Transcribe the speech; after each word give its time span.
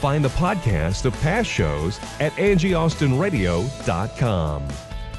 Find 0.00 0.24
the 0.24 0.30
podcast 0.30 1.04
of 1.04 1.12
past 1.20 1.50
shows 1.50 2.00
at 2.20 2.32
angieaustinradio.com. 2.32 4.68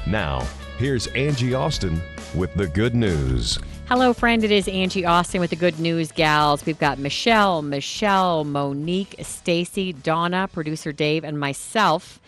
Now, 0.08 0.40
here's 0.76 1.06
Angie 1.06 1.54
Austin 1.54 2.02
with 2.34 2.52
The 2.54 2.66
Good 2.66 2.96
News. 2.96 3.60
Hello, 3.86 4.12
friend. 4.12 4.42
It 4.42 4.50
is 4.50 4.66
Angie 4.66 5.04
Austin 5.04 5.40
with 5.40 5.50
the 5.50 5.56
Good 5.56 5.78
News 5.78 6.10
Gals. 6.10 6.66
We've 6.66 6.80
got 6.80 6.98
Michelle, 6.98 7.62
Michelle, 7.62 8.42
Monique, 8.42 9.14
Stacy, 9.22 9.92
Donna, 9.92 10.48
producer 10.52 10.90
Dave, 10.90 11.22
and 11.22 11.38
myself. 11.38 12.18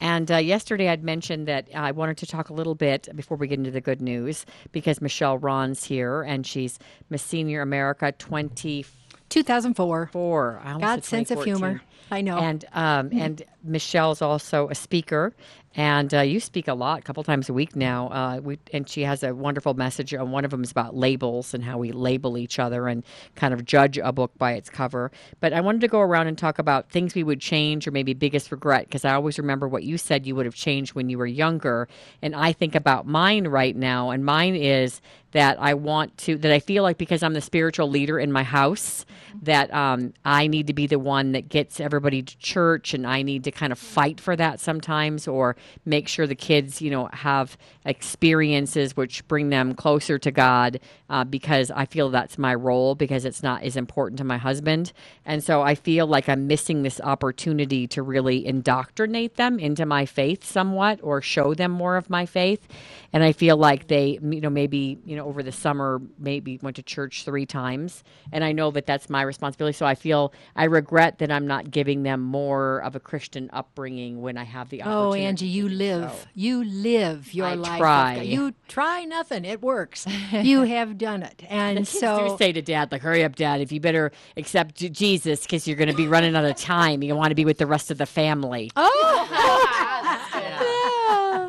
And 0.00 0.30
uh, 0.30 0.36
yesterday 0.36 0.90
I'd 0.90 1.02
mentioned 1.02 1.48
that 1.48 1.66
I 1.74 1.90
wanted 1.90 2.16
to 2.18 2.26
talk 2.26 2.48
a 2.48 2.54
little 2.54 2.76
bit 2.76 3.08
before 3.16 3.36
we 3.36 3.48
get 3.48 3.58
into 3.58 3.72
the 3.72 3.80
good 3.80 4.00
news 4.00 4.46
because 4.70 5.00
Michelle 5.00 5.38
Ron's 5.38 5.82
here 5.82 6.22
and 6.22 6.46
she's 6.46 6.78
Miss 7.10 7.24
Senior 7.24 7.60
America 7.60 8.12
24. 8.12 8.88
2004. 9.30 10.60
I 10.62 10.66
almost 10.66 10.80
God's 10.80 11.08
sense 11.08 11.32
of 11.32 11.42
humor. 11.42 11.82
I 12.10 12.20
know. 12.20 12.38
And 12.38 12.64
um, 12.72 13.10
and 13.12 13.42
Michelle's 13.62 14.22
also 14.22 14.68
a 14.68 14.74
speaker, 14.74 15.34
and 15.76 16.14
uh, 16.14 16.20
you 16.20 16.38
speak 16.38 16.68
a 16.68 16.74
lot, 16.74 17.00
a 17.00 17.02
couple 17.02 17.24
times 17.24 17.48
a 17.48 17.52
week 17.52 17.74
now. 17.74 18.08
Uh, 18.08 18.40
we, 18.40 18.58
and 18.72 18.88
she 18.88 19.02
has 19.02 19.24
a 19.24 19.34
wonderful 19.34 19.74
message. 19.74 20.12
And 20.12 20.30
one 20.30 20.44
of 20.44 20.52
them 20.52 20.62
is 20.62 20.70
about 20.70 20.94
labels 20.94 21.52
and 21.52 21.64
how 21.64 21.78
we 21.78 21.90
label 21.90 22.38
each 22.38 22.60
other 22.60 22.86
and 22.86 23.02
kind 23.34 23.52
of 23.52 23.64
judge 23.64 23.98
a 23.98 24.12
book 24.12 24.30
by 24.38 24.52
its 24.52 24.70
cover. 24.70 25.10
But 25.40 25.52
I 25.52 25.60
wanted 25.60 25.80
to 25.80 25.88
go 25.88 26.00
around 26.00 26.28
and 26.28 26.38
talk 26.38 26.60
about 26.60 26.90
things 26.90 27.14
we 27.14 27.24
would 27.24 27.40
change 27.40 27.88
or 27.88 27.90
maybe 27.90 28.14
biggest 28.14 28.52
regret 28.52 28.86
because 28.86 29.04
I 29.04 29.14
always 29.14 29.36
remember 29.36 29.66
what 29.66 29.82
you 29.82 29.98
said 29.98 30.26
you 30.26 30.36
would 30.36 30.46
have 30.46 30.54
changed 30.54 30.94
when 30.94 31.08
you 31.08 31.18
were 31.18 31.26
younger, 31.26 31.88
and 32.22 32.36
I 32.36 32.52
think 32.52 32.74
about 32.74 33.06
mine 33.06 33.48
right 33.48 33.74
now, 33.74 34.10
and 34.10 34.24
mine 34.24 34.54
is 34.54 35.00
that 35.34 35.60
I 35.60 35.74
want 35.74 36.16
to 36.18 36.38
that 36.38 36.52
I 36.52 36.60
feel 36.60 36.84
like 36.84 36.98
because 36.98 37.22
I'm 37.22 37.34
the 37.34 37.42
spiritual 37.42 37.90
leader 37.90 38.18
in 38.18 38.32
my 38.32 38.44
house 38.44 39.04
that 39.42 39.74
um, 39.74 40.14
I 40.24 40.46
need 40.46 40.68
to 40.68 40.74
be 40.74 40.86
the 40.86 40.98
one 40.98 41.32
that 41.32 41.50
gets 41.50 41.80
everybody 41.80 42.22
to 42.22 42.38
church 42.38 42.94
and 42.94 43.06
I 43.06 43.22
need 43.22 43.44
to 43.44 43.50
kind 43.52 43.72
of 43.72 43.78
fight 43.78 44.20
for 44.20 44.36
that 44.36 44.60
sometimes 44.60 45.28
or 45.28 45.56
make 45.84 46.08
sure 46.08 46.26
the 46.26 46.36
kids 46.36 46.80
you 46.80 46.90
know 46.90 47.10
have 47.12 47.58
experiences 47.84 48.96
which 48.96 49.26
bring 49.28 49.50
them 49.50 49.74
closer 49.74 50.18
to 50.20 50.30
God 50.30 50.80
uh, 51.10 51.24
because 51.24 51.70
I 51.70 51.86
feel 51.86 52.10
that's 52.10 52.38
my 52.38 52.54
role 52.54 52.94
because 52.94 53.24
it's 53.24 53.42
not 53.42 53.64
as 53.64 53.76
important 53.76 54.18
to 54.18 54.24
my 54.24 54.38
husband. 54.38 54.92
And 55.26 55.44
so 55.44 55.62
I 55.62 55.74
feel 55.74 56.06
like 56.06 56.28
I'm 56.28 56.46
missing 56.46 56.82
this 56.82 57.00
opportunity 57.00 57.86
to 57.88 58.02
really 58.02 58.46
indoctrinate 58.46 59.36
them 59.36 59.58
into 59.58 59.84
my 59.84 60.06
faith 60.06 60.44
somewhat 60.44 61.00
or 61.02 61.20
show 61.20 61.54
them 61.54 61.72
more 61.72 61.96
of 61.96 62.08
my 62.08 62.24
faith 62.26 62.68
and 63.14 63.22
I 63.22 63.32
feel 63.32 63.56
like 63.56 63.86
they 63.86 64.18
you 64.20 64.40
know 64.40 64.50
maybe 64.50 64.98
you 65.06 65.16
know 65.16 65.24
over 65.24 65.42
the 65.42 65.52
summer 65.52 66.02
maybe 66.18 66.58
went 66.60 66.76
to 66.76 66.82
church 66.82 67.24
three 67.24 67.46
times 67.46 68.04
and 68.32 68.44
I 68.44 68.52
know 68.52 68.70
that 68.72 68.86
that's 68.86 69.08
my 69.08 69.22
responsibility 69.22 69.74
so 69.76 69.86
I 69.86 69.94
feel 69.94 70.34
I 70.56 70.64
regret 70.64 71.18
that 71.18 71.30
I'm 71.30 71.46
not 71.46 71.70
giving 71.70 72.02
them 72.02 72.20
more 72.20 72.80
of 72.80 72.96
a 72.96 73.00
Christian 73.00 73.48
upbringing 73.52 74.20
when 74.20 74.36
I 74.36 74.44
have 74.44 74.68
the 74.68 74.82
oh, 74.82 75.10
opportunity. 75.10 75.24
oh. 75.24 75.28
Angie, 75.28 75.46
you 75.46 75.68
live. 75.68 76.26
You 76.34 76.64
live 76.64 77.32
your 77.32 77.46
I 77.46 77.54
life. 77.54 77.78
try. 77.78 78.20
You 78.20 78.54
try 78.68 79.04
nothing. 79.04 79.44
It 79.44 79.62
works. 79.62 80.06
you 80.32 80.62
have 80.62 80.98
done 80.98 81.22
it. 81.22 81.44
And 81.48 81.86
so 81.86 82.28
do 82.28 82.36
say 82.36 82.52
to 82.52 82.62
dad, 82.62 82.90
like, 82.90 83.02
hurry 83.02 83.22
up, 83.22 83.36
dad, 83.36 83.60
if 83.60 83.70
you 83.70 83.80
better 83.80 84.10
accept 84.36 84.76
Jesus 84.92 85.42
because 85.42 85.68
you're 85.68 85.76
going 85.76 85.90
to 85.90 85.94
be 85.94 86.08
running 86.08 86.34
out 86.34 86.44
of 86.44 86.56
time. 86.56 87.02
You 87.02 87.14
want 87.14 87.30
to 87.30 87.36
be 87.36 87.44
with 87.44 87.58
the 87.58 87.66
rest 87.66 87.90
of 87.90 87.98
the 87.98 88.06
family. 88.06 88.70
Oh, 88.74 90.00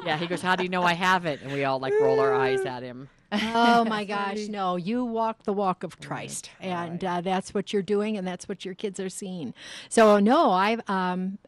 Yeah, 0.06 0.18
he 0.18 0.28
goes, 0.28 0.42
how 0.42 0.56
do 0.56 0.64
you 0.64 0.70
know 0.70 0.84
I 0.84 0.94
have 0.94 1.26
it? 1.26 1.42
And 1.42 1.52
we 1.52 1.64
all 1.66 1.80
like 1.80 1.94
roll 2.00 2.20
our 2.20 2.34
eyes 2.34 2.62
at 2.62 2.84
him. 2.84 3.10
oh 3.32 3.84
my 3.90 4.06
gosh, 4.06 4.48
no. 4.48 4.76
You 4.76 5.04
walk 5.04 5.44
the 5.44 5.54
walk 5.54 5.84
of 5.84 6.00
Christ. 6.00 6.50
And 6.62 7.04
uh, 7.04 7.22
that's 7.22 7.54
what 7.54 7.74
you're 7.74 7.82
doing, 7.82 8.18
and 8.18 8.26
that's 8.28 8.48
what 8.48 8.64
your 8.66 8.76
kids 8.76 9.00
are 9.00 9.10
seeing. 9.10 9.54
So, 9.90 10.20
no, 10.20 10.52
I've. 10.52 10.88
Um, 10.90 11.40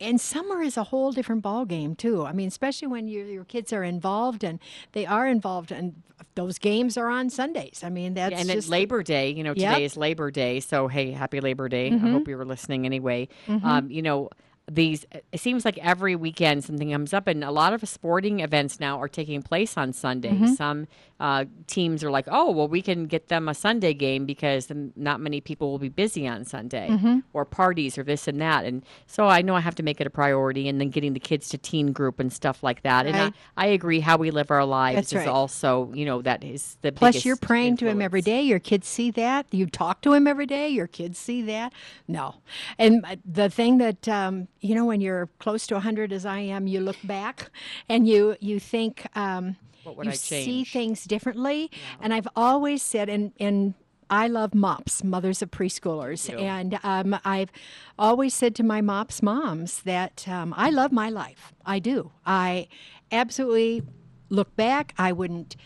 and 0.00 0.20
summer 0.20 0.62
is 0.62 0.76
a 0.76 0.84
whole 0.84 1.10
different 1.12 1.42
ball 1.42 1.64
game 1.64 1.96
too. 1.96 2.24
I 2.24 2.32
mean, 2.32 2.48
especially 2.48 2.88
when 2.88 3.08
your 3.08 3.26
your 3.26 3.44
kids 3.44 3.72
are 3.72 3.82
involved 3.82 4.44
and 4.44 4.60
they 4.92 5.06
are 5.06 5.26
involved, 5.26 5.72
and 5.72 6.02
those 6.34 6.58
games 6.58 6.96
are 6.96 7.08
on 7.08 7.30
Sundays. 7.30 7.82
I 7.84 7.88
mean, 7.88 8.14
that's 8.14 8.32
and 8.34 8.46
just 8.46 8.56
it's 8.58 8.68
Labor 8.68 9.02
Day. 9.02 9.30
You 9.30 9.42
know, 9.44 9.54
today 9.54 9.62
Yep. 9.66 9.74
Mm-hmm. 9.76 9.82
is 9.84 9.96
Labor 9.96 10.30
Day. 10.30 10.60
So, 10.60 10.86
hey, 10.88 11.10
happy 11.12 11.40
Labor 11.40 11.68
Day. 11.68 11.90
I 11.92 11.96
hope 11.96 12.28
you 12.28 12.36
were 12.36 12.44
listening 12.44 12.86
anyway. 12.86 13.28
Um, 13.48 13.90
you 13.90 14.02
know, 14.02 14.30
these, 14.70 15.06
it 15.32 15.40
seems 15.40 15.64
like 15.64 15.78
every 15.78 16.14
weekend 16.14 16.64
something 16.64 16.92
comes 16.92 17.14
up, 17.14 17.26
and 17.26 17.42
a 17.42 17.50
lot 17.50 17.72
of 17.72 17.88
sporting 17.88 18.40
events 18.40 18.78
now 18.78 19.00
are 19.00 19.08
taking 19.08 19.42
place 19.42 19.76
on 19.76 19.92
Sunday. 19.92 20.30
Mm-hmm. 20.30 20.54
Some 20.54 20.86
uh, 21.20 21.44
teams 21.66 22.04
are 22.04 22.10
like, 22.10 22.26
oh, 22.28 22.50
well, 22.52 22.68
we 22.68 22.80
can 22.80 23.06
get 23.06 23.28
them 23.28 23.48
a 23.48 23.54
Sunday 23.54 23.92
game 23.92 24.24
because 24.24 24.70
not 24.94 25.20
many 25.20 25.40
people 25.40 25.70
will 25.70 25.78
be 25.78 25.88
busy 25.88 26.28
on 26.28 26.44
Sunday 26.44 26.88
Mm-hmm. 26.88 27.18
or 27.32 27.44
parties 27.44 27.98
or 27.98 28.02
this 28.04 28.28
and 28.28 28.40
that. 28.40 28.64
And 28.64 28.84
so 29.06 29.26
I 29.26 29.42
know 29.42 29.54
I 29.54 29.60
have 29.60 29.74
to 29.76 29.82
make 29.82 30.00
it 30.00 30.06
a 30.06 30.10
priority 30.10 30.68
and 30.68 30.80
then 30.80 30.90
getting 30.90 31.12
the 31.12 31.20
kids 31.20 31.48
to 31.50 31.58
teen 31.58 31.92
group 31.92 32.20
and 32.20 32.32
stuff 32.32 32.62
like 32.62 32.82
that. 32.82 33.06
And 33.06 33.16
I, 33.16 33.32
I 33.56 33.66
agree, 33.66 34.00
how 34.00 34.16
we 34.16 34.30
live 34.30 34.50
our 34.50 34.64
lives 34.64 34.96
That's 34.96 35.12
is 35.12 35.18
right. 35.18 35.28
also, 35.28 35.92
you 35.92 36.04
know, 36.04 36.22
that 36.22 36.44
is 36.44 36.76
the 36.82 36.92
Plus, 36.92 37.24
you're 37.24 37.36
praying 37.36 37.76
to 37.78 37.86
him 37.88 38.00
every 38.00 38.22
day. 38.22 38.42
Your 38.42 38.58
kids 38.58 38.86
see 38.88 39.10
that. 39.12 39.46
You 39.50 39.66
talk 39.66 40.00
to 40.02 40.12
him 40.12 40.26
every 40.26 40.46
day. 40.46 40.68
Your 40.68 40.86
kids 40.86 41.18
see 41.18 41.42
that. 41.42 41.72
No. 42.06 42.36
And 42.78 43.04
the 43.24 43.50
thing 43.50 43.78
that, 43.78 44.08
um, 44.08 44.48
you 44.60 44.74
know, 44.74 44.84
when 44.84 45.00
you're 45.00 45.28
close 45.38 45.66
to 45.68 45.74
100 45.74 46.12
as 46.12 46.24
I 46.26 46.38
am, 46.40 46.66
you 46.66 46.80
look 46.80 46.96
back 47.04 47.50
and 47.88 48.06
you, 48.08 48.36
you 48.40 48.58
think, 48.60 49.06
um, 49.16 49.56
What 49.88 49.96
would 49.98 50.06
you 50.06 50.12
I 50.12 50.16
see 50.16 50.64
things 50.64 51.04
differently. 51.04 51.70
And 52.00 52.12
I've 52.12 52.28
always 52.36 52.82
said, 52.82 53.08
and, 53.08 53.32
and 53.40 53.74
I 54.10 54.28
love 54.28 54.54
MOPS, 54.54 55.04
mothers 55.04 55.42
of 55.42 55.50
preschoolers. 55.50 56.28
And 56.40 56.78
um, 56.82 57.18
I've 57.24 57.50
always 57.98 58.34
said 58.34 58.54
to 58.56 58.62
my 58.62 58.80
MOPS 58.80 59.22
moms 59.22 59.82
that 59.82 60.26
um, 60.28 60.54
I 60.56 60.70
love 60.70 60.92
my 60.92 61.10
life. 61.10 61.52
I 61.64 61.78
do. 61.78 62.12
I 62.24 62.68
absolutely 63.12 63.82
look 64.28 64.54
back. 64.56 64.94
I 64.98 65.12
wouldn't. 65.12 65.56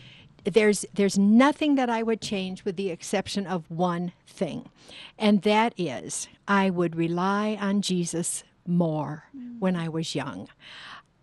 There's 0.45 0.85
there's 0.93 1.17
nothing 1.17 1.77
that 1.77 1.89
I 1.89 2.03
would 2.03 2.21
change 2.21 2.65
with 2.65 2.77
the 2.77 2.91
exception 2.91 3.47
of 3.47 3.71
one 3.71 4.13
thing, 4.27 4.69
and 5.17 5.43
that 5.43 5.73
is 5.77 6.27
I 6.49 6.69
would 6.69 6.97
rely 6.97 7.57
on 7.61 7.81
Jesus 7.81 8.43
more 8.67 9.25
when 9.61 9.77
I 9.77 9.89
was 9.89 10.17
young. 10.17 10.49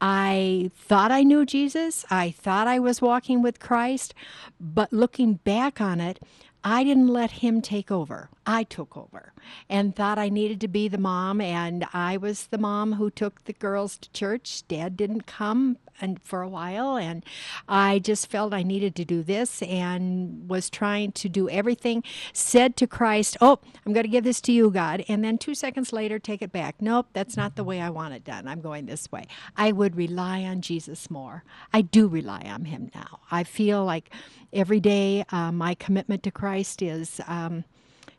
I 0.01 0.71
thought 0.75 1.11
I 1.11 1.23
knew 1.23 1.45
Jesus. 1.45 2.05
I 2.09 2.31
thought 2.31 2.67
I 2.67 2.79
was 2.79 3.01
walking 3.01 3.41
with 3.41 3.59
Christ. 3.59 4.13
But 4.59 4.93
looking 4.93 5.35
back 5.35 5.81
on 5.81 5.99
it, 5.99 6.19
I 6.63 6.83
didn't 6.83 7.07
let 7.07 7.31
him 7.31 7.61
take 7.61 7.89
over. 7.91 8.29
I 8.45 8.63
took 8.63 8.97
over 8.97 9.33
and 9.69 9.95
thought 9.95 10.19
I 10.19 10.29
needed 10.29 10.59
to 10.61 10.67
be 10.67 10.87
the 10.87 10.97
mom. 10.97 11.41
And 11.41 11.85
I 11.93 12.17
was 12.17 12.47
the 12.47 12.57
mom 12.57 12.93
who 12.93 13.09
took 13.09 13.43
the 13.43 13.53
girls 13.53 13.97
to 13.97 14.11
church. 14.11 14.67
Dad 14.67 14.97
didn't 14.97 15.25
come 15.25 15.77
and 16.01 16.21
for 16.21 16.41
a 16.41 16.49
while. 16.49 16.97
And 16.97 17.23
I 17.67 17.99
just 17.99 18.29
felt 18.29 18.53
I 18.53 18.63
needed 18.63 18.95
to 18.95 19.05
do 19.05 19.23
this 19.23 19.61
and 19.61 20.49
was 20.49 20.69
trying 20.69 21.11
to 21.13 21.29
do 21.29 21.49
everything. 21.49 22.03
Said 22.33 22.75
to 22.77 22.87
Christ, 22.87 23.37
Oh, 23.41 23.59
I'm 23.85 23.93
going 23.93 24.03
to 24.03 24.09
give 24.09 24.23
this 24.23 24.41
to 24.41 24.51
you, 24.51 24.69
God. 24.69 25.03
And 25.07 25.23
then 25.23 25.37
two 25.37 25.55
seconds 25.55 25.93
later, 25.93 26.19
take 26.19 26.41
it 26.41 26.51
back. 26.51 26.75
Nope, 26.81 27.07
that's 27.13 27.37
not 27.37 27.55
the 27.55 27.63
way 27.63 27.81
I 27.81 27.89
want 27.89 28.13
it 28.13 28.23
done. 28.23 28.47
I'm 28.47 28.61
going 28.61 28.85
this 28.85 29.11
way. 29.11 29.25
I 29.55 29.71
would 29.71 29.95
rely 29.95 30.43
on 30.43 30.61
Jesus 30.61 31.09
more. 31.09 31.43
I 31.73 31.81
do 31.81 32.07
rely 32.07 32.41
on 32.41 32.65
him 32.65 32.91
now. 32.93 33.19
I 33.31 33.43
feel 33.43 33.83
like 33.85 34.09
every 34.53 34.79
day 34.79 35.25
uh, 35.31 35.51
my 35.51 35.75
commitment 35.75 36.23
to 36.23 36.31
Christ 36.31 36.81
is. 36.81 37.21
Um, 37.27 37.63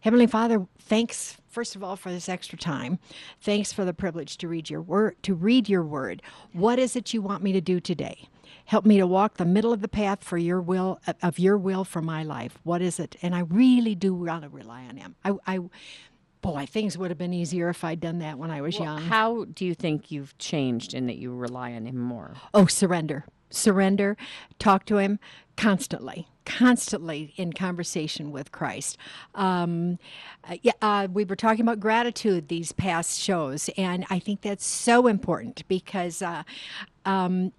Heavenly 0.00 0.26
Father, 0.26 0.66
thanks 0.78 1.36
first 1.50 1.76
of 1.76 1.84
all 1.84 1.96
for 1.96 2.10
this 2.10 2.28
extra 2.28 2.56
time. 2.56 2.98
Thanks 3.40 3.72
for 3.72 3.84
the 3.84 3.92
privilege 3.92 4.38
to 4.38 4.48
read 4.48 4.70
your 4.70 4.82
word. 4.82 5.16
To 5.24 5.34
read 5.34 5.68
your 5.68 5.82
word. 5.82 6.22
What 6.52 6.78
is 6.78 6.96
it 6.96 7.12
you 7.12 7.20
want 7.20 7.42
me 7.42 7.52
to 7.52 7.60
do 7.60 7.80
today? 7.80 8.28
Help 8.66 8.86
me 8.86 8.98
to 8.98 9.06
walk 9.06 9.36
the 9.36 9.44
middle 9.44 9.72
of 9.72 9.80
the 9.80 9.88
path 9.88 10.22
for 10.22 10.38
your 10.38 10.60
will 10.60 11.00
uh, 11.06 11.14
of 11.22 11.38
your 11.38 11.58
will 11.58 11.84
for 11.84 12.00
my 12.00 12.22
life. 12.22 12.58
What 12.62 12.80
is 12.82 13.00
it? 13.00 13.16
And 13.20 13.34
I 13.34 13.40
really 13.40 13.94
do 13.94 14.14
want 14.14 14.42
to 14.44 14.48
rely 14.48 14.84
on 14.84 14.96
Him. 14.96 15.16
I, 15.24 15.32
I 15.46 15.58
boy, 16.40 16.66
things 16.66 16.96
would 16.96 17.10
have 17.10 17.18
been 17.18 17.34
easier 17.34 17.68
if 17.68 17.84
I'd 17.84 18.00
done 18.00 18.18
that 18.20 18.38
when 18.38 18.50
I 18.50 18.60
was 18.60 18.78
Well, 18.78 18.84
young. 18.84 19.02
How 19.02 19.44
do 19.44 19.64
you 19.64 19.74
think 19.74 20.10
you've 20.10 20.36
changed 20.38 20.94
in 20.94 21.06
that 21.06 21.16
you 21.16 21.34
rely 21.34 21.72
on 21.72 21.86
him 21.86 21.98
more? 21.98 22.34
Oh, 22.54 22.66
surrender. 22.66 23.24
Surrender. 23.50 24.16
Talk 24.58 24.84
to 24.86 24.98
him 24.98 25.18
constantly. 25.56 26.28
Constantly 26.58 27.32
in 27.36 27.52
conversation 27.52 28.30
with 28.30 28.52
Christ. 28.52 28.98
Um, 29.34 29.98
uh, 30.48 30.56
yeah, 30.62 30.72
uh, 30.82 31.08
we 31.12 31.24
were 31.24 31.36
talking 31.36 31.62
about 31.62 31.80
gratitude 31.80 32.48
these 32.48 32.72
past 32.72 33.20
shows, 33.20 33.70
and 33.76 34.04
I 34.10 34.18
think 34.18 34.42
that's 34.42 34.66
so 34.66 35.06
important 35.06 35.66
because. 35.68 36.22
Uh, 36.22 36.42
um, 37.04 37.52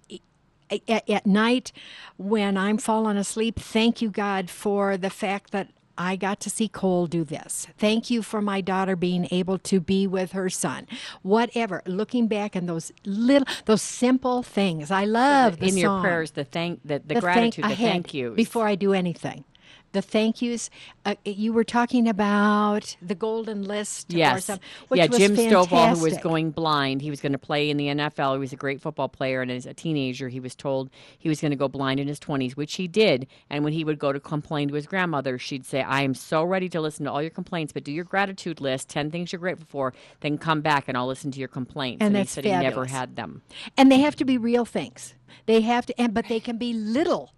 at, 0.88 1.10
at 1.10 1.26
night, 1.26 1.70
when 2.16 2.56
I'm 2.56 2.78
falling 2.78 3.18
asleep, 3.18 3.60
thank 3.60 4.00
you, 4.00 4.08
God, 4.08 4.48
for 4.48 4.96
the 4.96 5.10
fact 5.10 5.50
that 5.50 5.68
I 5.98 6.16
got 6.16 6.40
to 6.40 6.50
see 6.50 6.68
Cole 6.68 7.06
do 7.06 7.24
this. 7.24 7.66
Thank 7.78 8.10
you 8.10 8.22
for 8.22 8.40
my 8.40 8.60
daughter 8.60 8.96
being 8.96 9.28
able 9.30 9.58
to 9.58 9.80
be 9.80 10.06
with 10.06 10.32
her 10.32 10.48
son. 10.48 10.86
Whatever. 11.22 11.82
Looking 11.86 12.28
back 12.28 12.56
and 12.56 12.68
those 12.68 12.92
little, 13.04 13.46
those 13.66 13.82
simple 13.82 14.42
things. 14.42 14.90
I 14.90 15.04
love 15.04 15.58
the 15.58 15.68
in 15.68 15.76
your 15.76 16.00
prayers, 16.00 16.32
the 16.32 16.44
thank, 16.44 16.80
the, 16.84 16.98
the, 16.98 17.14
The 17.14 17.20
gratitude, 17.20 17.64
the 17.64 17.76
thank 17.76 18.14
you 18.14 18.30
before 18.32 18.66
I 18.66 18.74
do 18.74 18.92
anything. 18.92 19.44
The 19.92 20.02
thank 20.02 20.40
yous. 20.40 20.70
Uh, 21.04 21.16
you 21.24 21.52
were 21.52 21.64
talking 21.64 22.08
about 22.08 22.96
the 23.02 23.14
golden 23.14 23.62
list. 23.62 24.12
Or 24.12 24.16
Yes. 24.16 24.46
some, 24.46 24.58
yeah, 24.92 25.06
was 25.06 25.18
Jim 25.18 25.36
Stovall, 25.36 25.96
who 25.96 26.02
was 26.02 26.16
going 26.18 26.50
blind, 26.50 27.02
he 27.02 27.10
was 27.10 27.20
going 27.20 27.32
to 27.32 27.38
play 27.38 27.68
in 27.68 27.76
the 27.76 27.88
NFL. 27.88 28.32
He 28.34 28.38
was 28.38 28.52
a 28.52 28.56
great 28.56 28.80
football 28.80 29.08
player, 29.08 29.42
and 29.42 29.50
as 29.50 29.66
a 29.66 29.74
teenager, 29.74 30.28
he 30.30 30.40
was 30.40 30.54
told 30.54 30.88
he 31.18 31.28
was 31.28 31.40
going 31.40 31.50
to 31.50 31.56
go 31.56 31.68
blind 31.68 32.00
in 32.00 32.08
his 32.08 32.18
20s, 32.18 32.52
which 32.52 32.74
he 32.76 32.88
did. 32.88 33.26
And 33.50 33.64
when 33.64 33.72
he 33.74 33.84
would 33.84 33.98
go 33.98 34.12
to 34.12 34.20
complain 34.20 34.68
to 34.68 34.74
his 34.74 34.86
grandmother, 34.86 35.38
she'd 35.38 35.66
say, 35.66 35.82
I 35.82 36.02
am 36.02 36.14
so 36.14 36.42
ready 36.42 36.68
to 36.70 36.80
listen 36.80 37.04
to 37.04 37.12
all 37.12 37.20
your 37.20 37.30
complaints, 37.30 37.72
but 37.72 37.84
do 37.84 37.92
your 37.92 38.04
gratitude 38.04 38.60
list, 38.60 38.88
10 38.88 39.10
things 39.10 39.32
you're 39.32 39.40
grateful 39.40 39.66
for, 39.68 39.92
then 40.20 40.38
come 40.38 40.62
back 40.62 40.88
and 40.88 40.96
I'll 40.96 41.06
listen 41.06 41.30
to 41.32 41.38
your 41.38 41.48
complaints. 41.48 42.02
And 42.02 42.16
he 42.16 42.20
that's 42.22 42.32
said 42.32 42.44
he 42.44 42.50
never 42.50 42.86
had 42.86 43.16
them. 43.16 43.42
and 43.76 43.92
they 43.92 43.98
have 44.00 44.16
to 44.16 44.24
be 44.24 44.38
real 44.38 44.64
things. 44.64 45.14
They 45.46 45.60
have 45.62 45.84
to, 45.86 46.00
and 46.00 46.14
but 46.14 46.28
they 46.28 46.40
can 46.40 46.56
be 46.56 46.72
little. 46.72 47.32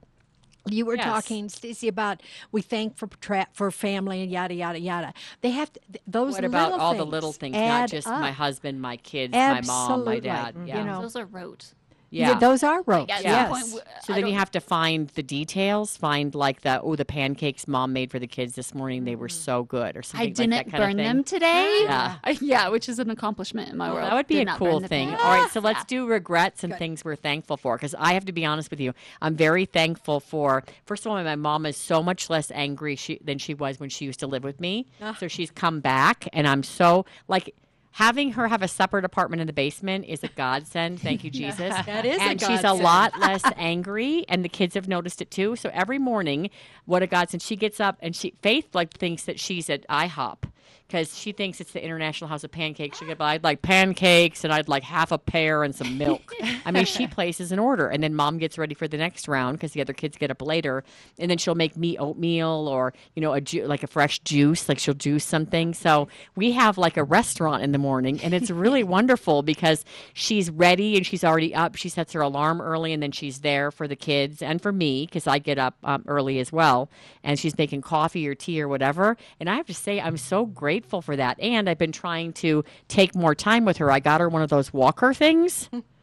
You 0.69 0.87
were 0.87 0.97
Yes. 0.97 1.05
talking, 1.05 1.49
Stacey, 1.49 1.89
about 1.89 2.23
we 2.51 2.63
thank 2.63 2.97
for 2.97 3.07
tra- 3.21 3.49
for 3.53 3.71
family 3.71 4.23
and 4.23 4.31
yada 4.31 4.55
yada 4.55 4.79
yada. 4.81 5.13
They 5.43 5.51
have 5.51 5.73
to, 5.73 5.81
th- 5.93 6.03
those. 6.07 6.33
What 6.35 6.45
about 6.45 6.73
all 6.81 6.95
the 6.95 7.05
little 7.05 7.33
things, 7.33 7.55
not 7.57 7.91
just 7.91 8.07
up. 8.09 8.21
my 8.21 8.31
husband, 8.33 8.81
my 8.81 8.97
kids, 8.97 9.33
my 9.35 9.61
mom, 9.61 10.05
my 10.05 10.17
Absolutely. 10.17 10.21
dad? 10.21 10.55
Mhm. 10.55 10.69
Yeah. 10.69 10.79
You 10.79 10.85
know, 10.85 11.03
Those 11.03 11.17
are 11.17 11.27
rote. 11.27 11.75
Yeah. 12.15 12.31
Yeah, 12.31 12.39
those 12.39 12.63
are 12.63 12.83
ropes. 12.83 13.13
at 13.13 13.23
yes. 13.23 13.49
point, 13.49 13.85
So 14.05 14.13
I 14.13 14.17
then 14.21 14.29
you 14.29 14.35
have 14.35 14.51
to 14.53 14.61
find 14.61 15.09
the 15.11 15.23
details. 15.23 15.97
Find 15.97 16.35
like 16.35 16.61
the 16.61 16.81
oh 16.81 16.97
the 16.97 17.05
pancakes 17.05 17.67
mom 17.67 17.93
made 17.93 18.11
for 18.11 18.19
the 18.19 18.27
kids 18.27 18.55
this 18.55 18.75
morning. 18.75 19.05
They 19.05 19.17
were 19.17 19.29
mm. 19.29 19.33
so 19.33 19.65
good, 19.65 19.97
or 19.97 20.01
I 20.01 20.03
something 20.03 20.33
didn't 20.33 20.53
like 20.53 20.67
that 20.67 20.71
kind 20.71 20.83
burn 20.83 20.91
of 20.93 20.97
thing. 20.97 21.05
them 21.07 21.25
today. 21.25 21.81
Yeah. 21.85 22.17
Yeah, 22.41 22.69
which 22.69 22.89
is 22.89 22.99
an 22.99 23.11
accomplishment 23.11 23.71
in 23.71 23.77
my 23.77 23.87
Well, 23.87 23.97
world. 23.97 24.11
that 24.11 24.15
would 24.15 24.27
be 24.27 24.37
Did 24.37 24.49
a 24.49 24.57
cool 24.57 24.81
thing. 24.81 25.09
pancakes. 25.09 25.25
All 25.25 25.41
right, 25.41 25.51
so 25.51 25.61
let's 25.61 25.85
do 25.85 26.07
regrets 26.07 26.63
and 26.63 26.77
things 26.77 27.05
we're 27.05 27.17
thankful 27.17 27.57
for. 27.57 27.77
Because 27.77 27.95
I 27.99 28.13
have 28.15 28.25
to 28.27 28.33
be 28.33 28.45
honest 28.45 28.71
with 28.71 28.81
you, 28.81 28.93
I'm 29.23 29.35
very 29.35 29.65
thankful 29.65 30.21
for. 30.21 30.63
First 30.85 31.07
of 31.07 31.13
all, 31.13 31.23
my 31.23 31.37
mom 31.37 31.65
is 31.67 31.77
so 31.77 32.03
much 32.03 32.29
less 32.29 32.51
angry 32.53 32.97
she, 32.97 33.19
than 33.25 33.39
she 33.39 33.55
was 33.55 33.81
when 33.81 33.89
she 33.89 34.05
used 34.05 34.21
to 34.21 34.27
live 34.27 34.45
with 34.45 34.61
me. 34.61 34.87
Ah. 35.01 35.17
So 35.19 35.27
she's 35.29 35.51
come 35.51 35.81
back, 35.81 36.29
and 36.33 36.47
I'm 36.47 36.63
so 36.63 37.07
like. 37.29 37.55
Having 37.95 38.33
her 38.33 38.49
have 38.49 38.61
a 38.61 38.67
separate 38.67 39.05
apartment 39.05 39.41
in 39.41 39.47
the 39.47 39.53
basement 39.53 40.05
is 40.07 40.25
a 40.25 40.29
godsend. 40.29 41.01
Thank 41.01 41.23
you, 41.23 41.31
Jesus. 41.43 41.73
That 41.87 42.05
is 42.05 42.19
a 42.19 42.23
and 42.23 42.41
she's 42.41 42.65
a 42.65 42.73
lot 42.73 43.17
less 43.21 43.43
angry, 43.57 44.25
and 44.29 44.45
the 44.45 44.49
kids 44.49 44.75
have 44.75 44.89
noticed 44.89 45.23
it 45.23 45.31
too. 45.31 45.55
So 45.55 45.71
every 45.73 46.01
morning, 46.01 46.51
what 46.87 47.05
a 47.05 47.07
godsend! 47.07 47.41
She 47.41 47.55
gets 47.55 47.79
up 47.79 47.97
and 48.01 48.17
she 48.17 48.35
Faith 48.43 48.75
like 48.75 48.93
thinks 48.93 49.23
that 49.25 49.39
she's 49.39 49.71
at 49.71 49.87
IHOP 49.89 50.39
because 50.87 51.17
she 51.17 51.33
thinks 51.33 51.61
it's 51.61 51.73
the 51.73 51.85
International 51.85 52.29
House 52.29 52.45
of 52.45 52.51
Pancakes. 52.51 52.99
She 52.99 53.07
get, 53.07 53.21
I'd 53.21 53.43
like 53.43 53.63
pancakes 53.63 54.45
and 54.45 54.53
I'd 54.53 54.69
like 54.69 54.83
half 54.83 55.13
a 55.13 55.19
pear 55.19 55.63
and 55.63 55.75
some 55.75 55.99
milk. 55.99 56.33
I 56.65 56.71
mean, 56.71 56.85
she 56.85 57.07
places 57.15 57.53
an 57.53 57.59
order, 57.59 57.89
and 57.89 58.03
then 58.03 58.15
mom 58.15 58.39
gets 58.39 58.59
ready 58.59 58.75
for 58.75 58.87
the 58.87 58.97
next 58.97 59.27
round 59.29 59.59
because 59.59 59.73
the 59.73 59.81
other 59.81 59.93
kids 59.93 60.17
get 60.17 60.31
up 60.31 60.43
later, 60.43 60.85
and 61.19 61.31
then 61.31 61.39
she'll 61.39 61.55
make 61.55 61.77
me 61.77 61.99
oatmeal 61.99 62.69
or 62.69 62.93
you 63.15 63.23
know 63.23 63.33
a 63.33 63.41
ju- 63.41 63.67
like 63.67 63.83
a 63.83 63.87
fresh 63.87 64.19
juice, 64.21 64.69
like 64.69 64.79
she'll 64.79 64.95
juice 64.95 65.25
something. 65.25 65.75
So 65.75 66.09
we 66.37 66.53
have 66.53 66.79
like 66.79 66.97
a 66.97 67.05
restaurant 67.05 67.63
in 67.63 67.73
the 67.73 67.79
morning, 67.79 68.21
and 68.23 68.35
it's 68.35 68.51
really 68.51 68.85
wonderful 68.95 69.43
because 69.43 69.85
she's 70.13 70.51
ready 70.51 70.97
and 70.97 71.07
she's 71.07 71.25
already 71.25 71.55
up. 71.55 71.77
She 71.77 71.89
sets 71.89 72.13
her 72.13 72.21
alarm 72.21 72.61
early, 72.61 72.93
and 72.93 73.03
then 73.03 73.13
she's 73.13 73.41
there 73.41 73.71
for 73.71 73.89
the 73.89 73.97
kids 73.97 74.43
and 74.43 74.61
for 74.61 74.73
me 74.73 75.07
because 75.07 75.27
I 75.27 75.39
get 75.39 75.59
up 75.59 75.77
um, 75.85 76.05
early 76.07 76.39
as 76.39 76.53
well, 76.53 76.91
and 77.23 77.39
she's 77.39 77.57
making 77.59 77.83
coffee 77.83 78.29
or 78.29 78.35
tea 78.35 78.61
or 78.63 78.69
whatever. 78.69 79.17
And 79.41 79.49
I 79.51 79.57
have 79.57 79.67
to 79.67 79.75
say, 79.75 80.01
I'm 80.01 80.17
so 80.17 80.47
grateful 80.55 81.03
for 81.03 81.17
that. 81.17 81.39
And 81.41 81.69
I've 81.69 81.79
been 81.79 81.93
trying 81.93 82.33
to 82.35 82.65
take 82.89 83.15
more 83.15 83.35
time 83.35 83.65
with 83.65 83.77
her. 83.79 83.91
I 83.91 84.01
got 84.01 84.21
her 84.21 84.29
one 84.29 84.43
of 84.43 84.51
those 84.51 84.73
walker 84.73 85.13
things. 85.13 85.69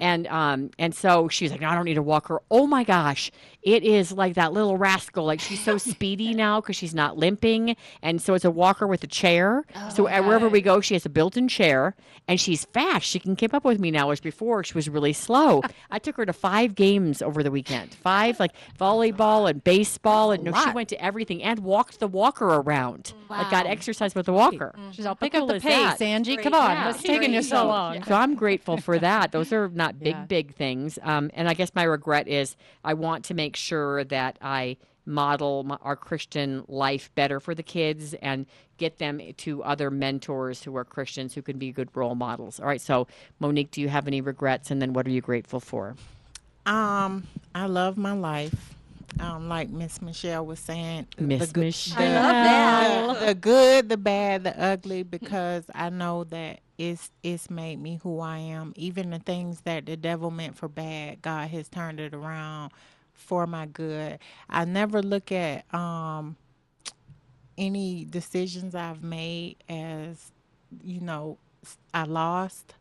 And 0.00 0.26
um 0.28 0.70
and 0.78 0.94
so 0.94 1.28
she's 1.28 1.50
like, 1.50 1.60
no, 1.60 1.68
I 1.68 1.74
don't 1.74 1.84
need 1.84 1.98
a 1.98 2.02
walker. 2.02 2.40
Oh 2.50 2.66
my 2.66 2.82
gosh, 2.84 3.30
it 3.62 3.82
is 3.84 4.10
like 4.12 4.34
that 4.34 4.52
little 4.52 4.76
rascal. 4.78 5.24
Like 5.24 5.40
she's 5.40 5.62
so 5.62 5.76
speedy 5.78 6.32
now 6.44 6.60
because 6.60 6.76
she's 6.76 6.94
not 6.94 7.18
limping, 7.18 7.76
and 8.02 8.20
so 8.20 8.34
it's 8.34 8.44
a 8.44 8.50
walker 8.50 8.86
with 8.86 9.04
a 9.04 9.06
chair. 9.06 9.64
so 9.94 10.08
uh, 10.08 10.22
wherever 10.22 10.48
we 10.48 10.60
go, 10.60 10.80
she 10.80 10.94
has 10.94 11.04
a 11.04 11.10
built-in 11.10 11.46
chair, 11.48 11.94
and 12.26 12.40
she's 12.40 12.64
fast. 12.66 13.06
She 13.06 13.18
can 13.18 13.36
keep 13.36 13.52
up 13.52 13.64
with 13.64 13.78
me 13.78 13.90
now. 13.90 14.06
Whereas 14.06 14.20
before, 14.20 14.64
she 14.64 14.74
was 14.74 14.88
really 14.88 15.12
slow. 15.12 15.62
I 15.90 15.98
took 15.98 16.16
her 16.16 16.24
to 16.26 16.32
five 16.32 16.74
games 16.74 17.20
over 17.20 17.42
the 17.42 17.50
weekend, 17.50 17.94
five 17.94 18.40
like 18.40 18.52
volleyball 18.78 19.48
and 19.48 19.62
baseball, 19.62 20.30
and 20.32 20.44
no, 20.44 20.52
she 20.52 20.70
went 20.70 20.88
to 20.90 21.02
everything 21.04 21.42
and 21.42 21.60
walked 21.60 22.00
the 22.00 22.08
walker 22.08 22.46
around. 22.46 23.12
Wow. 23.28 23.38
Like 23.38 23.50
got 23.50 23.66
exercise 23.66 24.14
with 24.14 24.26
the 24.26 24.32
walker. 24.32 24.74
She's 24.92 25.06
all 25.06 25.10
How 25.10 25.26
pick 25.26 25.34
up 25.34 25.46
the 25.48 25.54
pace, 25.54 25.62
that? 25.98 26.02
Angie. 26.02 26.36
Come 26.36 26.54
on, 26.54 26.70
Yeah. 26.70 26.86
what's 26.88 27.02
taking 27.02 27.32
you 27.32 27.42
so 27.42 27.66
long? 27.66 28.02
So 28.04 28.14
I'm 28.14 28.34
grateful 28.34 28.76
for 28.76 28.98
that. 28.98 29.32
Those 29.32 29.52
are 29.52 29.68
not 29.82 29.98
big, 29.98 30.14
Yeah. 30.14 30.24
big 30.26 30.54
things. 30.54 30.98
Um, 31.02 31.30
and 31.34 31.48
I 31.48 31.54
guess 31.54 31.70
my 31.74 31.82
regret 31.84 32.28
is 32.28 32.56
I 32.84 32.94
want 32.94 33.24
to 33.26 33.34
make 33.34 33.56
sure 33.56 34.04
that 34.04 34.38
I 34.40 34.76
model 35.04 35.64
my, 35.64 35.76
our 35.82 35.96
Christian 35.96 36.64
life 36.68 37.10
better 37.16 37.40
for 37.40 37.54
the 37.54 37.62
kids 37.76 38.14
and 38.14 38.46
get 38.78 38.98
them 38.98 39.20
to 39.36 39.62
other 39.64 39.90
mentors 39.90 40.62
who 40.62 40.76
are 40.76 40.84
Christians 40.84 41.34
who 41.34 41.42
can 41.42 41.58
be 41.58 41.72
good 41.72 41.88
role 41.94 42.14
models. 42.14 42.60
All 42.60 42.66
right. 42.66 42.80
So 42.80 43.06
Monique, 43.40 43.70
do 43.72 43.80
you 43.80 43.88
have 43.88 44.06
any 44.06 44.20
regrets? 44.20 44.70
And 44.70 44.80
then 44.80 44.92
what 44.92 45.06
are 45.06 45.10
you 45.10 45.20
grateful 45.20 45.58
for? 45.60 45.96
Um, 46.66 47.26
I 47.54 47.66
love 47.66 47.96
my 47.96 48.12
life. 48.12 48.74
Um, 49.20 49.48
like 49.48 49.68
Miss 49.70 50.00
Michelle 50.02 50.44
was 50.46 50.58
saying, 50.58 51.06
the 51.16 51.24
Miss 51.24 51.52
good- 51.52 51.60
Michelle. 51.64 53.14
the- 53.14 53.20
The, 53.20 53.26
the 53.26 53.34
good, 53.34 53.88
the 53.88 53.96
bad, 53.96 54.44
the 54.44 54.60
ugly, 54.60 55.02
because 55.16 55.64
I 55.74 55.90
know 55.90 56.24
that 56.24 56.60
it's 56.78 57.10
it's 57.22 57.48
made 57.50 57.80
me 57.80 58.00
who 58.02 58.20
I 58.20 58.38
am. 58.38 58.72
Even 58.76 59.10
the 59.10 59.18
things 59.20 59.60
that 59.62 59.86
the 59.86 59.96
devil 59.96 60.30
meant 60.30 60.56
for 60.56 60.68
bad, 60.68 61.22
God 61.22 61.48
has 61.50 61.68
turned 61.68 62.00
it 62.00 62.14
around 62.14 62.72
for 63.12 63.46
my 63.46 63.66
good. 63.66 64.18
I 64.48 64.64
never 64.64 65.02
look 65.02 65.30
at 65.30 65.72
um 65.74 66.36
any 67.58 68.04
decisions 68.04 68.74
I've 68.74 69.02
made 69.02 69.56
as 69.68 70.32
you 70.82 71.00
know 71.00 71.38
I 71.92 72.04
lost. 72.04 72.74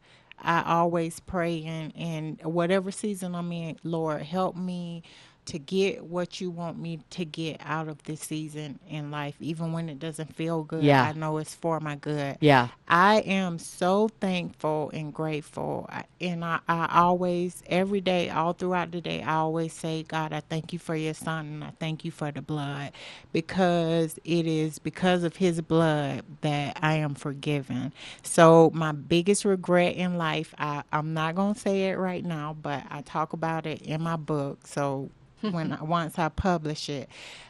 I 0.44 0.64
always 0.66 1.20
pray 1.20 1.64
and 1.66 1.94
and 1.96 2.42
whatever 2.44 2.90
season 2.92 3.36
I'm 3.36 3.52
in, 3.52 3.78
Lord, 3.84 4.22
help 4.24 4.56
me 4.56 5.04
to 5.46 5.60
get 5.60 6.06
what 6.06 6.40
you 6.40 6.52
want 6.52 6.80
me 6.80 7.00
to 7.12 7.26
get 7.26 7.58
out 7.64 7.88
of 7.88 8.02
this 8.04 8.22
season 8.22 8.80
in 8.88 9.12
life, 9.12 9.36
even 9.40 9.74
when 9.74 9.90
it 9.90 10.00
doesn't 10.00 10.36
feel 10.36 10.64
good. 10.64 10.84
Yeah. 10.84 11.04
I 11.04 11.14
know 11.14 11.38
it's 11.38 11.56
for 11.56 11.80
my 11.80 11.96
good. 11.96 12.38
Yeah. 12.42 12.70
I 12.88 13.18
am 13.20 13.60
so 13.60 14.10
thankful 14.20 14.92
and 14.94 15.14
grateful. 15.14 15.90
And 16.20 16.46
I, 16.46 16.60
I 16.68 17.00
always, 17.02 17.64
every 17.68 18.02
day, 18.02 18.30
all 18.30 18.54
throughout 18.54 18.92
the 18.92 19.02
day, 19.02 19.22
I 19.24 19.36
always 19.36 19.74
say, 19.74 20.04
God, 20.04 20.34
I 20.34 20.42
thank 20.42 20.74
you 20.74 20.80
for 20.80 20.96
your 20.96 21.14
son 21.14 21.46
and 21.48 21.64
I 21.64 21.72
thank 21.80 22.06
you 22.06 22.12
for 22.12 22.32
the 22.32 22.42
blood 22.42 22.92
because 23.34 24.20
it 24.24 24.48
is 24.48 24.80
because 24.80 25.24
of 25.24 25.38
his 25.38 25.62
blood 25.62 26.24
that 26.42 26.78
I 26.82 26.96
am 26.96 27.16
forgiven. 27.16 27.94
So, 28.24 28.72
my 28.74 28.92
biggest 28.92 29.46
regret 29.46 29.96
in 29.96 30.18
life, 30.18 30.54
I, 30.58 30.84
I'm 30.92 31.14
not 31.14 31.36
going 31.36 31.56
to 31.56 31.60
say 31.60 31.90
it 31.90 31.98
right 31.98 32.24
now, 32.24 32.56
but 32.62 32.84
I 32.90 33.02
talk 33.02 33.34
about 33.34 33.66
it 33.66 33.82
in 33.82 34.02
my 34.02 34.16
book. 34.18 34.68
So, 34.68 35.10
when 35.50 35.74
I, 35.74 35.84
once 35.84 36.20
I 36.20 36.30
publish 36.30 36.90
it, 36.90 37.10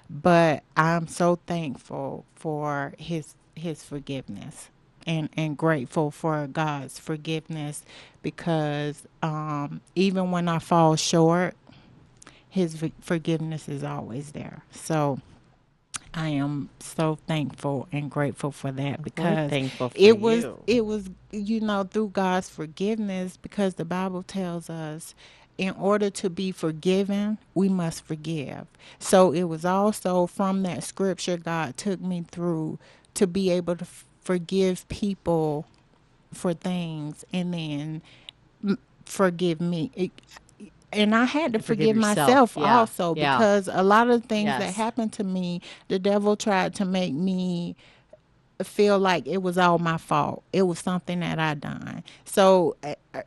but 0.10 0.64
I'm 0.78 1.08
so 1.08 1.40
thankful 1.48 2.26
for 2.36 2.94
his 3.00 3.36
his 3.56 3.84
forgiveness 3.84 4.70
and 5.08 5.30
and 5.38 5.58
grateful 5.58 6.12
for 6.12 6.48
God's 6.48 7.00
forgiveness 7.00 7.84
because 8.24 9.04
um, 9.24 9.82
even 9.96 10.32
when 10.32 10.48
I 10.50 10.60
fall 10.60 10.96
short, 10.96 11.56
His 12.50 12.78
for- 12.78 12.92
forgiveness 13.02 13.70
is 13.70 13.84
always 13.84 14.34
there. 14.34 14.64
So 14.72 15.20
I 16.14 16.30
am 16.30 16.70
so 16.80 17.18
thankful 17.28 17.88
and 17.92 18.12
grateful 18.12 18.52
for 18.52 18.72
that 18.74 19.04
because 19.04 19.60
for 19.70 19.92
it 19.96 20.20
was 20.20 20.46
you. 20.46 20.64
it 20.68 20.86
was 20.86 21.10
you 21.32 21.62
know 21.62 21.84
through 21.86 22.10
God's 22.10 22.50
forgiveness 22.50 23.38
because 23.38 23.76
the 23.76 23.86
Bible 23.86 24.24
tells 24.24 24.70
us 24.70 25.16
in 25.58 25.72
order 25.76 26.10
to 26.10 26.30
be 26.30 26.52
forgiven, 26.52 27.38
we 27.54 27.70
must 27.70 28.04
forgive. 28.06 28.68
So 29.00 29.32
it 29.32 29.44
was 29.44 29.66
also 29.66 30.28
from 30.28 30.64
that 30.64 30.84
scripture 30.84 31.38
God 31.38 31.78
took 31.78 32.02
me 32.02 32.26
through 32.32 32.80
to 33.16 33.28
be 33.28 33.50
able 33.52 33.76
to 33.78 33.84
f- 33.84 34.06
forgive 34.24 34.88
people 34.90 35.66
for 36.34 36.54
things 36.54 37.26
and 37.34 37.54
then 37.54 38.02
m- 38.64 38.80
forgive 39.06 39.62
me. 39.62 39.92
It, 39.96 40.12
and 40.94 41.16
I 41.16 41.26
had 41.26 41.54
to 41.54 41.60
forgive 41.60 41.96
forgive, 41.98 41.98
myself 41.98 42.58
Yeah, 42.58 42.80
also 42.80 43.16
yeah. 43.16 43.38
because 43.38 43.70
a 43.72 43.84
lot 43.84 44.10
of 44.10 44.26
things 44.26 44.48
that 44.60 44.74
happened 44.74 45.14
to 45.14 45.24
me, 45.24 45.62
the 45.88 46.00
devil 46.00 46.36
tried 46.36 46.76
to 46.76 46.86
make 46.86 47.14
me 47.14 47.76
feel 48.64 49.00
like 49.00 49.28
it 49.28 49.42
was 49.42 49.58
all 49.58 49.80
my 49.80 49.98
fault. 49.98 50.44
It 50.54 50.64
was 50.64 50.80
something 50.80 51.22
that 51.22 51.40
I 51.40 51.56
done. 51.56 52.04
So 52.26 52.78
eh, 52.84 52.96
eh, 53.14 53.24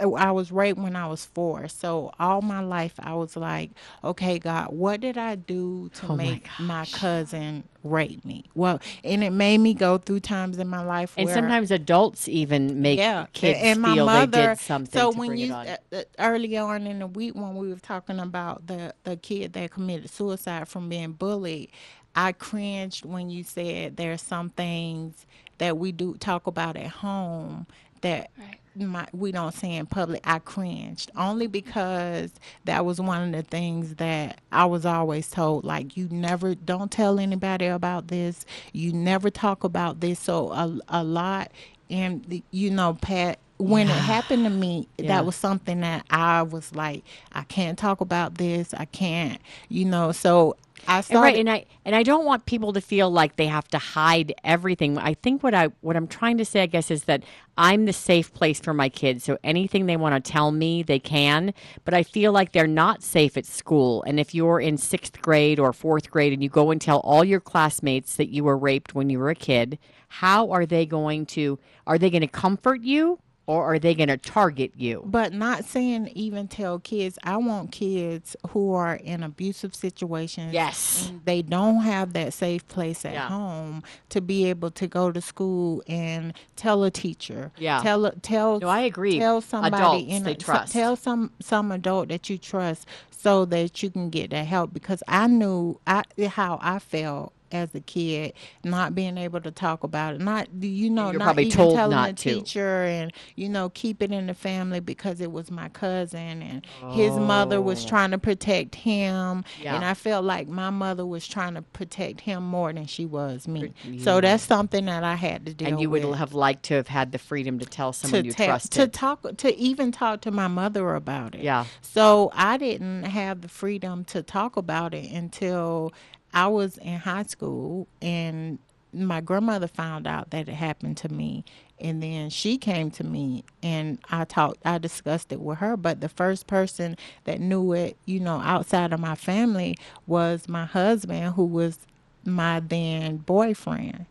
I, 0.00 0.04
I, 0.04 0.08
I 0.28 0.30
was 0.32 0.52
raped 0.52 0.78
when 0.78 0.96
I 0.96 1.06
was 1.08 1.24
four. 1.26 1.68
So 1.68 2.12
all 2.20 2.42
my 2.42 2.60
life 2.60 2.94
I 2.98 3.14
was 3.14 3.36
like, 3.36 3.70
okay, 4.04 4.38
God, 4.38 4.72
what 4.72 5.00
did 5.00 5.18
I 5.18 5.36
do 5.36 5.90
to 5.96 6.08
Oh 6.08 6.16
make 6.16 6.48
my, 6.58 6.86
cousin 6.86 7.64
rape 7.84 8.24
me? 8.24 8.44
Well, 8.54 8.80
and 9.04 9.24
it 9.24 9.30
made 9.30 9.58
me 9.58 9.74
go 9.74 9.98
through 9.98 10.20
times 10.20 10.58
in 10.58 10.68
my 10.68 10.84
life 10.84 11.16
And 11.16 11.26
where 11.26 11.34
sometimes 11.34 11.70
adults 11.70 12.28
even 12.28 12.80
make 12.82 12.98
yeah, 12.98 13.26
kids 13.32 13.58
and 13.62 13.80
my 13.82 13.94
feel 13.94 14.04
mother. 14.06 14.30
they 14.30 14.46
did 14.48 14.58
something 14.58 14.90
so 15.00 15.08
to 15.08 15.18
when 15.18 15.28
bring 15.28 15.40
you 15.40 15.46
it 15.46 15.52
on. 15.52 15.66
uh, 15.68 15.76
uh, 15.92 16.02
early 16.18 16.56
on 16.56 16.86
in 16.86 17.00
the 17.00 17.06
week 17.06 17.34
when 17.34 17.56
we 17.56 17.68
were 17.68 17.76
talking 17.76 18.20
about 18.20 18.66
the 18.66 18.94
the 19.04 19.16
kid 19.16 19.52
that 19.54 19.72
committed 19.72 20.10
suicide 20.10 20.68
from 20.68 20.88
being 20.88 21.12
bullied, 21.12 21.70
I 22.16 22.32
cringed 22.32 23.04
when 23.04 23.30
you 23.30 23.44
said 23.44 23.96
there's 23.96 24.22
some 24.22 24.50
things 24.50 25.26
that 25.58 25.78
we 25.78 25.92
do 25.92 26.14
talk 26.16 26.46
about 26.46 26.76
at 26.76 26.88
home 26.88 27.66
that. 28.02 28.30
My, 28.76 29.06
we 29.12 29.32
don't 29.32 29.54
say 29.54 29.74
in 29.76 29.86
public. 29.86 30.20
I 30.24 30.38
cringed 30.40 31.10
only 31.16 31.46
because 31.46 32.32
that 32.64 32.84
was 32.84 33.00
one 33.00 33.22
of 33.22 33.32
the 33.32 33.42
things 33.42 33.96
that 33.96 34.40
I 34.52 34.66
was 34.66 34.86
always 34.86 35.30
told. 35.30 35.64
Like 35.64 35.96
you 35.96 36.08
never 36.10 36.54
don't 36.54 36.90
tell 36.90 37.18
anybody 37.20 37.66
about 37.66 38.08
this. 38.08 38.46
You 38.72 38.92
never 38.92 39.30
talk 39.30 39.64
about 39.64 40.00
this. 40.00 40.20
So 40.20 40.52
a 40.52 40.78
a 40.88 41.04
lot 41.04 41.52
and 41.90 42.42
you 42.50 42.70
know 42.70 42.94
pat 42.94 43.38
when 43.58 43.88
it 43.88 43.92
happened 43.92 44.44
to 44.44 44.50
me 44.50 44.88
Yeah. 44.98 45.08
that 45.08 45.26
was 45.26 45.34
something 45.36 45.80
that 45.80 46.04
i 46.10 46.42
was 46.42 46.74
like 46.74 47.02
i 47.32 47.42
can't 47.44 47.78
talk 47.78 48.00
about 48.00 48.34
this 48.36 48.74
i 48.74 48.84
can't 48.84 49.40
you 49.68 49.84
know 49.84 50.12
so 50.12 50.56
i 50.86 51.00
started 51.00 51.22
right, 51.22 51.36
and 51.38 51.50
I 51.50 51.64
and 51.84 51.96
I 51.96 52.02
don't 52.02 52.24
want 52.24 52.46
people 52.46 52.72
to 52.74 52.80
feel 52.80 53.10
like 53.10 53.36
they 53.36 53.46
have 53.46 53.66
to 53.68 53.78
hide 53.78 54.34
everything. 54.44 54.98
I 54.98 55.14
think 55.14 55.42
what 55.42 55.54
I 55.54 55.68
what 55.80 55.96
I'm 55.96 56.06
trying 56.06 56.36
to 56.38 56.44
say, 56.44 56.62
I 56.62 56.66
guess, 56.66 56.90
is 56.90 57.04
that 57.04 57.22
I'm 57.56 57.86
the 57.86 57.92
safe 57.92 58.32
place 58.34 58.60
for 58.60 58.74
my 58.74 58.88
kids. 58.88 59.24
So 59.24 59.38
anything 59.42 59.86
they 59.86 59.96
want 59.96 60.22
to 60.22 60.30
tell 60.32 60.52
me, 60.52 60.82
they 60.82 60.98
can. 60.98 61.54
But 61.84 61.94
I 61.94 62.02
feel 62.02 62.30
like 62.30 62.52
they're 62.52 62.66
not 62.66 63.02
safe 63.02 63.36
at 63.36 63.46
school. 63.46 64.02
And 64.04 64.20
if 64.20 64.34
you're 64.34 64.60
in 64.60 64.76
sixth 64.76 65.20
grade 65.22 65.58
or 65.58 65.72
fourth 65.72 66.10
grade 66.10 66.32
and 66.32 66.42
you 66.42 66.48
go 66.50 66.70
and 66.70 66.80
tell 66.80 66.98
all 67.00 67.24
your 67.24 67.40
classmates 67.40 68.14
that 68.16 68.28
you 68.28 68.44
were 68.44 68.58
raped 68.58 68.94
when 68.94 69.08
you 69.10 69.18
were 69.18 69.30
a 69.30 69.34
kid, 69.34 69.78
how 70.08 70.50
are 70.50 70.66
they 70.66 70.86
going 70.86 71.24
to? 71.26 71.58
Are 71.86 71.98
they 71.98 72.10
going 72.10 72.20
to 72.20 72.28
comfort 72.28 72.82
you, 72.82 73.18
or 73.46 73.64
are 73.64 73.78
they 73.78 73.94
going 73.94 74.08
to 74.08 74.16
target 74.16 74.72
you? 74.76 75.02
but 75.06 75.32
not 75.32 75.64
saying 75.64 76.08
even 76.14 76.48
tell 76.48 76.78
kids 76.78 77.18
i 77.24 77.36
want 77.36 77.70
kids 77.72 78.36
who 78.50 78.72
are 78.72 78.94
in 78.96 79.22
abusive 79.22 79.74
situations 79.74 80.52
Yes. 80.52 81.10
they 81.24 81.42
don't 81.42 81.82
have 81.82 82.12
that 82.14 82.32
safe 82.32 82.66
place 82.68 83.04
at 83.04 83.12
Yeah. 83.14 83.28
home 83.28 83.82
to 84.10 84.20
be 84.20 84.44
able 84.46 84.70
to 84.72 84.86
go 84.86 85.12
to 85.12 85.20
school 85.20 85.82
and 85.88 86.32
tell 86.56 86.84
a 86.84 86.90
teacher 86.90 87.52
Yeah. 87.58 87.80
tell 87.82 88.10
tell 88.22 88.58
No, 88.60 88.68
I 88.68 88.80
agree. 88.80 89.18
tell 89.18 89.40
somebody 89.40 89.76
Adults 89.76 90.06
in 90.08 90.22
they 90.24 90.32
a, 90.32 90.40
so- 90.40 90.44
trust. 90.44 90.72
tell 90.72 90.96
some 90.96 91.30
some 91.40 91.70
adult 91.72 92.08
that 92.08 92.28
you 92.30 92.38
trust 92.38 92.86
so 93.10 93.44
that 93.46 93.82
you 93.82 93.90
can 93.90 94.10
get 94.10 94.30
that 94.30 94.46
help 94.46 94.72
because 94.72 95.02
i 95.08 95.26
knew 95.26 95.78
i 95.86 96.02
how 96.28 96.58
i 96.62 96.78
felt 96.78 97.32
as 97.52 97.74
a 97.74 97.80
kid 97.80 98.32
not 98.64 98.94
being 98.94 99.18
able 99.18 99.40
to 99.40 99.50
talk 99.50 99.84
about 99.84 100.14
it 100.14 100.20
not 100.20 100.60
do 100.60 100.66
you 100.66 100.90
know 100.90 101.10
You're 101.10 101.18
not 101.18 101.24
probably 101.26 101.44
even 101.46 101.56
told 101.56 101.74
telling 101.76 101.96
not 101.96 102.16
the 102.16 102.22
to. 102.22 102.34
teacher 102.40 102.84
and 102.84 103.12
you 103.34 103.48
know 103.48 103.68
keep 103.70 104.02
it 104.02 104.12
in 104.12 104.26
the 104.26 104.34
family 104.34 104.80
because 104.80 105.20
it 105.20 105.32
was 105.32 105.50
my 105.50 105.68
cousin 105.68 106.42
and 106.42 106.66
his 106.92 107.12
mother 107.12 107.60
was 107.60 107.84
oh. 107.84 107.88
trying 107.88 108.10
to 108.12 108.18
protect 108.18 108.74
him 108.74 109.16
Oh. 109.16 109.42
Yeah. 109.62 109.74
and 109.76 109.84
i 109.84 109.94
felt 109.94 110.24
like 110.24 110.48
my 110.48 110.70
mother 110.70 111.06
was 111.06 111.26
trying 111.26 111.54
to 111.54 111.62
protect 111.62 112.20
him 112.20 112.42
more 112.46 112.72
than 112.72 112.86
she 112.86 113.06
was 113.06 113.46
me 113.48 113.72
so 113.98 114.20
that's 114.20 114.42
something 114.42 114.86
that 114.86 115.04
i 115.04 115.14
had 115.14 115.46
to 115.46 115.54
deal 115.54 115.68
And 115.68 115.80
you 115.80 115.90
would 115.90 116.04
with 116.04 116.16
have 116.18 116.34
liked 116.34 116.64
to 116.64 116.74
have 116.74 116.88
had 116.88 117.12
the 117.12 117.18
freedom 117.18 117.58
to 117.58 117.66
tell 117.66 117.92
someone 117.92 118.22
to 118.22 118.26
you 118.28 118.32
trusted. 118.32 118.72
to 118.72 118.88
talk 118.88 119.36
to 119.36 119.56
even 119.56 119.92
talk 119.92 120.20
to 120.22 120.30
my 120.30 120.48
mother 120.48 120.94
about 120.94 121.34
it. 121.34 121.42
Yeah. 121.42 121.64
So 121.82 122.30
I 122.34 122.56
didn't 122.56 123.04
have 123.04 123.40
the 123.40 123.48
freedom 123.48 124.04
to 124.06 124.22
talk 124.22 124.56
about 124.56 124.94
it 124.94 125.10
until 125.10 125.92
I 126.36 126.48
was 126.48 126.76
in 126.76 126.98
high 126.98 127.22
school 127.22 127.88
and 128.02 128.58
my 128.92 129.22
grandmother 129.22 129.66
found 129.66 130.06
out 130.06 130.30
that 130.30 130.50
it 130.50 130.52
happened 130.52 130.98
to 130.98 131.08
me 131.08 131.46
and 131.80 132.02
then 132.02 132.28
she 132.28 132.58
came 132.58 132.90
to 132.90 133.04
me 133.04 133.42
and 133.62 133.98
I 134.10 134.24
talked 134.26 134.58
I 134.62 134.76
discussed 134.76 135.32
it 135.32 135.40
with 135.40 135.58
her. 135.58 135.78
But 135.78 136.02
the 136.02 136.10
first 136.10 136.46
person 136.46 136.98
that 137.24 137.40
knew 137.40 137.72
it 137.72 137.96
you 138.04 138.20
know 138.20 138.42
outside 138.42 138.92
of 138.92 139.00
my 139.00 139.14
family 139.14 139.78
was 140.06 140.46
my 140.46 140.66
husband 140.66 141.36
who 141.36 141.46
was 141.46 141.78
my 142.22 142.60
then 142.60 143.16
boyfriend. 143.16 144.04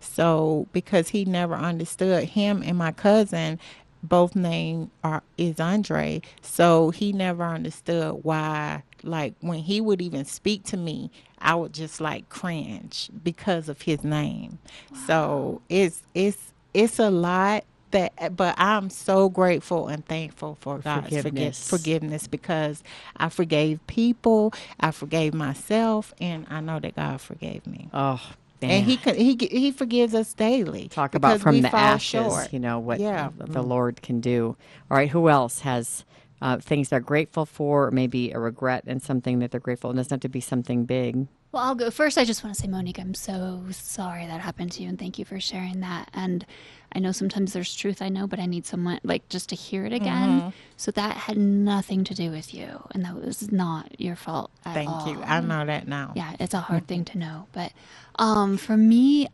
So 0.00 0.66
because 0.74 1.08
he 1.08 1.24
never 1.24 1.54
understood 1.54 2.24
him 2.24 2.62
and 2.62 2.76
my 2.76 2.92
cousin 2.92 3.58
both 4.02 4.34
name 4.36 4.90
are 5.04 5.22
is 5.36 5.60
Andre. 5.60 6.22
So 6.42 6.90
he 6.90 7.12
never 7.12 7.44
understood 7.44 8.20
why 8.22 8.82
like 9.02 9.34
when 9.40 9.60
he 9.60 9.80
would 9.80 10.02
even 10.02 10.24
speak 10.24 10.64
to 10.64 10.76
me, 10.76 11.10
I 11.38 11.54
would 11.54 11.72
just 11.72 12.00
like 12.00 12.28
cringe 12.28 13.10
because 13.22 13.68
of 13.68 13.82
his 13.82 14.04
name. 14.04 14.58
So 15.06 15.62
it's 15.68 16.02
it's 16.14 16.52
it's 16.74 16.98
a 16.98 17.10
lot 17.10 17.64
that 17.90 18.36
but 18.36 18.54
I'm 18.58 18.90
so 18.90 19.28
grateful 19.28 19.88
and 19.88 20.04
thankful 20.06 20.56
for 20.60 20.78
God's 20.78 21.06
forgiveness. 21.06 21.22
forgiveness. 21.22 21.68
forgiveness 21.68 22.26
because 22.26 22.82
I 23.16 23.28
forgave 23.28 23.84
people, 23.86 24.52
I 24.78 24.90
forgave 24.92 25.34
myself 25.34 26.14
and 26.20 26.46
I 26.48 26.60
know 26.60 26.78
that 26.80 26.94
God 26.96 27.20
forgave 27.20 27.66
me. 27.66 27.88
oh, 27.92 28.20
man. 28.62 28.70
And 28.70 28.84
he 28.84 28.96
he 28.96 29.48
he 29.50 29.70
forgives 29.72 30.14
us 30.14 30.32
daily. 30.34 30.88
talk 30.88 31.14
about 31.14 31.40
from 31.40 31.60
the 31.60 31.74
ashes, 31.74 32.22
short. 32.32 32.52
you 32.52 32.58
know, 32.60 32.78
what 32.78 33.00
Yeah. 33.00 33.30
the 33.36 33.62
Lord 33.62 34.02
can 34.02 34.20
do. 34.20 34.56
All 34.90 34.96
right, 34.96 35.08
who 35.08 35.28
else 35.28 35.60
has 35.60 36.04
uh, 36.42 36.58
things 36.58 36.88
they're 36.88 37.00
grateful 37.00 37.44
for, 37.46 37.90
maybe 37.90 38.30
a 38.32 38.38
regret 38.38 38.84
and 38.86 39.02
something 39.02 39.38
that 39.40 39.50
they're 39.50 39.60
grateful? 39.60 39.90
And 39.90 39.98
it 39.98 40.00
doesn't 40.00 40.16
have 40.16 40.20
to 40.20 40.28
be 40.28 40.40
something 40.40 40.84
big. 40.84 41.26
Well, 41.52 41.64
I'll 41.64 41.74
go 41.74 41.90
first. 41.90 42.16
I 42.16 42.24
just 42.24 42.44
want 42.44 42.54
to 42.54 42.62
say, 42.62 42.68
Monique, 42.68 43.00
I'm 43.00 43.12
so 43.12 43.64
sorry 43.72 44.24
that 44.26 44.40
happened 44.40 44.70
to 44.72 44.82
you, 44.82 44.88
and 44.88 44.98
thank 44.98 45.18
you 45.18 45.24
for 45.24 45.40
sharing 45.40 45.80
that. 45.80 46.08
And 46.14 46.46
I 46.92 46.98
know 46.98 47.12
sometimes 47.12 47.52
there's 47.52 47.74
truth 47.74 48.02
I 48.02 48.08
know, 48.08 48.26
but 48.26 48.38
I 48.38 48.46
need 48.46 48.66
someone 48.66 49.00
like 49.04 49.28
just 49.28 49.48
to 49.50 49.56
hear 49.56 49.86
it 49.86 49.92
again. 49.92 50.40
Mm-hmm. 50.40 50.48
So 50.76 50.90
that 50.92 51.16
had 51.16 51.36
nothing 51.36 52.04
to 52.04 52.14
do 52.14 52.30
with 52.30 52.52
you, 52.52 52.82
and 52.90 53.04
that 53.04 53.14
was 53.14 53.52
not 53.52 54.00
your 54.00 54.16
fault. 54.16 54.50
At 54.64 54.74
Thank 54.74 54.90
all. 54.90 55.08
you. 55.08 55.22
I 55.22 55.40
know 55.40 55.64
that 55.64 55.86
now. 55.86 56.12
Yeah, 56.16 56.34
it's 56.40 56.54
a 56.54 56.60
hard 56.60 56.86
thing 56.86 57.04
to 57.06 57.18
know, 57.18 57.46
but 57.52 57.72
um, 58.16 58.56
for 58.56 58.76
me, 58.76 59.28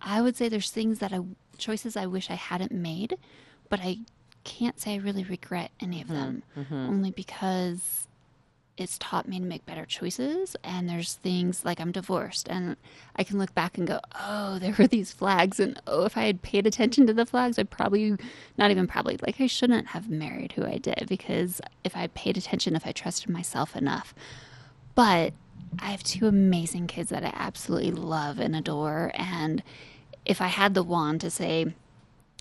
I 0.00 0.22
would 0.22 0.36
say 0.36 0.48
there's 0.48 0.70
things 0.70 0.98
that 1.00 1.12
I 1.12 1.20
choices 1.58 1.96
I 1.96 2.06
wish 2.06 2.30
I 2.30 2.34
hadn't 2.34 2.72
made, 2.72 3.18
but 3.68 3.80
I 3.82 3.98
can't 4.44 4.80
say 4.80 4.94
I 4.94 4.96
really 4.96 5.24
regret 5.24 5.70
any 5.80 6.00
of 6.00 6.08
them, 6.08 6.42
only 6.70 7.10
because 7.10 8.07
it's 8.78 8.96
taught 8.98 9.28
me 9.28 9.38
to 9.40 9.44
make 9.44 9.66
better 9.66 9.84
choices. 9.84 10.56
And 10.62 10.88
there's 10.88 11.14
things 11.14 11.64
like 11.64 11.80
I'm 11.80 11.92
divorced, 11.92 12.48
and 12.48 12.76
I 13.16 13.24
can 13.24 13.38
look 13.38 13.54
back 13.54 13.76
and 13.76 13.86
go, 13.86 14.00
oh, 14.18 14.58
there 14.58 14.74
were 14.78 14.86
these 14.86 15.12
flags, 15.12 15.60
and 15.60 15.80
oh, 15.86 16.04
if 16.04 16.16
I 16.16 16.24
had 16.24 16.42
paid 16.42 16.66
attention 16.66 17.06
to 17.08 17.12
the 17.12 17.26
flags, 17.26 17.58
I'd 17.58 17.70
probably 17.70 18.16
not 18.56 18.70
even 18.70 18.86
probably 18.86 19.18
like 19.26 19.40
I 19.40 19.46
shouldn't 19.46 19.88
have 19.88 20.08
married 20.08 20.52
who 20.52 20.64
I 20.64 20.78
did 20.78 21.06
because 21.08 21.60
if 21.84 21.96
I 21.96 22.06
paid 22.08 22.36
attention, 22.38 22.76
if 22.76 22.86
I 22.86 22.92
trusted 22.92 23.28
myself 23.28 23.76
enough. 23.76 24.14
But 24.94 25.32
I 25.80 25.90
have 25.90 26.02
two 26.02 26.26
amazing 26.26 26.86
kids 26.86 27.10
that 27.10 27.24
I 27.24 27.32
absolutely 27.34 27.90
love 27.90 28.38
and 28.38 28.56
adore. 28.56 29.12
And 29.14 29.62
if 30.24 30.40
I 30.40 30.46
had 30.46 30.74
the 30.74 30.82
wand 30.82 31.20
to 31.22 31.30
say, 31.30 31.74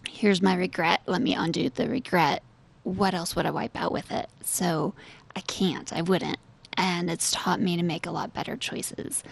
here's 0.07 0.41
my 0.41 0.55
regret, 0.55 1.01
let 1.05 1.21
me 1.21 1.33
undo 1.33 1.69
the 1.69 1.89
regret, 1.89 2.43
what 2.83 3.13
else 3.13 3.35
would 3.35 3.45
I 3.45 3.51
wipe 3.51 3.75
out 3.75 3.91
with 3.91 4.11
it? 4.11 4.29
So 4.41 4.93
I 5.37 5.41
can't, 5.41 5.93
I 5.93 6.01
wouldn't. 6.01 6.37
And 6.77 7.11
it's 7.11 7.31
taught 7.31 7.61
me 7.61 7.77
to 7.77 7.83
make 7.83 8.07
a 8.07 8.11
lot 8.11 8.33
better 8.33 8.57
choices. 8.57 9.23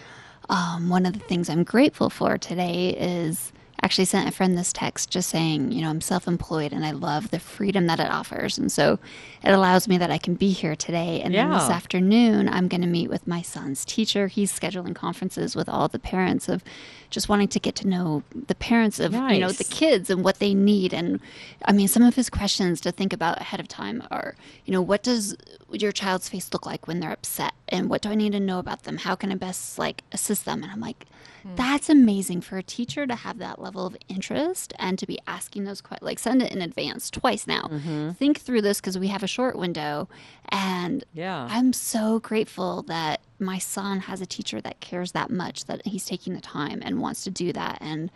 Um, 0.48 0.88
one 0.88 1.04
of 1.04 1.14
the 1.14 1.18
things 1.18 1.50
I'm 1.50 1.64
grateful 1.64 2.10
for 2.10 2.38
today 2.38 2.90
is 2.90 3.52
actually 3.82 4.04
sent 4.04 4.28
a 4.28 4.32
friend 4.32 4.56
this 4.56 4.72
text 4.72 5.10
just 5.10 5.28
saying, 5.28 5.72
you 5.72 5.82
know, 5.82 5.90
I'm 5.90 6.00
self 6.00 6.28
employed 6.28 6.72
and 6.72 6.84
I 6.84 6.92
love 6.92 7.30
the 7.30 7.40
freedom 7.40 7.86
that 7.88 7.98
it 7.98 8.08
offers. 8.08 8.56
And 8.56 8.70
so 8.70 8.98
it 9.42 9.50
allows 9.50 9.88
me 9.88 9.98
that 9.98 10.10
I 10.10 10.18
can 10.18 10.34
be 10.34 10.50
here 10.50 10.76
today. 10.76 11.20
And 11.22 11.34
then 11.34 11.50
this 11.50 11.68
afternoon, 11.68 12.48
I'm 12.48 12.68
going 12.68 12.80
to 12.82 12.86
meet 12.86 13.10
with 13.10 13.26
my 13.26 13.42
son's 13.42 13.84
teacher. 13.84 14.28
He's 14.28 14.56
scheduling 14.56 14.94
conferences 14.94 15.56
with 15.56 15.68
all 15.68 15.88
the 15.88 15.98
parents 15.98 16.48
of 16.48 16.62
just 17.10 17.28
wanting 17.28 17.48
to 17.48 17.60
get 17.60 17.74
to 17.76 17.88
know 17.88 18.22
the 18.32 18.54
parents 18.54 18.98
of, 18.98 19.12
you 19.12 19.38
know, 19.38 19.52
the 19.52 19.64
kids 19.64 20.10
and 20.10 20.24
what 20.24 20.38
they 20.38 20.54
need. 20.54 20.92
And 20.92 21.20
I 21.64 21.72
mean, 21.72 21.88
some 21.88 22.02
of 22.02 22.16
his 22.16 22.28
questions 22.28 22.80
to 22.82 22.92
think 22.92 23.12
about 23.12 23.40
ahead 23.40 23.60
of 23.60 23.68
time 23.68 24.02
are, 24.10 24.34
you 24.64 24.72
know, 24.72 24.82
what 24.82 25.02
does 25.02 25.36
your 25.70 25.92
child's 25.92 26.28
face 26.28 26.52
look 26.52 26.66
like 26.66 26.88
when 26.88 27.00
they're 27.00 27.12
upset? 27.12 27.52
And 27.68 27.88
what 27.88 28.02
do 28.02 28.08
I 28.10 28.14
need 28.14 28.32
to 28.32 28.40
know 28.40 28.58
about 28.58 28.82
them? 28.82 28.98
How 28.98 29.14
can 29.14 29.30
I 29.30 29.36
best 29.36 29.78
like 29.78 30.02
assist 30.12 30.44
them? 30.44 30.62
And 30.62 30.72
I'm 30.72 30.80
like, 30.80 31.06
that's 31.54 31.88
amazing 31.88 32.40
for 32.40 32.58
a 32.58 32.62
teacher 32.62 33.06
to 33.06 33.14
have 33.14 33.38
that 33.38 33.60
level 33.60 33.76
level 33.76 33.86
of 33.86 33.96
interest 34.08 34.72
and 34.78 34.98
to 34.98 35.06
be 35.06 35.18
asking 35.26 35.64
those 35.64 35.80
questions. 35.80 36.06
Like, 36.06 36.18
send 36.18 36.42
it 36.42 36.52
in 36.52 36.62
advance 36.62 37.10
twice 37.10 37.46
now. 37.46 37.62
Mm-hmm. 37.62 38.12
Think 38.12 38.40
through 38.40 38.62
this 38.62 38.80
because 38.80 38.98
we 38.98 39.08
have 39.08 39.22
a 39.22 39.26
short 39.26 39.56
window. 39.56 40.08
And 40.48 41.04
Yeah. 41.12 41.46
I'm 41.50 41.72
so 41.72 42.20
grateful 42.20 42.82
that 42.84 43.20
my 43.38 43.58
son 43.58 44.00
has 44.00 44.20
a 44.20 44.26
teacher 44.26 44.60
that 44.60 44.80
cares 44.80 45.12
that 45.12 45.30
much 45.30 45.64
that 45.66 45.86
he's 45.86 46.04
taking 46.04 46.34
the 46.34 46.40
time 46.40 46.80
and 46.84 47.00
wants 47.00 47.24
to 47.24 47.30
do 47.30 47.52
that. 47.52 47.78
And 47.80 48.10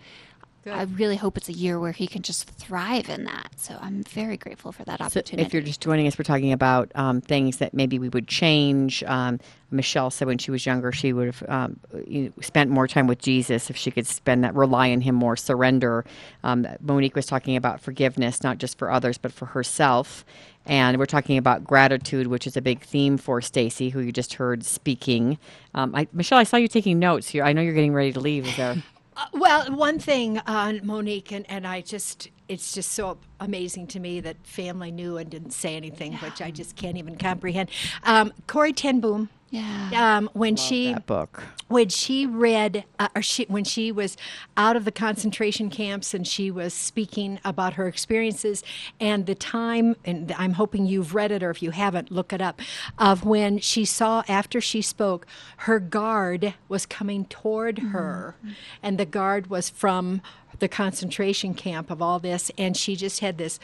I 0.66 0.82
really 0.82 1.16
hope 1.16 1.38
it's 1.38 1.48
a 1.48 1.54
year 1.54 1.80
where 1.80 1.92
he 1.92 2.06
can 2.06 2.20
just 2.20 2.48
thrive 2.50 3.08
in 3.08 3.24
that. 3.24 3.48
So 3.56 3.78
I'm 3.80 4.02
very 4.02 4.36
grateful 4.36 4.72
for 4.72 4.84
that 4.84 4.98
So 4.98 5.04
opportunity. 5.06 5.46
if 5.46 5.54
you're 5.54 5.62
just 5.62 5.80
joining 5.80 6.06
us, 6.06 6.18
we're 6.18 6.24
talking 6.24 6.52
about 6.52 6.92
um, 6.94 7.22
things 7.22 7.58
that 7.58 7.72
maybe 7.72 7.98
we 7.98 8.10
would 8.10 8.28
change. 8.28 9.02
Um, 9.04 9.40
Michelle 9.70 10.10
said 10.10 10.26
when 10.28 10.36
she 10.36 10.50
was 10.50 10.66
younger, 10.66 10.92
she 10.92 11.14
would 11.14 11.26
have 11.34 11.42
um, 11.48 11.80
you 12.06 12.24
know, 12.24 12.32
spent 12.42 12.70
more 12.70 12.86
time 12.86 13.06
with 13.06 13.20
Jesus 13.20 13.70
if 13.70 13.76
she 13.76 13.90
could 13.90 14.06
spend 14.06 14.44
that, 14.44 14.54
rely 14.54 14.90
on 14.92 15.00
Him 15.00 15.14
more, 15.14 15.34
surrender. 15.34 16.04
Um, 16.44 16.66
Monique 16.80 17.16
was 17.16 17.24
talking 17.24 17.56
about 17.56 17.80
forgiveness, 17.80 18.42
not 18.42 18.58
just 18.58 18.76
for 18.76 18.90
others, 18.90 19.16
but 19.16 19.32
for 19.32 19.46
herself. 19.46 20.26
And 20.70 20.98
we're 20.98 21.06
talking 21.06 21.36
about 21.36 21.64
gratitude, 21.64 22.28
which 22.28 22.46
is 22.46 22.56
a 22.56 22.62
big 22.62 22.82
theme 22.82 23.18
for 23.18 23.40
Stacy, 23.40 23.88
who 23.88 23.98
you 23.98 24.12
just 24.12 24.34
heard 24.34 24.64
speaking. 24.64 25.36
Um, 25.74 25.92
I, 25.96 26.06
Michelle, 26.12 26.38
I 26.38 26.44
saw 26.44 26.58
you 26.58 26.68
taking 26.68 27.00
notes 27.00 27.28
here. 27.28 27.42
I 27.42 27.52
know 27.52 27.60
you're 27.60 27.74
getting 27.74 27.92
ready 27.92 28.12
to 28.12 28.20
leave. 28.20 28.46
Is 28.46 28.56
there? 28.56 28.76
Uh, 29.16 29.26
well, 29.34 29.70
one 29.72 29.98
thing, 29.98 30.38
uh, 30.38 30.72
Monique, 30.84 31.32
and, 31.32 31.44
and 31.50 31.66
I 31.66 31.80
just, 31.80 32.30
it's 32.48 32.72
just 32.72 32.92
so 32.92 33.18
amazing 33.40 33.88
to 33.88 34.00
me 34.00 34.20
that 34.20 34.36
family 34.46 34.92
knew 34.92 35.16
and 35.18 35.28
didn't 35.28 35.50
say 35.50 35.76
anything, 35.76 36.14
which 36.18 36.40
I 36.40 36.52
just 36.52 36.76
can't 36.76 36.96
even 36.96 37.16
comprehend. 37.18 37.70
Um, 38.04 38.32
Corrie 38.46 38.72
Ten 38.72 39.00
Boom. 39.00 39.28
Yeah. 39.50 40.16
Um, 40.16 40.30
when 40.32 40.54
she 40.54 40.92
that 40.92 41.06
book. 41.06 41.42
when 41.66 41.88
she 41.88 42.24
read 42.24 42.84
uh, 43.00 43.08
or 43.16 43.22
she 43.22 43.46
when 43.48 43.64
she 43.64 43.90
was 43.90 44.16
out 44.56 44.76
of 44.76 44.84
the 44.84 44.92
concentration 44.92 45.70
camps 45.70 46.14
and 46.14 46.24
she 46.24 46.52
was 46.52 46.72
speaking 46.72 47.40
about 47.44 47.72
her 47.72 47.88
experiences 47.88 48.62
and 49.00 49.26
the 49.26 49.34
time 49.34 49.96
and 50.04 50.32
I'm 50.38 50.52
hoping 50.52 50.86
you've 50.86 51.16
read 51.16 51.32
it 51.32 51.42
or 51.42 51.50
if 51.50 51.62
you 51.62 51.72
haven't 51.72 52.12
look 52.12 52.32
it 52.32 52.40
up 52.40 52.60
of 52.96 53.24
when 53.24 53.58
she 53.58 53.84
saw 53.84 54.22
after 54.28 54.60
she 54.60 54.82
spoke 54.82 55.26
her 55.58 55.80
guard 55.80 56.54
was 56.68 56.86
coming 56.86 57.24
toward 57.24 57.78
her 57.78 58.36
and 58.84 58.98
the 58.98 59.06
guard 59.06 59.48
was 59.48 59.68
from 59.68 60.22
the 60.60 60.68
concentration 60.68 61.54
camp 61.54 61.90
of 61.90 62.00
all 62.00 62.18
this 62.18 62.50
and 62.56 62.76
she 62.76 62.96
just 62.96 63.20
had 63.20 63.38
this 63.38 63.58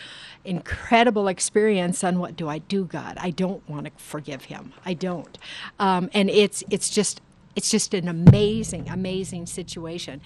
incredible 0.44 1.28
experience 1.28 2.02
on 2.02 2.18
what 2.18 2.36
do 2.36 2.48
i 2.48 2.58
do 2.58 2.84
god? 2.84 3.16
I 3.20 3.30
don't 3.30 3.68
want 3.68 3.86
to 3.86 3.92
forgive 3.96 4.44
him. 4.44 4.72
I 4.84 4.94
don't. 4.94 5.38
Um, 5.78 6.10
and 6.12 6.30
it's 6.30 6.64
it's 6.70 6.90
just 6.90 7.20
it's 7.54 7.70
just 7.70 7.94
an 7.94 8.08
amazing 8.08 8.88
amazing 8.88 9.46
situation. 9.46 10.20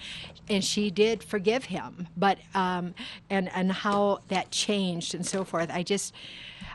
And 0.49 0.63
she 0.63 0.89
did 0.91 1.23
forgive 1.23 1.65
him 1.65 2.07
but 2.17 2.37
um, 2.53 2.93
and 3.29 3.49
and 3.53 3.71
how 3.71 4.19
that 4.27 4.51
changed 4.51 5.13
and 5.15 5.25
so 5.25 5.43
forth 5.43 5.69
i 5.71 5.83
just 5.83 6.13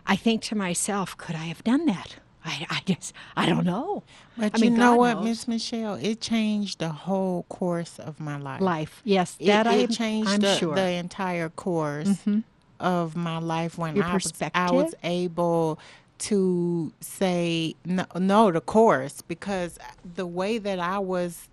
i 0.07 0.17
think 0.17 0.43
to 0.43 0.55
myself 0.55 1.17
could 1.17 1.37
i 1.37 1.45
have 1.45 1.63
done 1.65 1.87
that 1.87 2.17
i, 2.47 2.67
I 2.71 2.81
just 2.87 3.13
i 3.37 3.47
don't 3.47 3.65
know 3.65 4.03
But 4.39 4.55
I 4.55 4.59
you 4.59 4.65
mean, 4.71 4.75
know 4.79 4.93
God 4.97 4.99
what. 5.17 5.25
Miss 5.25 5.49
Michelle? 5.49 5.95
It 5.95 6.21
changed 6.21 6.79
the 6.79 6.91
whole 6.91 7.45
course 7.49 7.99
of 7.99 8.21
my 8.21 8.39
life. 8.39 8.61
life 8.61 9.01
yes 9.05 9.37
It, 9.39 9.47
that 9.47 9.67
I, 9.67 9.87
changed 9.87 10.31
i'm 10.31 10.41
the, 10.41 10.57
sure 10.57 10.75
the 10.75 10.91
entire 10.93 11.49
course 11.49 12.09
mm-hmm. 12.09 12.41
of 12.81 13.17
my 13.17 13.39
life 13.39 13.79
when 13.79 13.97
Your 13.97 14.05
I 14.05 14.15
was, 14.15 14.33
I 14.55 14.71
was 14.71 14.95
able 15.03 15.79
to 16.19 16.93
say 17.01 17.75
no, 17.85 18.05
no 18.19 18.51
the 18.51 18.61
course 18.61 19.21
because 19.23 19.79
the 20.15 20.27
way 20.27 20.59
that 20.59 20.79
I 20.79 20.99
was 20.99 21.49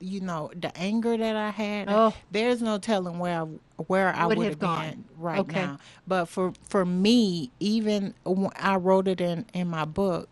you 0.00 0.20
know 0.20 0.50
the 0.54 0.76
anger 0.76 1.16
that 1.16 1.36
I 1.36 1.50
had 1.50 1.88
Oh. 1.88 2.12
there's 2.30 2.60
no 2.60 2.76
telling 2.78 3.18
where 3.18 3.42
I, 3.42 3.44
where 3.86 4.14
I 4.14 4.26
Would 4.26 4.38
would 4.38 4.44
have 4.44 4.52
have 4.54 4.60
gone. 4.60 4.90
been 4.90 5.04
right 5.16 5.38
Okay. 5.40 5.60
now 5.60 5.78
but 6.06 6.26
for 6.26 6.52
for 6.68 6.84
me 6.84 7.50
even 7.60 8.12
when 8.24 8.50
I 8.56 8.76
wrote 8.76 9.08
it 9.08 9.20
in 9.20 9.46
in 9.54 9.68
my 9.68 9.84
book 9.84 10.28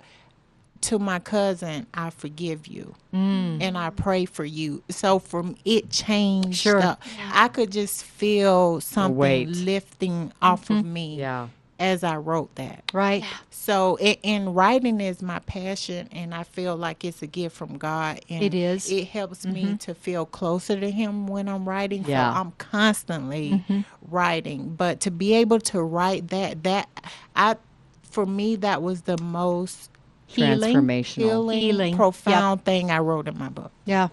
to 0.83 0.99
my 0.99 1.19
cousin, 1.19 1.87
I 1.95 2.11
forgive 2.11 2.67
you 2.67 2.95
Mm. 3.15 3.63
and 3.63 3.79
I 3.79 3.89
pray 3.89 4.27
for 4.27 4.45
you. 4.45 4.83
So 4.91 5.19
from 5.19 5.57
it 5.65 5.89
changed. 5.89 6.59
Sure. 6.59 6.79
the- 6.79 6.99
I 7.33 7.49
could 7.49 7.73
just 7.73 8.05
feel 8.05 8.83
something 8.83 9.17
weight. 9.17 9.49
lifting 9.49 10.30
off 10.43 10.65
Mm-hmm. 10.69 10.78
of 10.80 10.85
me 10.85 11.17
Yeah. 11.21 11.49
As 11.84 12.02
I 12.02 12.16
wrote 12.16 12.54
that. 12.54 12.90
right 12.92 13.23
So 13.50 13.97
it, 13.97 14.18
and 14.25 14.56
writing 14.56 15.00
is 15.00 15.23
my 15.23 15.38
passion, 15.40 16.08
and 16.12 16.34
I 16.34 16.42
feel 16.44 16.76
like 16.76 17.04
it's 17.04 17.23
a 17.23 17.26
gift 17.26 17.56
from 17.56 17.78
God. 17.78 18.20
And 18.28 18.42
It 18.42 18.54
is. 18.54 18.90
It 18.90 19.08
helps 19.08 19.47
me 19.47 19.64
mm-hmm. 19.64 19.76
to 19.76 19.94
feel 19.94 20.26
closer 20.26 20.78
to 20.78 20.90
Him 20.90 21.26
when 21.26 21.49
I'm 21.49 21.68
writing. 21.68 22.04
Yeah. 22.06 22.32
So 22.32 22.40
I'm 22.40 22.50
constantly 22.52 23.50
mm-hmm. 23.52 23.80
writing, 24.10 24.75
but 24.75 25.00
to 25.00 25.10
be 25.10 25.34
able 25.34 25.60
to 25.60 25.82
write 25.82 26.28
that, 26.28 26.62
that 26.64 26.88
I, 27.36 27.56
for 28.02 28.26
me, 28.26 28.56
that 28.56 28.82
was 28.82 29.02
the 29.02 29.18
most 29.18 29.90
Healing. 30.26 30.75
Transformational. 30.75 31.14
healing, 31.14 31.60
Healing. 31.60 31.90
Yep. 31.90 31.97
profound 31.97 32.64
thing 32.64 32.90
I 32.90 32.99
wrote 32.99 33.28
in 33.28 33.38
my 33.38 33.50
book. 33.50 33.70
yeah 33.84 34.08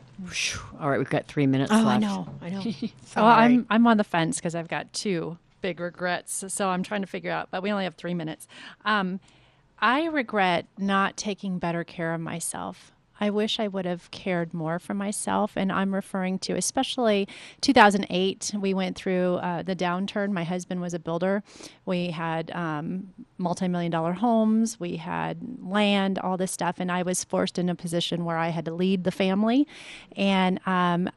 All 0.79 0.89
right, 0.89 0.97
we've 0.97 1.10
got 1.10 1.25
three 1.25 1.47
minutes 1.47 1.71
oh 1.71 1.77
left. 1.77 1.88
i 1.88 1.97
know 1.97 2.27
i 2.41 2.49
know 2.49 2.62
Well, 2.62 2.86
oh, 3.17 3.23
I'm 3.25 3.65
I'm 3.69 3.88
on 3.88 3.97
the 3.97 4.03
fence 4.03 4.36
because 4.36 4.53
I've 4.53 4.67
got 4.67 4.91
two 4.93 5.38
big 5.62 5.80
regrets. 5.80 6.43
So 6.47 6.69
I'm 6.69 6.84
trying 6.84 7.02
to 7.02 7.08
figure 7.08 7.32
out, 7.32 7.50
but 7.52 7.63
we 7.63 7.71
only 7.71 7.86
have 7.86 7.95
three 7.95 8.13
minutes. 8.13 8.47
Um, 8.86 9.19
I 9.80 10.06
regret 10.06 10.67
not 10.78 11.17
taking 11.17 11.58
better 11.58 11.84
care 11.84 12.13
of 12.13 12.21
myself. 12.21 12.91
I 13.21 13.30
wish 13.30 13.60
I 13.60 13.67
would 13.67 13.86
have 13.86 14.10
cared 14.10 14.52
more 14.52 14.80
for 14.80 14.95
myself. 14.95 15.54
And 15.56 15.71
I'm 15.71 15.93
referring 15.93 16.39
to 16.39 16.54
especially 16.54 17.28
2008. 17.62 18.54
We 18.60 18.74
went 18.74 18.97
through 18.97 19.36
uh, 19.36 19.62
the 19.62 19.76
downturn. 19.76 20.32
My 20.32 20.43
husband 20.43 20.82
was 20.82 20.95
a 20.95 21.00
builder. 21.00 21.43
We 21.86 22.10
had 22.10 22.50
um, 22.52 23.13
multi 23.38 23.67
million 23.67 23.91
dollar 23.91 24.13
homes, 24.13 24.80
we 24.80 24.95
had 24.97 25.39
land, 25.62 26.17
all 26.17 26.36
this 26.36 26.52
stuff. 26.52 26.78
And 26.80 26.91
I 26.91 27.04
was 27.04 27.24
forced 27.24 27.60
in 27.60 27.69
a 27.69 27.76
position 27.76 28.26
where 28.26 28.38
I 28.38 28.50
had 28.50 28.65
to 28.65 28.74
lead 28.74 29.04
the 29.04 29.12
family. 29.12 29.67
And 30.15 30.60
um, 30.65 31.08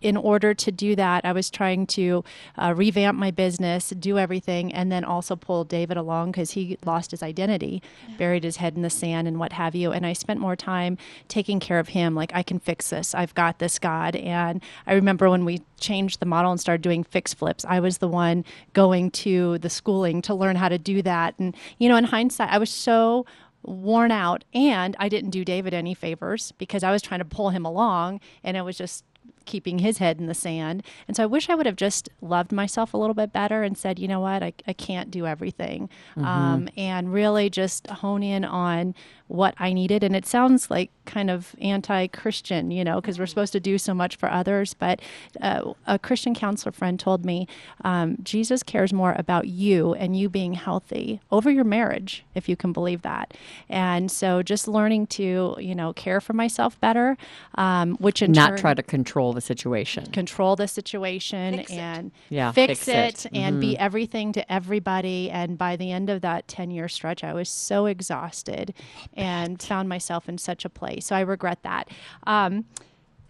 in 0.00 0.16
order 0.16 0.54
to 0.54 0.70
do 0.70 0.94
that, 0.96 1.24
I 1.24 1.32
was 1.32 1.50
trying 1.50 1.86
to 1.88 2.24
uh, 2.56 2.72
revamp 2.76 3.18
my 3.18 3.30
business, 3.30 3.90
do 3.90 4.18
everything, 4.18 4.72
and 4.72 4.92
then 4.92 5.04
also 5.04 5.34
pull 5.34 5.64
David 5.64 5.96
along 5.96 6.32
because 6.32 6.52
he 6.52 6.78
lost 6.84 7.10
his 7.10 7.22
identity, 7.22 7.82
buried 8.16 8.44
his 8.44 8.56
head 8.56 8.76
in 8.76 8.82
the 8.82 8.90
sand, 8.90 9.26
and 9.26 9.38
what 9.38 9.52
have 9.52 9.74
you. 9.74 9.92
And 9.92 10.06
I 10.06 10.12
spent 10.12 10.38
more 10.40 10.56
time 10.56 10.98
taking 11.26 11.58
care 11.58 11.78
of 11.78 11.88
him. 11.88 12.14
Like, 12.14 12.30
I 12.34 12.42
can 12.42 12.58
fix 12.58 12.90
this. 12.90 13.14
I've 13.14 13.34
got 13.34 13.58
this, 13.58 13.78
God. 13.78 14.14
And 14.14 14.62
I 14.86 14.94
remember 14.94 15.28
when 15.28 15.44
we 15.44 15.62
changed 15.80 16.20
the 16.20 16.26
model 16.26 16.50
and 16.50 16.60
started 16.60 16.82
doing 16.82 17.02
fix 17.02 17.34
flips, 17.34 17.64
I 17.64 17.80
was 17.80 17.98
the 17.98 18.08
one 18.08 18.44
going 18.72 19.10
to 19.10 19.58
the 19.58 19.70
schooling 19.70 20.22
to 20.22 20.34
learn 20.34 20.56
how 20.56 20.68
to 20.68 20.78
do 20.78 21.02
that. 21.02 21.34
And, 21.38 21.56
you 21.78 21.88
know, 21.88 21.96
in 21.96 22.04
hindsight, 22.04 22.50
I 22.50 22.58
was 22.58 22.70
so 22.70 23.26
worn 23.62 24.10
out 24.10 24.44
and 24.54 24.96
I 24.98 25.08
didn't 25.08 25.30
do 25.30 25.44
David 25.44 25.74
any 25.74 25.94
favors 25.94 26.52
because 26.58 26.82
I 26.82 26.90
was 26.90 27.02
trying 27.02 27.20
to 27.20 27.24
pull 27.24 27.50
him 27.50 27.64
along 27.64 28.20
and 28.44 28.56
it 28.56 28.62
was 28.62 28.78
just 28.78 29.04
keeping 29.44 29.78
his 29.78 29.98
head 29.98 30.18
in 30.20 30.26
the 30.26 30.34
sand. 30.34 30.82
And 31.06 31.16
so 31.16 31.22
I 31.22 31.26
wish 31.26 31.48
I 31.48 31.54
would 31.54 31.66
have 31.66 31.76
just 31.76 32.08
loved 32.20 32.52
myself 32.52 32.92
a 32.92 32.96
little 32.98 33.14
bit 33.14 33.32
better 33.32 33.62
and 33.62 33.78
said, 33.78 33.98
you 33.98 34.06
know 34.06 34.20
what, 34.20 34.42
I, 34.42 34.52
I 34.66 34.72
can't 34.74 35.10
do 35.10 35.26
everything. 35.26 35.88
Um, 36.18 36.68
and 36.76 37.12
really 37.12 37.48
just 37.48 37.86
hone 37.88 38.22
in 38.22 38.44
on 38.44 38.94
what 39.28 39.54
I 39.58 39.72
needed. 39.72 40.02
And 40.02 40.16
it 40.16 40.26
sounds 40.26 40.70
like 40.70 40.90
kind 41.06 41.30
of 41.30 41.54
anti 41.60 42.06
Christian, 42.08 42.70
you 42.70 42.84
know, 42.84 43.00
because 43.00 43.18
we're 43.18 43.26
supposed 43.26 43.52
to 43.52 43.60
do 43.60 43.78
so 43.78 43.94
much 43.94 44.16
for 44.16 44.30
others. 44.30 44.74
But 44.74 45.00
uh, 45.40 45.72
a 45.86 45.98
Christian 45.98 46.34
counselor 46.34 46.72
friend 46.72 46.98
told 46.98 47.24
me 47.24 47.46
um, 47.84 48.16
Jesus 48.22 48.62
cares 48.62 48.92
more 48.92 49.14
about 49.16 49.48
you 49.48 49.94
and 49.94 50.16
you 50.16 50.28
being 50.28 50.54
healthy 50.54 51.20
over 51.30 51.50
your 51.50 51.64
marriage, 51.64 52.24
if 52.34 52.48
you 52.48 52.56
can 52.56 52.72
believe 52.72 53.02
that. 53.02 53.34
And 53.68 54.10
so 54.10 54.42
just 54.42 54.68
learning 54.68 55.06
to, 55.08 55.56
you 55.58 55.74
know, 55.74 55.92
care 55.92 56.20
for 56.20 56.32
myself 56.32 56.80
better, 56.80 57.16
um, 57.56 57.96
which 57.96 58.22
in 58.22 58.32
Not 58.32 58.50
turn, 58.50 58.58
try 58.58 58.74
to 58.74 58.82
control 58.82 59.32
the 59.32 59.40
situation. 59.40 60.06
control 60.06 60.56
the 60.56 60.68
situation 60.68 61.60
and 61.70 62.10
Yeah, 62.28 62.52
fix, 62.52 62.84
fix 62.84 63.24
it, 63.24 63.26
it. 63.26 63.38
and 63.38 63.60
be 63.60 63.76
everything 63.78 64.32
to 64.32 64.52
everybody. 64.52 65.30
And 65.30 65.56
by 65.58 65.76
the 65.76 65.90
end 65.92 66.10
of 66.10 66.20
that 66.22 66.48
10 66.48 66.70
year 66.70 66.88
stretch, 66.88 67.22
I 67.24 67.32
was 67.34 67.48
so 67.48 67.86
exhausted 67.86 68.74
and 69.18 69.60
found 69.60 69.88
myself 69.88 70.28
in 70.28 70.38
such 70.38 70.64
a 70.64 70.70
place. 70.70 71.06
So 71.06 71.16
I 71.16 71.20
regret 71.20 71.62
that. 71.62 71.90
Um, 72.26 72.64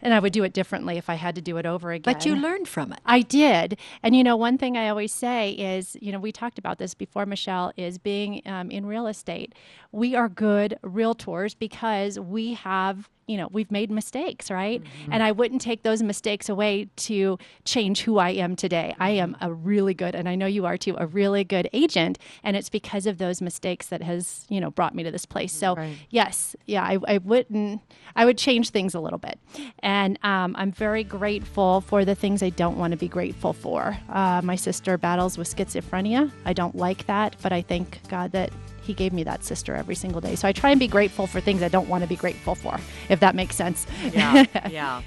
and 0.01 0.15
I 0.15 0.21
would 0.21 0.33
do 0.33 0.45
it 0.45 0.53
differently 0.53 0.97
if 0.97 1.11
I 1.11 1.15
had 1.15 1.35
to 1.35 1.41
do 1.41 1.57
it 1.57 1.67
over 1.67 1.91
again. 1.91 2.15
but 2.15 2.25
you 2.25 2.37
learned 2.37 2.69
from 2.69 2.93
it 2.93 3.01
I 3.05 3.23
did. 3.23 3.79
And, 4.03 4.15
you 4.15 4.23
know, 4.23 4.37
one 4.37 4.57
thing 4.59 4.77
I 4.77 4.89
always 4.89 5.13
say 5.13 5.51
is, 5.53 5.97
you 6.01 6.13
know, 6.13 6.21
we 6.21 6.31
talked 6.31 6.59
about 6.59 6.79
this 6.79 6.95
before, 6.95 7.27
Michelle, 7.27 7.73
is 7.77 7.99
being 7.99 8.43
um, 8.47 8.71
in 8.71 8.87
real 8.87 9.07
estate. 9.07 9.55
We 9.91 10.15
are 10.15 10.29
good 10.29 10.79
realtors 10.85 11.57
because 11.59 12.19
we 12.19 12.55
have 12.55 13.09
you 13.29 13.37
know, 13.37 13.49
we've 13.53 13.71
made 13.71 13.91
mistakes, 13.91 14.51
right? 14.51 14.83
And 15.13 15.23
I 15.23 15.33
wouldn't 15.33 15.61
take 15.61 15.83
those 15.83 16.03
mistakes 16.03 16.49
away 16.49 16.89
to 16.97 17.39
change 17.65 18.03
who 18.03 18.19
I 18.19 18.31
am 18.31 18.57
today. 18.57 18.97
I 18.99 19.11
am 19.11 19.37
a 19.41 19.53
really 19.53 19.95
good, 19.95 20.15
and 20.15 20.29
I 20.29 20.35
know 20.35 20.47
you 20.47 20.65
are 20.67 20.79
too, 20.79 20.97
a 20.99 21.07
really 21.07 21.45
good 21.45 21.69
agent. 21.75 22.19
And 22.43 22.57
it's 22.57 22.71
because 22.71 23.07
of 23.07 23.19
those 23.19 23.43
mistakes 23.43 23.89
that 23.89 24.03
has, 24.03 24.47
you 24.49 24.61
know, 24.61 24.71
brought 24.71 24.95
me 24.95 25.03
to 25.03 25.11
this 25.11 25.27
place. 25.27 25.53
So, 25.53 25.75
yes, 26.11 26.57
yeah, 26.67 26.83
I, 26.83 26.99
I 27.07 27.19
wouldn't, 27.19 27.83
I 28.17 28.25
would 28.25 28.39
change 28.39 28.71
things 28.71 28.95
a 28.95 29.01
little 29.01 29.19
bit. 29.19 29.39
And 29.81 30.19
um, 30.23 30.57
I'm 30.59 30.73
very 30.73 31.05
grateful 31.05 31.83
for 31.83 32.05
the 32.07 32.15
things 32.15 32.43
I 32.43 32.51
don't 32.51 32.79
want 32.79 32.93
to 32.93 32.97
be 32.97 33.09
grateful 33.09 33.53
for. 33.53 33.97
Uh, 34.09 34.41
my 34.43 34.57
sister 34.57 34.97
battles 34.97 35.37
with 35.37 35.55
schizophrenia. 35.55 36.31
I 36.47 36.55
don't 36.55 36.75
like 36.75 37.07
that, 37.07 37.37
but 37.43 37.53
I 37.53 37.61
thank 37.61 38.01
God 38.09 38.33
that 38.33 38.51
he 38.89 38.95
gave 38.95 39.13
me 39.13 39.23
that 39.23 39.45
sister 39.45 39.75
every 39.75 39.95
single 39.95 40.21
day. 40.21 40.35
So 40.35 40.49
I 40.49 40.53
try 40.53 40.71
and 40.71 40.81
be 40.81 40.89
grateful 40.89 41.27
for 41.27 41.43
things 41.43 41.63
I 41.63 41.69
don't 41.69 41.89
want 41.91 42.03
to 42.03 42.09
be 42.09 42.17
grateful 42.17 42.55
for, 42.55 42.81
if 43.11 43.21
that 43.21 43.35
makes 43.35 43.55
sense. 43.55 43.87
Yeah, 44.13 44.47
yeah. 44.71 45.03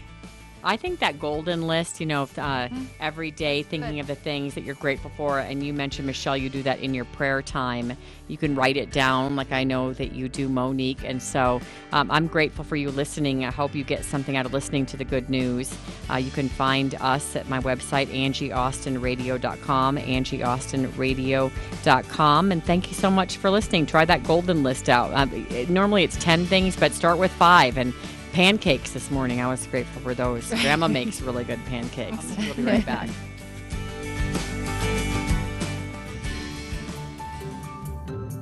I 0.64 0.78
think 0.78 1.00
that 1.00 1.20
golden 1.20 1.68
list, 1.68 2.00
you 2.00 2.06
know, 2.06 2.24
uh, 2.38 2.62
Mm-hmm. 2.72 2.84
every 3.00 3.32
day 3.32 3.64
thinking 3.64 4.00
of 4.00 4.06
the 4.08 4.14
things 4.16 4.54
that 4.54 4.64
you're 4.64 4.76
grateful 4.76 5.12
for. 5.18 5.40
And 5.40 5.64
you 5.64 5.74
mentioned, 5.74 6.06
Michelle, 6.06 6.38
you 6.38 6.48
do 6.50 6.62
that 6.64 6.80
in 6.80 6.94
your 6.94 7.06
prayer 7.06 7.42
time. 7.42 7.98
You 8.28 8.38
can 8.38 8.54
write 8.56 8.78
it 8.78 8.92
down, 8.92 9.36
like 9.36 9.52
I 9.52 9.64
know 9.64 9.94
that 9.94 10.14
you 10.14 10.30
do, 10.30 10.48
Monique. 10.48 11.04
And 11.04 11.22
so 11.22 11.60
um, 11.92 12.10
I'm 12.12 12.28
grateful 12.28 12.64
for 12.64 12.76
you 12.76 12.92
listening. 12.92 13.44
I 13.46 13.52
hope 13.52 13.74
you 13.76 13.84
get 13.84 14.06
something 14.06 14.38
out 14.38 14.46
of 14.46 14.54
listening 14.54 14.86
to 14.88 14.98
the 14.98 15.04
good 15.04 15.30
news. 15.30 15.74
Uh, 16.10 16.16
you 16.18 16.32
can 16.32 16.48
find 16.50 16.96
us 17.02 17.36
at 17.36 17.50
my 17.50 17.60
website, 17.60 18.08
angieaustinradio.com, 18.08 19.98
angieaustinradio.com. 19.98 22.52
And 22.52 22.64
thank 22.64 22.88
you 22.88 22.94
so 22.94 23.12
much 23.12 23.38
for 23.38 23.50
listening. 23.50 23.86
Try 23.86 24.06
that 24.06 24.24
golden 24.24 24.64
list 24.64 24.90
out. 24.90 25.14
Um, 25.14 25.46
normally 25.70 26.04
it's 26.04 26.18
10 26.18 26.46
things, 26.46 26.76
but 26.76 26.92
start 26.94 27.18
with 27.18 27.32
five. 27.32 27.78
And 27.78 27.94
pancakes 28.32 28.92
this 28.92 29.12
morning. 29.12 29.42
I 29.42 29.48
was 29.48 29.66
grateful 29.68 30.02
for 30.02 30.14
those. 30.14 30.50
Grandma 30.50 30.88
makes 31.00 31.20
really 31.22 31.44
good 31.44 31.64
pancakes. 31.66 32.34
We'll 32.38 32.54
be 32.56 32.64
right 32.64 32.86
back. 32.94 33.10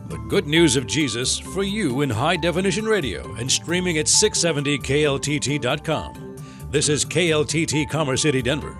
The 0.09 0.17
good 0.27 0.47
news 0.47 0.75
of 0.75 0.85
Jesus 0.87 1.37
for 1.39 1.63
you 1.63 2.01
in 2.01 2.09
high 2.09 2.35
definition 2.37 2.85
radio 2.85 3.35
and 3.35 3.51
streaming 3.51 3.97
at 3.99 4.05
670kltt.com. 4.07 6.35
This 6.71 6.89
is 6.89 7.05
KLTT 7.05 7.89
Commerce 7.89 8.21
City, 8.21 8.41
Denver. 8.41 8.77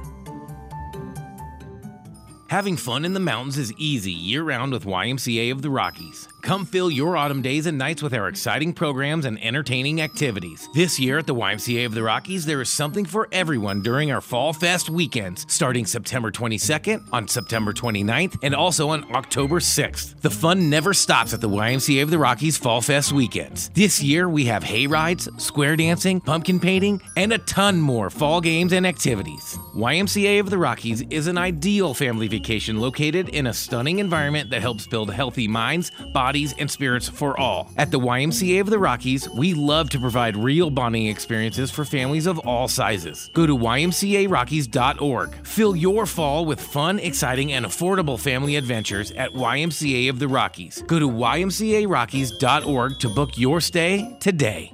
Having 2.50 2.78
fun 2.78 3.06
in 3.06 3.14
the 3.14 3.20
mountains 3.20 3.58
is 3.60 3.72
easy 3.78 4.12
year 4.12 4.42
round 4.44 4.74
with 4.74 4.86
YMCA 4.86 5.52
of 5.52 5.62
the 5.62 5.70
Rockies. 5.70 6.28
Come 6.42 6.66
fill 6.66 6.90
your 6.90 7.18
autumn 7.18 7.42
days 7.42 7.66
and 7.66 7.78
nights 7.78 8.02
with 8.02 8.14
our 8.14 8.30
exciting 8.30 8.74
programs 8.74 9.26
and 9.26 9.44
entertaining 9.44 10.02
activities. 10.02 10.70
This 10.74 10.98
year 10.98 11.18
at 11.18 11.28
the 11.28 11.36
YMCA 11.36 11.86
of 11.86 11.94
the 11.94 12.02
Rockies, 12.02 12.46
there 12.46 12.62
is 12.62 12.70
something 12.70 13.06
for 13.06 13.28
everyone 13.32 13.82
during 13.82 14.12
our 14.12 14.22
Fall 14.22 14.54
Fest 14.54 14.90
weekends, 14.90 15.46
starting 15.50 15.86
September 15.86 16.32
22nd, 16.32 17.08
on 17.12 17.28
September 17.28 17.74
29th, 17.74 18.38
and 18.42 18.56
also 18.56 18.90
on 18.90 19.06
October 19.14 19.60
6th. 19.60 20.22
The 20.22 20.30
fun 20.30 20.70
never 20.70 20.94
stops 20.94 21.34
at 21.34 21.42
the 21.42 21.50
YMCA 21.50 22.02
of 22.02 22.10
the 22.10 22.18
Rockies 22.18 22.58
Fall 22.58 22.82
Fest 22.82 23.12
weekends. 23.12 23.70
This 23.70 24.02
year, 24.02 24.30
we 24.30 24.46
have 24.46 24.64
hay 24.64 24.88
rides, 24.88 25.28
square 25.38 25.76
dancing, 25.76 26.22
pumpkin 26.22 26.60
painting, 26.60 27.02
and 27.18 27.34
a 27.34 27.38
ton 27.40 27.80
more 27.80 28.10
fall 28.10 28.40
games 28.40 28.72
and 28.72 28.88
activities. 28.88 29.58
YMCA 29.76 30.40
of 30.40 30.50
the 30.50 30.58
Rockies 30.58 31.02
is 31.10 31.28
an 31.28 31.38
ideal 31.38 31.94
family 31.94 32.30
vacation 32.30 32.80
located 32.80 33.30
in 33.30 33.48
a 33.48 33.54
stunning 33.54 34.00
environment 34.00 34.50
that 34.52 34.62
helps 34.62 34.88
build 34.88 35.12
healthy 35.12 35.48
minds, 35.48 35.92
bodies, 36.14 36.29
and 36.58 36.70
spirits 36.70 37.10
for 37.10 37.40
all. 37.40 37.72
At 37.78 37.92
the 37.92 38.00
YMCA 38.00 38.62
of 38.62 38.70
the 38.70 38.80
Rockies, 38.80 39.30
we 39.30 39.54
love 39.54 39.90
to 39.92 40.00
provide 40.00 40.38
real 40.38 40.70
bonding 40.70 41.08
experiences 41.08 41.72
for 41.72 41.86
families 41.86 42.28
of 42.28 42.40
all 42.40 42.68
sizes. 42.68 43.30
Go 43.34 43.46
to 43.46 43.58
ymcarockies.org. 43.58 45.48
Fill 45.48 45.76
your 45.76 46.06
fall 46.06 46.46
with 46.46 46.62
fun, 46.62 47.00
exciting, 47.00 47.52
and 47.54 47.66
affordable 47.66 48.20
family 48.20 48.56
adventures 48.56 49.12
at 49.12 49.34
YMCA 49.34 50.10
of 50.10 50.20
the 50.20 50.28
Rockies. 50.28 50.84
Go 50.88 51.00
to 51.00 51.10
ymcarockies.org 51.10 53.00
to 53.00 53.10
book 53.10 53.38
your 53.38 53.62
stay 53.62 54.16
today. 54.20 54.72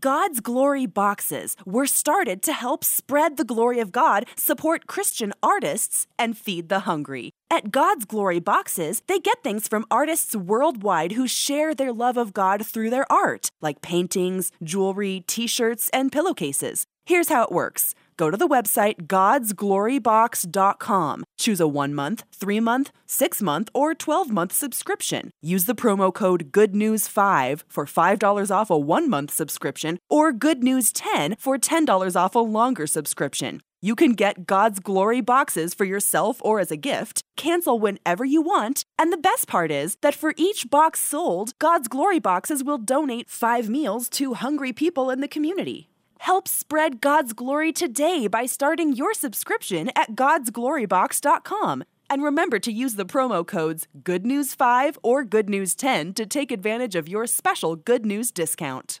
God's 0.00 0.40
Glory 0.40 0.86
boxes 0.86 1.56
were 1.64 1.86
started 1.86 2.42
to 2.42 2.52
help 2.52 2.82
spread 2.82 3.36
the 3.36 3.44
glory 3.44 3.78
of 3.78 3.92
God, 3.92 4.24
support 4.34 4.88
Christian 4.88 5.32
artists, 5.40 6.08
and 6.18 6.36
feed 6.36 6.68
the 6.68 6.80
hungry. 6.80 7.30
At 7.48 7.70
God's 7.70 8.04
Glory 8.04 8.40
boxes, 8.40 9.02
they 9.06 9.20
get 9.20 9.44
things 9.44 9.68
from 9.68 9.86
artists 9.92 10.34
worldwide 10.34 11.12
who 11.12 11.28
share 11.28 11.76
their 11.76 11.92
love 11.92 12.16
of 12.16 12.32
God 12.32 12.66
through 12.66 12.90
their 12.90 13.10
art, 13.12 13.50
like 13.60 13.82
paintings, 13.82 14.50
jewelry, 14.64 15.22
t 15.28 15.46
shirts, 15.46 15.90
and 15.92 16.10
pillowcases. 16.10 16.86
Here's 17.06 17.28
how 17.28 17.44
it 17.44 17.52
works. 17.52 17.94
Go 18.16 18.30
to 18.30 18.36
the 18.36 18.48
website 18.48 19.06
godsglorybox.com. 19.06 21.24
Choose 21.38 21.60
a 21.60 21.66
one 21.66 21.94
month, 21.94 22.24
three 22.32 22.60
month, 22.60 22.92
six 23.06 23.40
month, 23.40 23.70
or 23.74 23.94
12 23.94 24.30
month 24.30 24.52
subscription. 24.52 25.30
Use 25.40 25.64
the 25.64 25.74
promo 25.74 26.12
code 26.12 26.52
GoodNews5 26.52 27.62
for 27.68 27.86
$5 27.86 28.50
off 28.54 28.68
a 28.70 28.78
one 28.78 29.08
month 29.08 29.32
subscription 29.32 29.98
or 30.10 30.30
GoodNews10 30.32 31.40
for 31.40 31.56
$10 31.58 32.16
off 32.16 32.34
a 32.34 32.40
longer 32.40 32.86
subscription. 32.86 33.62
You 33.84 33.94
can 33.94 34.14
get 34.14 34.46
God's 34.46 34.80
Glory 34.80 35.20
boxes 35.20 35.74
for 35.74 35.84
yourself 35.84 36.40
or 36.42 36.58
as 36.58 36.70
a 36.70 36.76
gift, 36.76 37.22
cancel 37.36 37.78
whenever 37.78 38.24
you 38.24 38.40
want, 38.40 38.86
and 38.98 39.12
the 39.12 39.18
best 39.18 39.46
part 39.46 39.70
is 39.70 39.98
that 40.00 40.14
for 40.14 40.32
each 40.38 40.70
box 40.70 41.02
sold, 41.02 41.52
God's 41.58 41.88
Glory 41.88 42.18
boxes 42.18 42.64
will 42.64 42.78
donate 42.78 43.28
five 43.28 43.68
meals 43.68 44.08
to 44.10 44.32
hungry 44.32 44.72
people 44.72 45.10
in 45.10 45.20
the 45.20 45.28
community. 45.28 45.90
Help 46.24 46.48
spread 46.48 47.02
God's 47.02 47.34
glory 47.34 47.70
today 47.70 48.28
by 48.28 48.46
starting 48.46 48.94
your 48.94 49.12
subscription 49.12 49.90
at 49.94 50.12
godsglorybox.com. 50.12 51.84
And 52.08 52.22
remember 52.22 52.58
to 52.60 52.72
use 52.72 52.94
the 52.94 53.04
promo 53.04 53.46
codes 53.46 53.86
Good 54.02 54.24
News 54.24 54.54
5 54.54 54.98
or 55.02 55.22
Good 55.22 55.50
News 55.50 55.74
10 55.74 56.14
to 56.14 56.24
take 56.24 56.50
advantage 56.50 56.94
of 56.94 57.10
your 57.10 57.26
special 57.26 57.76
Good 57.76 58.06
News 58.06 58.30
discount. 58.30 59.00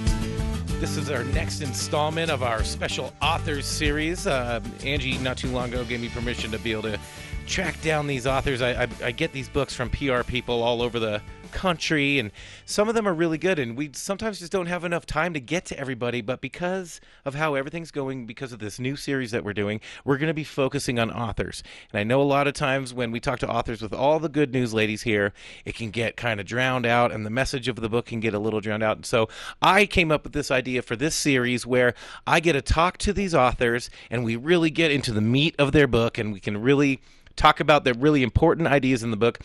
This 0.81 0.97
is 0.97 1.11
our 1.11 1.23
next 1.23 1.61
installment 1.61 2.31
of 2.31 2.41
our 2.41 2.63
special 2.63 3.13
authors 3.21 3.67
series. 3.67 4.25
Uh, 4.25 4.59
Angie, 4.83 5.15
not 5.19 5.37
too 5.37 5.49
long 5.49 5.69
ago, 5.69 5.85
gave 5.85 6.01
me 6.01 6.09
permission 6.09 6.49
to 6.49 6.57
be 6.57 6.71
able 6.71 6.81
to 6.81 6.99
track 7.45 7.79
down 7.83 8.07
these 8.07 8.25
authors. 8.25 8.63
I, 8.63 8.85
I, 8.85 8.87
I 9.03 9.11
get 9.11 9.31
these 9.31 9.47
books 9.47 9.75
from 9.75 9.91
PR 9.91 10.23
people 10.23 10.63
all 10.63 10.81
over 10.81 10.99
the 10.99 11.21
country, 11.51 12.19
and 12.19 12.31
some 12.65 12.89
of 12.89 12.95
them 12.95 13.07
are 13.07 13.13
really 13.13 13.37
good. 13.37 13.59
And 13.59 13.77
we 13.77 13.91
sometimes 13.93 14.39
just 14.39 14.51
don't 14.51 14.67
have 14.67 14.83
enough 14.83 15.05
time 15.05 15.33
to 15.33 15.39
get 15.39 15.65
to 15.65 15.79
everybody. 15.79 16.21
But 16.21 16.41
because 16.41 17.01
of 17.25 17.35
how 17.35 17.55
everything's 17.55 17.91
going, 17.91 18.25
because 18.25 18.51
of 18.51 18.59
this 18.59 18.79
new 18.79 18.95
series 18.95 19.31
that 19.31 19.43
we're 19.43 19.53
doing, 19.53 19.81
we're 20.05 20.17
going 20.17 20.27
to 20.27 20.33
be 20.33 20.43
focusing 20.43 20.99
on 20.99 21.11
authors. 21.11 21.63
And 21.91 21.99
I 21.99 22.03
know 22.03 22.21
a 22.21 22.23
lot 22.23 22.47
of 22.47 22.53
times 22.53 22.93
when 22.93 23.11
we 23.11 23.19
talk 23.19 23.39
to 23.39 23.49
authors 23.49 23.81
with 23.81 23.93
all 23.93 24.19
the 24.19 24.29
good 24.29 24.53
news 24.53 24.73
ladies 24.73 25.03
here, 25.03 25.33
it 25.65 25.75
can 25.75 25.89
get 25.89 26.17
kind 26.17 26.39
of 26.39 26.45
drowned 26.45 26.85
out, 26.85 27.11
and 27.11 27.25
the 27.25 27.29
message 27.29 27.67
of 27.67 27.75
the 27.75 27.89
book 27.89 28.07
can 28.07 28.19
get 28.19 28.33
a 28.33 28.39
little 28.39 28.61
drowned 28.61 28.83
out. 28.83 28.97
And 28.97 29.05
so 29.05 29.29
I 29.61 29.85
came 29.85 30.11
up 30.11 30.23
with 30.23 30.33
this 30.33 30.51
idea 30.51 30.81
for 30.81 30.95
this 30.95 31.15
series 31.15 31.65
where 31.65 31.93
I 32.25 32.39
get 32.39 32.53
to 32.53 32.61
talk 32.61 32.97
to 32.99 33.13
these 33.13 33.35
authors, 33.35 33.89
and 34.09 34.23
we 34.23 34.35
really 34.35 34.69
get 34.69 34.91
into 34.91 35.11
the 35.11 35.21
meat 35.21 35.55
of 35.59 35.71
their 35.71 35.87
book, 35.87 36.17
and 36.17 36.33
we 36.33 36.39
can 36.39 36.61
really 36.61 37.01
talk 37.35 37.59
about 37.59 37.83
the 37.83 37.93
really 37.93 38.23
important 38.23 38.67
ideas 38.67 39.03
in 39.03 39.11
the 39.11 39.17
book 39.17 39.39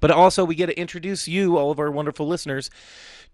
But 0.00 0.10
also, 0.10 0.44
we 0.44 0.54
get 0.54 0.66
to 0.66 0.78
introduce 0.78 1.28
you, 1.28 1.56
all 1.56 1.70
of 1.70 1.78
our 1.78 1.90
wonderful 1.90 2.26
listeners, 2.26 2.70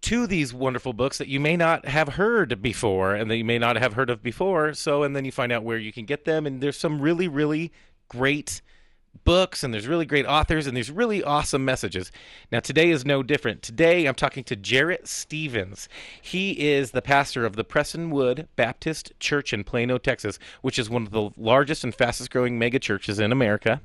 to 0.03 0.27
these 0.27 0.55
wonderful 0.55 0.93
books 0.93 1.19
that 1.19 1.29
you 1.29 1.41
may 1.41 1.57
not 1.57 1.87
have 1.87 2.11
heard 2.11 2.63
before 2.63 3.15
and 3.15 3.31
that 3.31 3.37
you 3.37 3.45
may 3.45 3.59
not 3.59 3.77
have 3.77 3.95
heard 3.95 4.11
of 4.11 4.23
before. 4.23 4.73
So, 4.75 5.03
and 5.03 5.15
then 5.15 5.25
you 5.25 5.33
find 5.33 5.53
out 5.53 5.65
where 5.65 5.79
you 5.79 5.93
can 5.93 6.07
get 6.07 6.25
them. 6.25 6.47
And 6.47 6.61
there's 6.61 6.79
some 6.79 7.01
really, 7.01 7.29
really 7.29 7.73
great 8.09 8.63
books 9.25 9.63
and 9.63 9.73
there's 9.73 9.87
really 9.87 10.07
great 10.07 10.27
authors 10.27 10.67
and 10.67 10.77
there's 10.77 10.91
really 10.91 11.23
awesome 11.23 11.65
messages. 11.65 12.11
Now, 12.51 12.61
today 12.61 12.91
is 12.91 13.05
no 13.05 13.23
different. 13.23 13.63
Today, 13.63 14.07
I'm 14.07 14.15
talking 14.15 14.45
to 14.45 14.57
Jarrett 14.57 15.07
Stephens. 15.07 15.89
He 16.21 16.69
is 16.69 16.91
the 16.91 17.03
pastor 17.03 17.45
of 17.45 17.57
the 17.57 17.65
Prestonwood 17.65 18.47
Baptist 18.57 19.13
Church 19.21 19.53
in 19.53 19.65
Plano, 19.65 19.99
Texas, 19.99 20.39
which 20.63 20.79
is 20.79 20.91
one 20.91 21.03
of 21.03 21.11
the 21.11 21.31
largest 21.37 21.85
and 21.85 21.95
fastest 21.95 22.31
growing 22.31 22.59
mega 22.59 22.79
churches 22.79 23.19
in 23.19 23.33
America. 23.33 23.81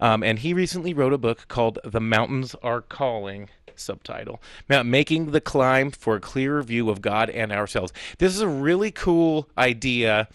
Um, 0.00 0.22
and 0.22 0.40
he 0.40 0.54
recently 0.54 0.94
wrote 0.94 1.12
a 1.12 1.18
book 1.18 1.46
called 1.48 1.78
The 1.84 2.00
Mountains 2.00 2.54
Are 2.62 2.80
Calling 2.80 3.48
subtitle 3.76 4.40
making 4.68 5.32
the 5.32 5.40
climb 5.40 5.90
for 5.90 6.14
a 6.14 6.20
clearer 6.20 6.62
view 6.62 6.90
of 6.90 7.00
god 7.00 7.28
and 7.28 7.50
ourselves 7.50 7.92
this 8.18 8.32
is 8.32 8.40
a 8.40 8.46
really 8.46 8.92
cool 8.92 9.48
idea 9.58 10.28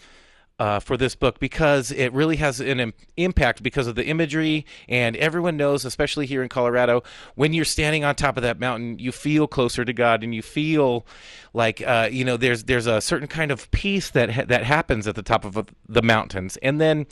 uh, 0.60 0.78
for 0.78 0.96
this 0.96 1.14
book 1.16 1.40
because 1.40 1.90
it 1.90 2.12
really 2.12 2.36
has 2.36 2.60
an 2.60 2.78
Im- 2.78 2.94
impact 3.16 3.62
because 3.62 3.86
of 3.86 3.94
the 3.94 4.04
imagery 4.04 4.66
and 4.88 5.16
everyone 5.16 5.56
knows 5.56 5.84
especially 5.86 6.26
here 6.26 6.42
in 6.42 6.48
colorado 6.50 7.02
when 7.34 7.52
you're 7.54 7.64
standing 7.64 8.04
on 8.04 8.14
top 8.14 8.36
of 8.36 8.42
that 8.42 8.60
mountain 8.60 8.98
you 8.98 9.10
feel 9.10 9.48
closer 9.48 9.84
to 9.84 9.92
god 9.92 10.22
and 10.22 10.34
you 10.34 10.42
feel 10.42 11.06
like 11.52 11.82
uh, 11.86 12.08
you 12.10 12.24
know 12.24 12.36
there's 12.36 12.64
there's 12.64 12.86
a 12.86 13.00
certain 13.00 13.28
kind 13.28 13.50
of 13.50 13.70
peace 13.70 14.10
that 14.10 14.30
ha- 14.30 14.44
that 14.46 14.64
happens 14.64 15.06
at 15.08 15.14
the 15.14 15.22
top 15.22 15.44
of 15.44 15.68
the 15.88 16.02
mountains. 16.02 16.56
And 16.58 16.80
then 16.80 17.06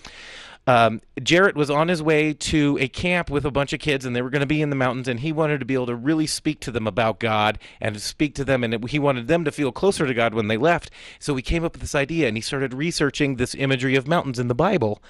um, 0.68 1.00
Jarrett 1.22 1.56
was 1.56 1.70
on 1.70 1.88
his 1.88 2.02
way 2.02 2.34
to 2.34 2.76
a 2.78 2.88
camp 2.88 3.30
with 3.30 3.46
a 3.46 3.50
bunch 3.50 3.72
of 3.72 3.80
kids, 3.80 4.04
and 4.04 4.14
they 4.14 4.20
were 4.20 4.28
going 4.28 4.40
to 4.40 4.46
be 4.46 4.60
in 4.60 4.68
the 4.68 4.76
mountains, 4.76 5.08
and 5.08 5.18
he 5.18 5.32
wanted 5.32 5.60
to 5.60 5.64
be 5.64 5.72
able 5.72 5.86
to 5.86 5.94
really 5.94 6.26
speak 6.26 6.60
to 6.60 6.70
them 6.70 6.86
about 6.86 7.18
God 7.18 7.58
and 7.80 7.94
to 7.94 8.00
speak 8.02 8.34
to 8.34 8.44
them, 8.44 8.62
and 8.62 8.74
it, 8.74 8.90
he 8.90 8.98
wanted 8.98 9.28
them 9.28 9.46
to 9.46 9.50
feel 9.50 9.72
closer 9.72 10.06
to 10.06 10.12
God 10.12 10.34
when 10.34 10.48
they 10.48 10.58
left. 10.58 10.90
So 11.18 11.34
he 11.36 11.40
came 11.40 11.64
up 11.64 11.72
with 11.72 11.80
this 11.80 11.94
idea, 11.94 12.28
and 12.28 12.36
he 12.36 12.42
started 12.42 12.74
researching 12.74 13.36
this 13.36 13.54
imagery 13.54 13.96
of 13.96 14.06
mountains 14.06 14.38
in 14.38 14.48
the 14.48 14.54
Bible, 14.54 15.02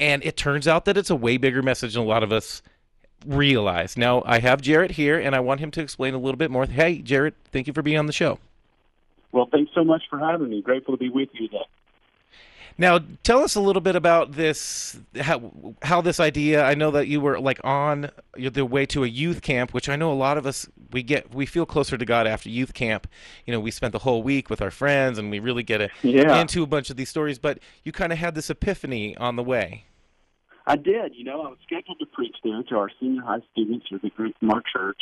and 0.00 0.24
it 0.24 0.34
turns 0.34 0.66
out 0.66 0.86
that 0.86 0.96
it's 0.96 1.10
a 1.10 1.14
way 1.14 1.36
bigger 1.36 1.60
message 1.60 1.92
than 1.92 2.02
a 2.02 2.06
lot 2.06 2.22
of 2.22 2.32
us 2.32 2.62
realize. 3.26 3.98
Now, 3.98 4.22
I 4.24 4.38
have 4.38 4.62
Jarrett 4.62 4.92
here, 4.92 5.18
and 5.20 5.36
I 5.36 5.40
want 5.40 5.60
him 5.60 5.70
to 5.72 5.82
explain 5.82 6.14
a 6.14 6.18
little 6.18 6.38
bit 6.38 6.50
more. 6.50 6.64
Hey, 6.64 7.02
Jarrett, 7.02 7.34
thank 7.52 7.66
you 7.66 7.74
for 7.74 7.82
being 7.82 7.98
on 7.98 8.06
the 8.06 8.14
show. 8.14 8.38
Well, 9.30 9.46
thanks 9.52 9.72
so 9.74 9.84
much 9.84 10.04
for 10.08 10.18
having 10.18 10.48
me. 10.48 10.62
Grateful 10.62 10.96
to 10.96 10.98
be 10.98 11.10
with 11.10 11.28
you 11.34 11.48
today. 11.48 11.66
Now, 12.78 13.00
tell 13.22 13.42
us 13.42 13.54
a 13.54 13.60
little 13.60 13.80
bit 13.80 13.96
about 13.96 14.32
this, 14.32 14.98
how, 15.18 15.50
how 15.80 16.02
this 16.02 16.20
idea. 16.20 16.62
I 16.62 16.74
know 16.74 16.90
that 16.90 17.08
you 17.08 17.22
were 17.22 17.40
like 17.40 17.58
on 17.64 18.10
the 18.34 18.66
way 18.66 18.84
to 18.86 19.02
a 19.02 19.06
youth 19.06 19.40
camp, 19.40 19.72
which 19.72 19.88
I 19.88 19.96
know 19.96 20.12
a 20.12 20.14
lot 20.14 20.36
of 20.36 20.46
us 20.46 20.68
we 20.92 21.02
get 21.02 21.34
we 21.34 21.46
feel 21.46 21.64
closer 21.66 21.96
to 21.96 22.04
God 22.04 22.26
after 22.26 22.50
youth 22.50 22.74
camp. 22.74 23.06
You 23.46 23.52
know, 23.52 23.60
we 23.60 23.70
spent 23.70 23.92
the 23.92 24.00
whole 24.00 24.22
week 24.22 24.50
with 24.50 24.60
our 24.60 24.70
friends, 24.70 25.18
and 25.18 25.30
we 25.30 25.38
really 25.38 25.62
get 25.62 25.80
a, 25.80 25.88
Yeah. 26.02 26.38
into 26.40 26.62
a 26.62 26.66
bunch 26.66 26.90
of 26.90 26.96
these 26.96 27.08
stories. 27.08 27.38
But 27.38 27.60
you 27.82 27.92
kind 27.92 28.12
of 28.12 28.18
had 28.18 28.34
this 28.34 28.50
epiphany 28.50 29.16
on 29.16 29.36
the 29.36 29.42
way. 29.42 29.84
I 30.66 30.76
did. 30.76 31.14
You 31.14 31.24
know, 31.24 31.42
I 31.42 31.48
was 31.48 31.58
scheduled 31.64 31.98
to 32.00 32.06
preach 32.06 32.36
there 32.44 32.62
to 32.62 32.76
our 32.76 32.90
senior 33.00 33.22
high 33.22 33.40
students 33.52 33.86
or 33.90 33.98
the 33.98 34.10
group 34.10 34.34
from 34.38 34.50
our 34.50 34.62
church. 34.70 35.00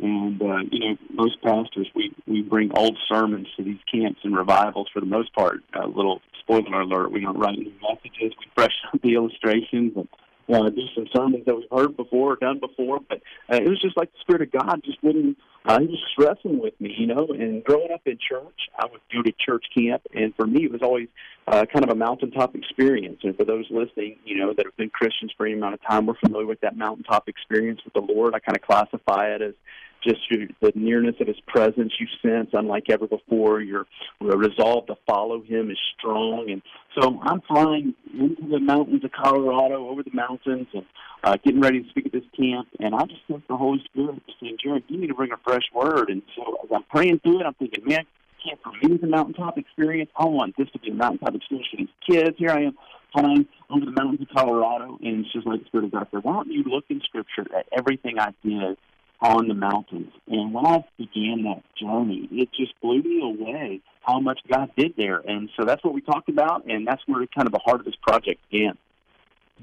And 0.00 0.40
uh, 0.40 0.58
you 0.70 0.78
know, 0.80 0.96
most 1.10 1.42
pastors 1.42 1.88
we 1.96 2.14
we 2.28 2.42
bring 2.42 2.70
old 2.76 2.96
sermons 3.08 3.48
to 3.56 3.64
these 3.64 3.80
camps 3.92 4.20
and 4.22 4.36
revivals 4.36 4.88
for 4.92 5.00
the 5.00 5.06
most 5.06 5.34
part. 5.34 5.60
A 5.74 5.88
little 5.88 6.20
spoiler 6.48 6.80
alert: 6.80 7.12
we 7.12 7.20
don't 7.20 7.38
write 7.38 7.58
new 7.58 7.72
messages. 7.82 8.32
We 8.38 8.46
fresh 8.54 8.72
up 8.92 9.00
the 9.02 9.14
illustrations 9.14 9.92
and 9.96 10.08
uh, 10.52 10.70
do 10.70 10.82
some 10.94 11.06
sermons 11.14 11.44
that 11.44 11.54
we've 11.54 11.68
heard 11.70 11.96
before, 11.96 12.32
or 12.32 12.36
done 12.36 12.58
before. 12.58 13.00
But 13.06 13.18
uh, 13.52 13.56
it 13.56 13.68
was 13.68 13.80
just 13.80 13.96
like 13.96 14.10
the 14.12 14.18
Spirit 14.20 14.42
of 14.42 14.52
God 14.52 14.80
just 14.84 15.02
wouldn't. 15.02 15.36
Uh, 15.64 15.80
he 15.80 15.86
was 15.86 16.02
wrestling 16.16 16.60
with 16.60 16.80
me, 16.80 16.94
you 16.96 17.06
know. 17.06 17.28
And 17.28 17.62
growing 17.62 17.92
up 17.92 18.00
in 18.06 18.16
church, 18.16 18.70
I 18.78 18.86
would 18.90 19.00
go 19.12 19.22
to 19.22 19.32
church 19.44 19.66
camp, 19.76 20.02
and 20.14 20.34
for 20.34 20.46
me, 20.46 20.64
it 20.64 20.72
was 20.72 20.80
always 20.82 21.08
uh, 21.46 21.66
kind 21.66 21.84
of 21.84 21.90
a 21.90 21.94
mountaintop 21.94 22.54
experience. 22.54 23.18
And 23.22 23.36
for 23.36 23.44
those 23.44 23.66
listening, 23.70 24.16
you 24.24 24.38
know, 24.38 24.54
that 24.54 24.64
have 24.64 24.76
been 24.76 24.90
Christians 24.90 25.32
for 25.36 25.44
any 25.46 25.54
amount 25.54 25.74
of 25.74 25.82
time, 25.82 26.06
we're 26.06 26.18
familiar 26.24 26.46
with 26.46 26.60
that 26.60 26.76
mountaintop 26.76 27.28
experience 27.28 27.80
with 27.84 27.92
the 27.92 28.12
Lord. 28.12 28.34
I 28.34 28.38
kind 28.38 28.56
of 28.56 28.62
classify 28.62 29.34
it 29.34 29.42
as 29.42 29.54
just 30.02 30.20
your, 30.30 30.46
the 30.60 30.72
nearness 30.74 31.16
of 31.20 31.26
His 31.26 31.40
presence 31.46 31.92
you 31.98 32.06
sense, 32.22 32.50
unlike 32.52 32.84
ever 32.90 33.06
before. 33.06 33.60
Your 33.60 33.86
resolve 34.20 34.86
to 34.86 34.96
follow 35.06 35.42
Him 35.42 35.70
is 35.70 35.78
strong, 35.98 36.50
and 36.50 36.62
so 36.98 37.18
I'm 37.22 37.40
flying 37.42 37.94
into 38.12 38.48
the 38.48 38.60
mountains 38.60 39.04
of 39.04 39.12
Colorado, 39.12 39.88
over 39.88 40.02
the 40.02 40.12
mountains, 40.12 40.68
and 40.72 40.84
uh, 41.24 41.36
getting 41.44 41.60
ready 41.60 41.82
to 41.82 41.88
speak 41.90 42.06
at 42.06 42.12
this 42.12 42.24
camp. 42.36 42.68
And 42.80 42.94
I 42.94 43.04
just 43.04 43.26
sense 43.26 43.42
the 43.48 43.56
Holy 43.56 43.82
Spirit 43.84 44.22
saying, 44.40 44.58
"Jarrett, 44.62 44.84
you 44.88 44.98
need 44.98 45.08
to 45.08 45.14
bring 45.14 45.32
a 45.32 45.36
fresh 45.44 45.64
word." 45.74 46.10
And 46.10 46.22
so 46.36 46.58
as 46.64 46.70
I'm 46.74 46.84
praying 46.84 47.20
through 47.20 47.40
it, 47.40 47.46
I'm 47.46 47.54
thinking, 47.54 47.84
"Man, 47.84 48.04
camp 48.44 48.60
for 48.62 48.72
me 48.86 48.98
a 49.02 49.06
mountaintop 49.06 49.58
experience. 49.58 50.10
I 50.16 50.26
want 50.26 50.56
this 50.56 50.68
to 50.72 50.78
be 50.78 50.90
a 50.90 50.94
mountaintop 50.94 51.34
experience 51.34 51.68
for 51.70 51.76
these 51.76 51.88
kids." 52.08 52.38
Here 52.38 52.50
I 52.50 52.62
am 52.64 52.78
flying 53.12 53.46
over 53.70 53.84
the 53.84 53.92
mountains 53.92 54.20
of 54.20 54.28
Colorado, 54.34 54.98
and 55.02 55.24
it's 55.24 55.32
just 55.32 55.46
like 55.46 55.60
the 55.60 55.66
Spirit 55.66 55.86
of 55.86 55.92
God 55.92 56.06
said, 56.10 56.24
"Why 56.24 56.34
don't 56.34 56.50
you 56.50 56.62
look 56.64 56.84
in 56.88 57.00
Scripture 57.00 57.46
at 57.56 57.66
everything 57.72 58.18
I 58.18 58.32
did?" 58.44 58.76
On 59.20 59.48
the 59.48 59.54
mountains. 59.54 60.12
And 60.28 60.52
when 60.54 60.64
I 60.64 60.84
began 60.96 61.42
that 61.44 61.62
journey, 61.80 62.28
it 62.30 62.50
just 62.52 62.72
blew 62.80 63.02
me 63.02 63.20
away 63.22 63.80
how 64.02 64.20
much 64.20 64.40
God 64.50 64.70
did 64.76 64.94
there. 64.96 65.18
And 65.18 65.50
so 65.56 65.64
that's 65.64 65.82
what 65.84 65.92
we 65.92 66.00
talked 66.00 66.28
about, 66.28 66.64
and 66.66 66.86
that's 66.86 67.02
where 67.06 67.26
kind 67.26 67.46
of 67.46 67.52
the 67.52 67.58
heart 67.58 67.80
of 67.80 67.84
this 67.84 67.96
project 67.96 68.40
began. 68.50 68.78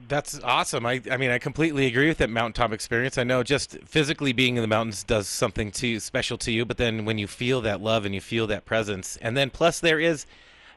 That's 0.09 0.39
awesome. 0.43 0.85
I, 0.85 1.01
I 1.09 1.15
mean, 1.15 1.31
I 1.31 1.39
completely 1.39 1.85
agree 1.85 2.09
with 2.09 2.17
that 2.17 2.29
mountaintop 2.29 2.73
experience. 2.73 3.17
I 3.17 3.23
know 3.23 3.43
just 3.43 3.77
physically 3.85 4.33
being 4.33 4.57
in 4.57 4.61
the 4.61 4.67
mountains 4.67 5.05
does 5.05 5.27
something 5.27 5.71
to 5.71 6.01
special 6.01 6.37
to 6.39 6.51
you, 6.51 6.65
but 6.65 6.75
then 6.75 7.05
when 7.05 7.17
you 7.17 7.27
feel 7.27 7.61
that 7.61 7.81
love 7.81 8.03
and 8.03 8.13
you 8.13 8.19
feel 8.19 8.45
that 8.47 8.65
presence, 8.65 9.17
and 9.21 9.37
then 9.37 9.49
plus 9.49 9.79
there 9.79 9.99
is 9.99 10.25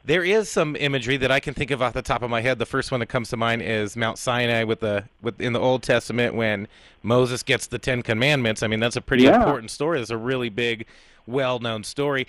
there 0.04 0.24
is 0.24 0.48
some 0.48 0.76
imagery 0.76 1.16
that 1.18 1.30
I 1.30 1.40
can 1.40 1.54
think 1.54 1.70
of 1.70 1.82
off 1.82 1.92
the 1.92 2.02
top 2.02 2.22
of 2.22 2.30
my 2.30 2.40
head. 2.40 2.58
The 2.58 2.66
first 2.66 2.90
one 2.90 3.00
that 3.00 3.06
comes 3.06 3.28
to 3.30 3.37
mind 3.37 3.62
is 3.62 3.96
Mount 3.96 4.18
Sinai 4.18 4.64
with 4.64 4.80
the 4.80 5.04
with 5.22 5.40
in 5.40 5.52
the 5.52 5.61
Old 5.61 5.82
Testament 5.82 6.34
when 6.34 6.68
Moses 7.02 7.42
gets 7.42 7.66
the 7.66 7.78
Ten 7.78 8.02
Commandments. 8.02 8.62
I 8.62 8.66
mean, 8.66 8.80
that's 8.80 8.96
a 8.96 9.00
pretty 9.00 9.24
Yeah. 9.24 9.37
important 9.37 9.70
story. 9.70 10.00
It's 10.00 10.11
a 10.11 10.16
really 10.16 10.48
big, 10.48 10.87
well-known 11.26 11.84
story. 11.84 12.26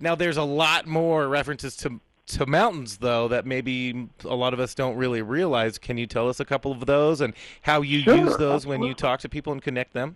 Now, 0.00 0.14
there's 0.14 0.36
a 0.38 0.42
lot 0.42 0.86
more 0.86 1.28
references 1.28 1.76
to 1.78 2.00
to 2.26 2.46
mountains 2.46 2.98
though 2.98 3.26
that 3.26 3.44
maybe 3.44 4.06
a 4.24 4.36
lot 4.36 4.54
of 4.54 4.60
us 4.60 4.72
don't 4.72 4.94
really 4.96 5.20
realize. 5.20 5.78
Can 5.78 5.98
you 5.98 6.06
tell 6.06 6.28
us 6.28 6.38
a 6.38 6.44
couple 6.44 6.70
of 6.70 6.86
those 6.86 7.20
and 7.20 7.34
how 7.62 7.82
you 7.82 8.02
Sure, 8.02 8.14
use 8.16 8.36
those 8.36 8.66
when 8.66 8.82
you 8.84 8.94
talk 8.94 9.18
to 9.20 9.28
people 9.28 9.52
and 9.52 9.60
connect 9.60 9.94
them? 9.94 10.14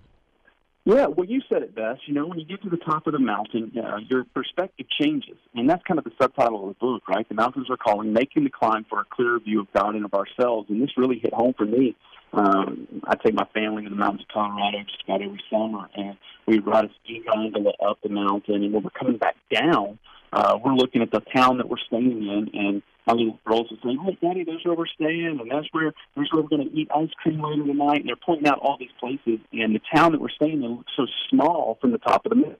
Yeah, 0.86 1.06
well, 1.06 1.26
you 1.26 1.40
said 1.48 1.62
it 1.62 1.74
best. 1.74 2.02
You 2.06 2.12
know, 2.12 2.26
when 2.26 2.38
you 2.38 2.44
get 2.44 2.62
to 2.62 2.68
the 2.68 2.76
top 2.76 3.06
of 3.06 3.14
the 3.14 3.18
mountain, 3.18 3.72
uh, 3.78 3.98
your 4.06 4.24
perspective 4.34 4.86
changes. 5.00 5.38
And 5.54 5.68
that's 5.68 5.82
kind 5.84 5.98
of 5.98 6.04
the 6.04 6.12
subtitle 6.20 6.68
of 6.68 6.68
the 6.68 6.78
book, 6.78 7.08
right? 7.08 7.26
The 7.26 7.34
mountains 7.34 7.70
are 7.70 7.78
calling, 7.78 8.12
making 8.12 8.44
the 8.44 8.50
climb 8.50 8.84
for 8.90 9.00
a 9.00 9.04
clearer 9.10 9.40
view 9.40 9.60
of 9.60 9.72
God 9.72 9.94
and 9.94 10.04
of 10.04 10.12
ourselves. 10.12 10.68
And 10.68 10.82
this 10.82 10.90
really 10.98 11.18
hit 11.18 11.32
home 11.32 11.54
for 11.56 11.64
me. 11.64 11.96
Um, 12.34 12.86
I 13.04 13.14
take 13.14 13.32
my 13.32 13.46
family 13.54 13.84
to 13.84 13.88
the 13.88 13.96
mountains 13.96 14.22
of 14.22 14.34
Colorado 14.34 14.78
just 14.82 15.04
about 15.04 15.22
every 15.22 15.40
summer, 15.50 15.88
and 15.94 16.18
we 16.46 16.58
ride 16.58 16.84
a 16.86 16.90
ski 17.02 17.22
gondola 17.24 17.72
up 17.86 17.98
the 18.02 18.08
mountain. 18.08 18.62
And 18.64 18.74
when 18.74 18.82
we're 18.82 18.90
coming 18.90 19.16
back 19.16 19.36
down, 19.50 19.98
uh, 20.34 20.58
we're 20.62 20.74
looking 20.74 21.00
at 21.00 21.12
the 21.12 21.20
town 21.34 21.58
that 21.58 21.68
we're 21.68 21.78
staying 21.86 22.10
in, 22.10 22.50
and 22.52 22.82
my 23.06 23.12
little 23.12 23.38
girls 23.46 23.70
are 23.70 23.78
saying, 23.84 23.98
"Hey, 24.04 24.18
Daddy, 24.20 24.42
there's 24.42 24.64
where 24.64 24.74
we're 24.74 24.86
staying, 24.86 25.38
and 25.40 25.50
that's 25.50 25.68
where 25.70 25.92
there's 26.16 26.28
where 26.32 26.42
we're 26.42 26.48
going 26.48 26.68
to 26.68 26.74
eat 26.74 26.88
ice 26.94 27.10
cream 27.22 27.40
later 27.40 27.64
tonight." 27.64 28.00
And 28.00 28.08
they're 28.08 28.16
pointing 28.16 28.48
out 28.48 28.58
all 28.58 28.76
these 28.78 28.90
places, 28.98 29.38
and 29.52 29.74
the 29.74 29.80
town 29.94 30.12
that 30.12 30.20
we're 30.20 30.30
staying 30.30 30.64
in 30.64 30.76
looks 30.76 30.92
so 30.96 31.06
small 31.30 31.78
from 31.80 31.92
the 31.92 31.98
top 31.98 32.26
of 32.26 32.30
the 32.30 32.36
mountain. 32.36 32.56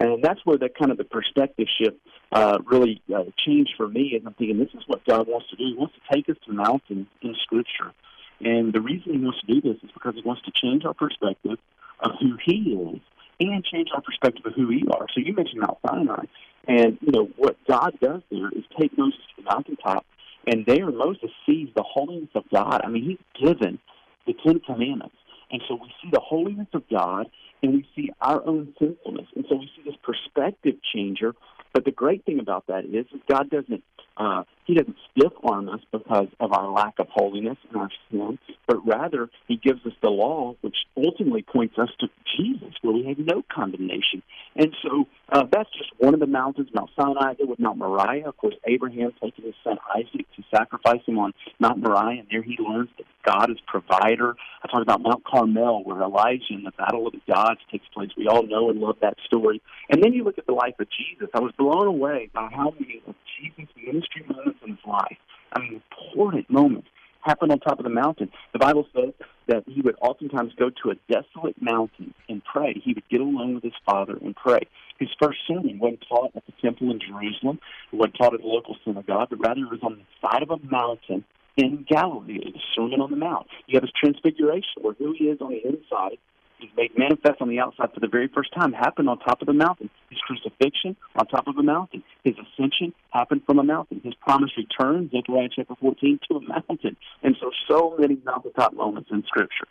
And 0.00 0.22
that's 0.22 0.40
where 0.44 0.58
the 0.58 0.68
kind 0.68 0.90
of 0.90 0.98
the 0.98 1.04
perspective 1.04 1.68
shift 1.80 1.96
uh, 2.32 2.58
really 2.66 3.00
uh, 3.14 3.24
changed 3.36 3.74
for 3.76 3.88
me. 3.88 4.14
And 4.14 4.26
I'm 4.26 4.34
thinking, 4.34 4.58
this 4.58 4.74
is 4.74 4.82
what 4.86 5.04
God 5.06 5.26
wants 5.26 5.48
to 5.50 5.56
do. 5.56 5.64
He 5.64 5.74
wants 5.74 5.94
to 5.94 6.14
take 6.14 6.28
us 6.28 6.36
to 6.44 6.50
the 6.50 6.56
mountains 6.56 7.06
in 7.22 7.34
Scripture. 7.42 7.92
And 8.40 8.72
the 8.72 8.80
reason 8.80 9.14
He 9.14 9.18
wants 9.20 9.40
to 9.40 9.46
do 9.46 9.60
this 9.60 9.82
is 9.82 9.90
because 9.94 10.14
He 10.14 10.22
wants 10.22 10.42
to 10.42 10.52
change 10.52 10.84
our 10.84 10.92
perspective 10.92 11.58
of 12.00 12.10
who 12.20 12.36
He 12.44 12.72
is 12.72 13.00
and 13.40 13.64
change 13.64 13.88
our 13.94 14.00
perspective 14.00 14.44
of 14.44 14.52
who 14.54 14.66
we 14.68 14.84
are. 14.90 15.06
So 15.14 15.20
you 15.20 15.32
mentioned 15.34 15.60
Mount 15.60 15.78
Sinai. 15.86 16.24
And, 16.68 16.98
you 17.00 17.12
know, 17.12 17.28
what 17.36 17.56
God 17.68 17.92
does 18.00 18.22
there 18.30 18.48
is 18.48 18.64
take 18.78 18.96
Moses 18.98 19.20
to 19.36 19.42
the 19.42 19.50
mountaintop, 19.50 20.04
and 20.46 20.64
there 20.66 20.90
Moses 20.90 21.30
sees 21.44 21.68
the 21.76 21.84
holiness 21.84 22.30
of 22.34 22.44
God. 22.52 22.80
I 22.84 22.88
mean, 22.88 23.04
he's 23.04 23.46
given 23.48 23.78
the 24.26 24.34
Ten 24.44 24.60
Commandments. 24.60 25.16
And 25.50 25.62
so 25.68 25.74
we 25.74 25.88
see 26.02 26.10
the 26.12 26.20
holiness 26.20 26.66
of 26.74 26.82
God, 26.90 27.26
and 27.62 27.72
we 27.72 27.86
see 27.94 28.10
our 28.20 28.44
own 28.44 28.74
sinfulness. 28.78 29.26
And 29.36 29.44
so 29.48 29.56
we 29.56 29.70
see 29.76 29.82
this 29.84 29.98
perspective 30.02 30.74
changer. 30.92 31.34
But 31.72 31.84
the 31.84 31.92
great 31.92 32.24
thing 32.24 32.40
about 32.40 32.66
that 32.66 32.84
is, 32.84 33.06
is 33.14 33.20
God 33.28 33.48
doesn't 33.50 33.84
uh, 34.16 34.44
He 34.64 34.74
doesn't 34.74 34.96
stiff 35.10 35.32
arm 35.44 35.68
us 35.68 35.80
because 35.92 36.28
of 36.40 36.52
our 36.52 36.70
lack 36.70 36.94
of 36.98 37.08
holiness 37.08 37.58
and 37.68 37.76
our 37.76 37.90
sin, 38.10 38.38
but 38.66 38.86
rather 38.86 39.28
He 39.48 39.56
gives 39.56 39.84
us 39.86 39.92
the 40.02 40.10
law, 40.10 40.56
which 40.60 40.76
ultimately 40.96 41.42
points 41.42 41.78
us 41.78 41.90
to 42.00 42.08
Jesus, 42.36 42.74
where 42.82 42.94
we 42.94 43.04
have 43.06 43.18
no 43.18 43.42
condemnation. 43.52 44.22
And 44.54 44.74
so 44.82 45.06
uh, 45.30 45.44
that's 45.50 45.70
just 45.76 45.90
one 45.98 46.14
of 46.14 46.20
the 46.20 46.26
mountains, 46.26 46.68
Mount 46.74 46.90
Sinai. 46.98 47.34
With 47.40 47.58
Mount 47.58 47.78
Moriah, 47.78 48.28
of 48.28 48.36
course, 48.36 48.54
Abraham 48.64 49.12
taking 49.22 49.44
his 49.44 49.54
son 49.62 49.78
Isaac 49.94 50.26
to 50.36 50.42
sacrifice 50.54 51.00
him 51.06 51.18
on 51.18 51.32
Mount 51.58 51.78
Moriah, 51.78 52.20
and 52.20 52.28
there 52.30 52.42
he 52.42 52.56
learns 52.58 52.88
that 52.98 53.06
God 53.24 53.50
is 53.50 53.58
provider. 53.66 54.34
I 54.62 54.68
talked 54.68 54.82
about 54.82 55.02
Mount 55.02 55.24
Carmel, 55.24 55.84
where 55.84 56.00
Elijah 56.00 56.44
and 56.50 56.66
the 56.66 56.72
Battle 56.72 57.06
of 57.06 57.12
the 57.12 57.20
Gods 57.32 57.60
takes 57.70 57.86
place. 57.92 58.10
We 58.16 58.28
all 58.28 58.46
know 58.46 58.70
and 58.70 58.80
love 58.80 58.96
that 59.02 59.16
story. 59.26 59.60
And 59.90 60.02
then 60.02 60.12
you 60.12 60.24
look 60.24 60.38
at 60.38 60.46
the 60.46 60.52
life 60.52 60.74
of 60.78 60.86
Jesus. 60.90 61.28
I 61.34 61.40
was 61.40 61.52
blown 61.58 61.86
away 61.86 62.30
by 62.32 62.48
how 62.54 62.72
many 62.78 63.00
of 63.06 63.14
Jesus' 63.38 63.68
ministry 63.76 64.05
moments 64.28 64.58
in 64.62 64.70
his 64.70 64.84
life, 64.86 65.18
I 65.52 65.60
important 65.72 66.50
moments, 66.50 66.88
happened 67.26 67.52
on 67.52 67.58
top 67.58 67.78
of 67.78 67.84
the 67.84 67.90
mountain. 67.90 68.30
The 68.52 68.58
Bible 68.58 68.86
says 68.94 69.12
that 69.48 69.64
he 69.66 69.80
would 69.80 69.96
oftentimes 70.00 70.52
go 70.56 70.70
to 70.70 70.90
a 70.90 70.94
desolate 71.12 71.60
mountain 71.60 72.14
and 72.28 72.42
pray. 72.44 72.80
He 72.84 72.94
would 72.94 73.08
get 73.08 73.20
alone 73.20 73.54
with 73.54 73.64
his 73.64 73.72
father 73.84 74.16
and 74.20 74.34
pray. 74.34 74.60
His 74.98 75.08
first 75.20 75.38
sermon 75.46 75.78
wasn't 75.78 76.04
taught 76.08 76.32
at 76.36 76.46
the 76.46 76.52
temple 76.62 76.90
in 76.90 77.00
Jerusalem, 77.00 77.58
it 77.92 77.96
wasn't 77.96 78.16
taught 78.16 78.34
at 78.34 78.40
the 78.40 78.46
local 78.46 78.76
synagogue, 78.84 79.28
but 79.30 79.40
rather 79.40 79.60
it 79.62 79.70
was 79.70 79.82
on 79.82 79.98
the 79.98 80.28
side 80.28 80.42
of 80.42 80.50
a 80.50 80.58
mountain 80.64 81.24
in 81.56 81.84
Galilee, 81.88 82.38
the 82.52 82.60
Sermon 82.74 83.00
on 83.00 83.10
the 83.10 83.16
Mount. 83.16 83.46
You 83.66 83.76
have 83.76 83.82
his 83.82 83.92
transfiguration, 83.98 84.82
where 84.82 84.94
who 84.94 85.14
he 85.18 85.24
is 85.24 85.40
on 85.40 85.50
the 85.50 85.66
inside 85.66 86.18
is 86.62 86.68
made 86.76 86.96
manifest 86.96 87.40
on 87.40 87.48
the 87.48 87.60
outside 87.60 87.92
for 87.92 88.00
the 88.00 88.08
very 88.08 88.28
first 88.28 88.52
time, 88.54 88.72
happened 88.72 89.08
on 89.08 89.18
top 89.18 89.40
of 89.40 89.46
the 89.46 89.52
mountain. 89.52 89.90
His 90.10 90.18
crucifixion 90.20 90.96
on 91.16 91.26
top 91.26 91.46
of 91.46 91.56
a 91.58 91.62
mountain. 91.62 92.02
His 92.24 92.34
ascension 92.34 92.94
happened 93.10 93.42
from 93.46 93.58
a 93.58 93.62
mountain. 93.62 94.00
His 94.04 94.14
promised 94.14 94.56
return, 94.56 95.10
Zechariah 95.10 95.48
chapter 95.54 95.74
14, 95.80 96.20
to 96.28 96.36
a 96.36 96.40
mountain. 96.40 96.96
And 97.22 97.36
so, 97.40 97.50
so 97.68 97.96
many 97.98 98.18
mountaintop 98.24 98.74
moments 98.74 99.10
in 99.10 99.22
Scripture. 99.26 99.66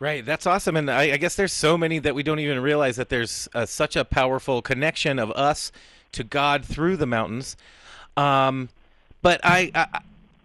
Right, 0.00 0.24
that's 0.24 0.46
awesome, 0.46 0.76
and 0.76 0.88
I, 0.88 1.12
I, 1.12 1.16
guess 1.16 1.34
there's 1.34 1.52
so 1.52 1.76
many 1.76 1.98
that 1.98 2.14
we 2.14 2.22
don't 2.22 2.38
even 2.38 2.60
realize 2.60 2.94
that 2.96 3.08
there's 3.08 3.48
uh, 3.52 3.66
such 3.66 3.96
a 3.96 4.04
powerful 4.04 4.62
connection 4.62 5.18
of 5.18 5.32
us 5.32 5.72
to 6.12 6.22
God 6.22 6.64
through 6.64 6.98
the 6.98 7.06
mountains. 7.06 7.56
Um, 8.16 8.68
but 9.22 9.40
I, 9.42 9.72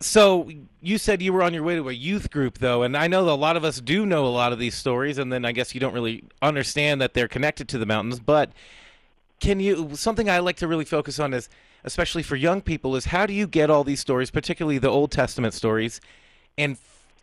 so 0.03 0.49
you 0.81 0.97
said 0.97 1.21
you 1.21 1.33
were 1.33 1.43
on 1.43 1.53
your 1.53 1.63
way 1.63 1.75
to 1.75 1.89
a 1.89 1.93
youth 1.93 2.29
group, 2.29 2.57
though, 2.59 2.83
and 2.83 2.95
I 2.97 3.07
know 3.07 3.29
a 3.29 3.31
lot 3.31 3.55
of 3.55 3.63
us 3.63 3.79
do 3.79 4.05
know 4.05 4.25
a 4.25 4.29
lot 4.29 4.51
of 4.51 4.59
these 4.59 4.75
stories, 4.75 5.17
and 5.17 5.31
then 5.31 5.45
I 5.45 5.51
guess 5.51 5.73
you 5.73 5.79
don't 5.79 5.93
really 5.93 6.23
understand 6.41 7.01
that 7.01 7.13
they're 7.13 7.27
connected 7.27 7.67
to 7.69 7.77
the 7.77 7.85
mountains. 7.85 8.19
But 8.19 8.51
can 9.39 9.59
you? 9.59 9.95
Something 9.95 10.29
I 10.29 10.39
like 10.39 10.57
to 10.57 10.67
really 10.67 10.85
focus 10.85 11.19
on 11.19 11.33
is, 11.33 11.49
especially 11.83 12.23
for 12.23 12.35
young 12.35 12.61
people, 12.61 12.95
is 12.95 13.05
how 13.05 13.25
do 13.25 13.33
you 13.33 13.47
get 13.47 13.69
all 13.69 13.83
these 13.83 13.99
stories, 13.99 14.29
particularly 14.29 14.77
the 14.77 14.89
Old 14.89 15.11
Testament 15.11 15.53
stories, 15.53 16.01
and 16.57 16.77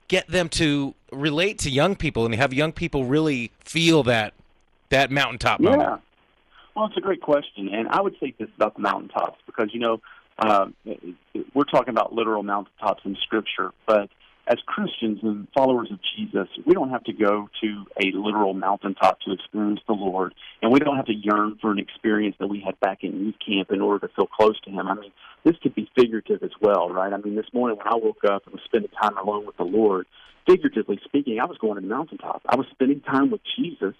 get 0.08 0.26
them 0.26 0.48
to 0.48 0.94
relate 1.12 1.58
to 1.60 1.70
young 1.70 1.94
people 1.94 2.24
and 2.24 2.34
have 2.34 2.52
young 2.52 2.72
people 2.72 3.04
really 3.04 3.52
feel 3.60 4.02
that 4.04 4.34
that 4.88 5.10
mountaintop 5.10 5.60
yeah. 5.60 5.98
Well, 6.74 6.86
it's 6.86 6.96
a 6.96 7.00
great 7.00 7.20
question, 7.20 7.68
and 7.68 7.88
I 7.88 8.00
would 8.00 8.16
say 8.20 8.34
this 8.38 8.48
about 8.56 8.74
the 8.74 8.80
mountaintops 8.80 9.38
because 9.44 9.74
you 9.74 9.80
know 9.80 10.00
uh, 10.40 10.66
we're 11.54 11.64
talking 11.64 11.90
about 11.90 12.12
literal 12.12 12.42
mountaintops 12.42 13.02
in 13.04 13.16
Scripture, 13.22 13.72
but 13.86 14.08
as 14.46 14.58
Christians 14.66 15.20
and 15.22 15.46
followers 15.54 15.90
of 15.92 16.00
Jesus, 16.16 16.48
we 16.66 16.74
don't 16.74 16.90
have 16.90 17.04
to 17.04 17.12
go 17.12 17.48
to 17.62 17.84
a 18.02 18.10
literal 18.16 18.52
mountaintop 18.52 19.20
to 19.20 19.32
experience 19.32 19.80
the 19.86 19.92
Lord, 19.92 20.34
and 20.60 20.72
we 20.72 20.80
don't 20.80 20.96
have 20.96 21.06
to 21.06 21.14
yearn 21.14 21.58
for 21.60 21.70
an 21.70 21.78
experience 21.78 22.34
that 22.40 22.48
we 22.48 22.60
had 22.64 22.78
back 22.80 23.04
in 23.04 23.26
youth 23.26 23.36
camp 23.46 23.70
in 23.70 23.80
order 23.80 24.08
to 24.08 24.14
feel 24.14 24.26
close 24.26 24.58
to 24.62 24.70
Him. 24.70 24.88
I 24.88 24.94
mean, 24.94 25.12
this 25.44 25.54
could 25.62 25.74
be 25.74 25.88
figurative 25.94 26.42
as 26.42 26.50
well, 26.60 26.88
right? 26.88 27.12
I 27.12 27.16
mean, 27.18 27.36
this 27.36 27.46
morning 27.52 27.78
when 27.78 27.86
I 27.86 27.96
woke 27.96 28.24
up 28.24 28.44
and 28.46 28.54
was 28.54 28.62
spending 28.64 28.90
time 29.00 29.16
alone 29.18 29.46
with 29.46 29.56
the 29.56 29.64
Lord, 29.64 30.06
figuratively 30.46 30.98
speaking, 31.04 31.38
I 31.38 31.44
was 31.44 31.58
going 31.58 31.76
to 31.76 31.80
the 31.80 31.86
mountaintop. 31.86 32.42
I 32.48 32.56
was 32.56 32.66
spending 32.72 33.00
time 33.02 33.30
with 33.30 33.42
Jesus. 33.56 33.94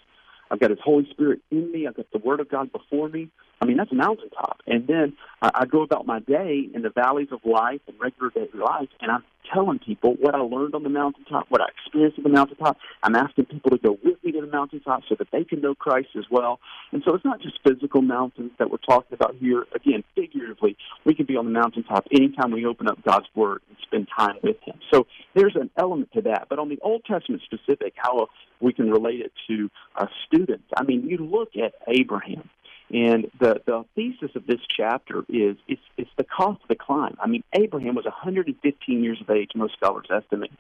I've 0.51 0.59
got 0.59 0.71
His 0.71 0.81
Holy 0.83 1.07
Spirit 1.11 1.41
in 1.51 1.71
me. 1.71 1.87
I've 1.87 1.97
got 1.97 2.11
the 2.13 2.19
Word 2.19 2.41
of 2.41 2.49
God 2.49 2.73
before 2.73 3.09
me. 3.09 3.29
I 3.61 3.67
mean, 3.67 3.77
that's 3.77 3.93
a 3.93 3.97
mountaintop. 3.97 4.61
And 4.67 4.87
then 4.87 5.17
I, 5.43 5.51
I 5.55 5.67
go 5.67 5.83
about 5.83 6.07
my 6.07 6.21
day 6.21 6.69
in 6.73 6.83
the 6.83 6.91
valleys 6.91 7.29
of 7.31 7.41
life 7.45 7.81
and 7.87 7.97
regular 8.01 8.31
daily 8.31 8.59
life, 8.59 8.89
and 9.01 9.11
I'm 9.11 9.25
telling 9.53 9.79
people 9.79 10.15
what 10.21 10.35
I 10.35 10.39
learned 10.39 10.75
on 10.75 10.83
the 10.83 10.89
mountaintop, 10.89 11.47
what 11.49 11.61
I 11.61 11.67
experienced 11.85 12.19
on 12.19 12.25
the 12.25 12.31
mountaintop. 12.31 12.79
I'm 13.03 13.17
asking 13.17 13.47
people 13.47 13.71
to 13.71 13.79
go 13.79 13.99
with 14.05 14.23
me 14.25 14.33
to 14.33 14.41
the 14.41 14.47
mountaintop 14.47 15.03
so 15.09 15.17
that 15.19 15.29
they 15.33 15.45
can 15.45 15.61
know 15.61 15.75
Christ 15.75 16.09
as 16.17 16.25
well. 16.31 16.61
And 16.93 17.03
so 17.05 17.15
it's 17.15 17.25
not 17.25 17.41
just 17.41 17.59
physical 17.67 18.03
mountains 18.03 18.53
that 18.59 18.71
we're 18.71 18.79
talking 18.79 19.13
about 19.13 19.35
here. 19.41 19.67
Again, 19.75 20.05
figuratively, 20.15 20.77
we 21.05 21.15
can 21.15 21.27
be 21.27 21.37
on 21.37 21.47
the 21.47 21.51
mountaintop 21.51 22.07
anytime 22.13 22.53
we 22.53 22.65
open 22.65 22.89
up 22.89 23.03
God's 23.05 23.27
Word 23.35 23.63
and 23.69 23.77
spend 23.83 24.09
time 24.17 24.37
with 24.43 24.57
Him. 24.65 24.79
So 24.93 25.07
there's 25.35 25.57
an 25.57 25.71
element 25.77 26.13
to 26.13 26.23
that. 26.23 26.47
But 26.49 26.59
on 26.59 26.69
the 26.69 26.79
Old 26.83 27.05
Testament 27.05 27.43
specific, 27.45 27.95
how 27.97 28.29
we 28.61 28.73
can 28.73 28.91
relate 28.91 29.21
it 29.21 29.33
to 29.49 29.71
uh, 29.97 30.07
students, 30.27 30.65
I 30.77 30.85
mean, 30.85 31.09
you 31.09 31.19
look 31.19 31.51
at 31.57 31.73
Abraham. 31.89 32.49
And 32.93 33.31
the, 33.39 33.63
the 33.67 33.85
thesis 33.95 34.35
of 34.35 34.47
this 34.47 34.61
chapter 34.69 35.25
is 35.29 35.57
it's, 35.69 35.81
it's 35.97 36.11
the 36.17 36.25
cost 36.25 36.61
of 36.63 36.69
the 36.69 36.75
climb. 36.75 37.17
I 37.21 37.29
mean, 37.29 37.45
Abraham 37.53 37.95
was 37.95 38.05
115 38.05 39.05
years 39.05 39.21
of 39.21 39.31
age, 39.31 39.51
most 39.55 39.75
scholars 39.75 40.07
estimate, 40.11 40.51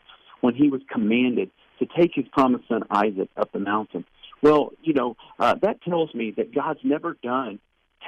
when 0.40 0.54
he 0.54 0.68
was 0.68 0.80
commanded 0.90 1.50
to 1.80 1.86
take 1.86 2.12
his 2.14 2.26
promised 2.28 2.68
son 2.68 2.84
Isaac 2.90 3.28
up 3.36 3.50
the 3.52 3.58
mountain. 3.58 4.04
Well, 4.42 4.72
you 4.82 4.94
know, 4.94 5.16
uh, 5.38 5.56
that 5.62 5.82
tells 5.82 6.14
me 6.14 6.30
that 6.36 6.54
God's 6.54 6.80
never 6.84 7.16
done 7.22 7.58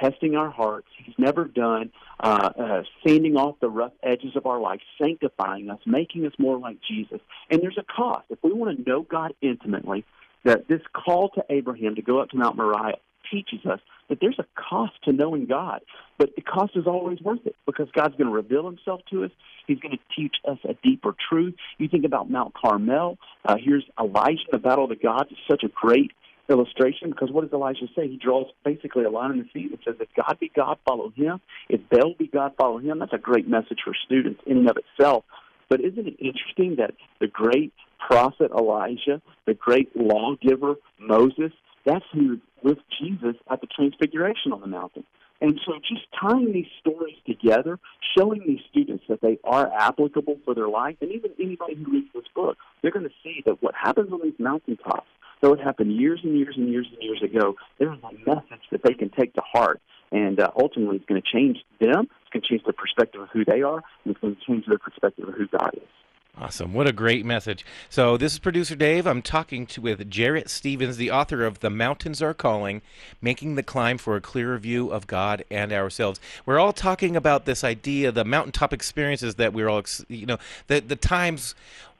testing 0.01 0.35
our 0.35 0.49
hearts. 0.49 0.87
He's 1.03 1.15
never 1.17 1.45
done 1.45 1.91
uh, 2.19 2.49
uh, 2.57 2.83
sanding 3.05 3.35
off 3.35 3.59
the 3.59 3.69
rough 3.69 3.91
edges 4.01 4.35
of 4.35 4.45
our 4.45 4.59
life, 4.59 4.79
sanctifying 5.01 5.69
us, 5.69 5.79
making 5.85 6.25
us 6.25 6.33
more 6.39 6.57
like 6.57 6.77
Jesus. 6.87 7.19
And 7.51 7.61
there's 7.61 7.77
a 7.77 7.83
cost. 7.83 8.25
If 8.29 8.39
we 8.41 8.53
want 8.53 8.77
to 8.77 8.89
know 8.89 9.01
God 9.01 9.33
intimately, 9.41 10.05
that 10.43 10.67
this 10.67 10.81
call 10.93 11.29
to 11.29 11.43
Abraham 11.49 11.95
to 11.95 12.01
go 12.01 12.19
up 12.19 12.29
to 12.29 12.37
Mount 12.37 12.57
Moriah 12.57 12.97
teaches 13.33 13.65
us 13.65 13.79
that 14.09 14.19
there's 14.21 14.39
a 14.39 14.45
cost 14.55 14.93
to 15.05 15.11
knowing 15.11 15.45
God, 15.47 15.81
but 16.17 16.35
the 16.35 16.41
cost 16.41 16.73
is 16.75 16.85
always 16.85 17.19
worth 17.21 17.45
it 17.45 17.55
because 17.65 17.87
God's 17.93 18.15
going 18.15 18.27
to 18.27 18.33
reveal 18.33 18.65
Himself 18.65 19.01
to 19.11 19.23
us. 19.23 19.31
He's 19.65 19.79
going 19.79 19.97
to 19.97 20.15
teach 20.15 20.35
us 20.47 20.59
a 20.63 20.75
deeper 20.83 21.15
truth. 21.29 21.55
You 21.77 21.87
think 21.87 22.05
about 22.05 22.29
Mount 22.29 22.53
Carmel. 22.53 23.17
Uh, 23.43 23.55
here's 23.59 23.83
Elijah, 23.99 24.43
the 24.51 24.57
battle 24.59 24.83
of 24.83 24.89
the 24.89 24.95
gods. 24.95 25.29
It's 25.31 25.39
such 25.49 25.63
a 25.63 25.69
great 25.73 26.11
illustration 26.49 27.09
because 27.09 27.31
what 27.31 27.41
does 27.41 27.53
Elijah 27.53 27.87
say? 27.95 28.07
He 28.07 28.17
draws 28.17 28.47
basically 28.65 29.05
a 29.05 29.09
line 29.09 29.31
in 29.31 29.37
the 29.39 29.49
sea 29.53 29.69
that 29.69 29.83
says, 29.83 29.95
"If 29.99 30.09
God 30.15 30.37
be 30.39 30.51
God, 30.53 30.77
follow 30.85 31.09
Him. 31.09 31.39
If 31.69 31.81
Baal 31.89 32.13
be 32.17 32.27
God, 32.27 32.53
follow 32.57 32.77
Him." 32.77 32.99
That's 32.99 33.13
a 33.13 33.17
great 33.17 33.47
message 33.47 33.79
for 33.83 33.93
students 34.05 34.41
in 34.45 34.57
and 34.57 34.69
of 34.69 34.77
itself. 34.77 35.23
But 35.69 35.81
isn't 35.81 36.07
it 36.07 36.15
interesting 36.19 36.75
that 36.77 36.93
the 37.19 37.27
great 37.27 37.73
prophet 37.99 38.51
Elijah, 38.51 39.21
the 39.45 39.53
great 39.53 39.95
lawgiver 39.95 40.75
Moses, 40.99 41.53
that's 41.85 42.05
who 42.13 42.39
with 42.63 42.77
Jesus 42.99 43.35
at 43.49 43.61
the 43.61 43.67
Transfiguration 43.67 44.53
on 44.53 44.61
the 44.61 44.67
mountain. 44.67 45.03
And 45.41 45.59
so 45.65 45.73
just 45.79 46.05
tying 46.19 46.53
these 46.53 46.67
stories 46.79 47.17
together, 47.27 47.77
showing 48.17 48.43
these 48.47 48.61
students 48.69 49.03
that 49.09 49.19
they 49.21 49.39
are 49.43 49.69
applicable 49.73 50.37
for 50.45 50.55
their 50.55 50.69
life, 50.69 50.95
and 51.01 51.11
even 51.11 51.31
anybody 51.37 51.75
who 51.75 51.91
reads 51.91 52.07
this 52.13 52.23
book, 52.33 52.57
they're 52.81 52.91
going 52.91 53.05
to 53.05 53.15
see 53.23 53.43
that 53.45 53.61
what 53.61 53.75
happens 53.75 54.13
on 54.13 54.21
these 54.23 54.39
mountaintops, 54.39 55.07
though 55.41 55.53
it 55.53 55.59
happened 55.59 55.91
years 55.97 56.21
and 56.23 56.37
years 56.37 56.55
and 56.57 56.69
years 56.69 56.87
and 56.93 57.03
years 57.03 57.21
ago, 57.21 57.55
there's 57.77 57.99
a 58.03 58.29
message 58.29 58.63
that 58.71 58.83
they 58.83 58.93
can 58.93 59.09
take 59.09 59.33
to 59.33 59.41
heart. 59.41 59.81
And 60.13 60.39
uh, 60.39 60.51
ultimately, 60.57 60.97
it's 60.97 61.05
going 61.05 61.21
to 61.21 61.27
change 61.29 61.57
them. 61.81 62.07
It's 62.21 62.31
going 62.31 62.43
to 62.43 62.47
change 62.47 62.63
their 62.63 62.71
perspective 62.71 63.21
of 63.21 63.29
who 63.33 63.43
they 63.43 63.63
are, 63.63 63.83
and 64.05 64.15
it's 64.15 64.21
going 64.21 64.35
to 64.35 64.41
change 64.47 64.65
their 64.65 64.77
perspective 64.77 65.27
of 65.27 65.33
who 65.33 65.47
God 65.47 65.71
is. 65.73 65.89
Awesome. 66.35 66.73
What 66.73 66.87
a 66.87 66.91
great 66.91 67.27
message. 67.27 67.63
So, 67.91 68.17
this 68.17 68.33
is 68.33 68.39
producer 68.39 68.75
Dave. 68.75 69.05
I'm 69.05 69.21
talking 69.21 69.67
to, 69.67 69.81
with 69.81 70.09
Jarrett 70.09 70.49
Stephens, 70.49 70.97
the 70.97 71.11
author 71.11 71.45
of 71.45 71.59
The 71.59 71.69
Mountains 71.69 72.23
Are 72.23 72.33
Calling 72.33 72.81
Making 73.21 73.53
the 73.53 73.61
Climb 73.61 73.99
for 73.99 74.15
a 74.15 74.21
Clearer 74.21 74.57
View 74.57 74.89
of 74.89 75.05
God 75.05 75.45
and 75.51 75.71
Ourselves. 75.71 76.19
We're 76.43 76.57
all 76.57 76.73
talking 76.73 77.15
about 77.15 77.45
this 77.45 77.63
idea, 77.63 78.11
the 78.11 78.25
mountaintop 78.25 78.73
experiences 78.73 79.35
that 79.35 79.53
we're 79.53 79.69
all, 79.69 79.83
you 80.07 80.25
know, 80.25 80.39
the, 80.65 80.79
the 80.79 80.95
times 80.95 81.53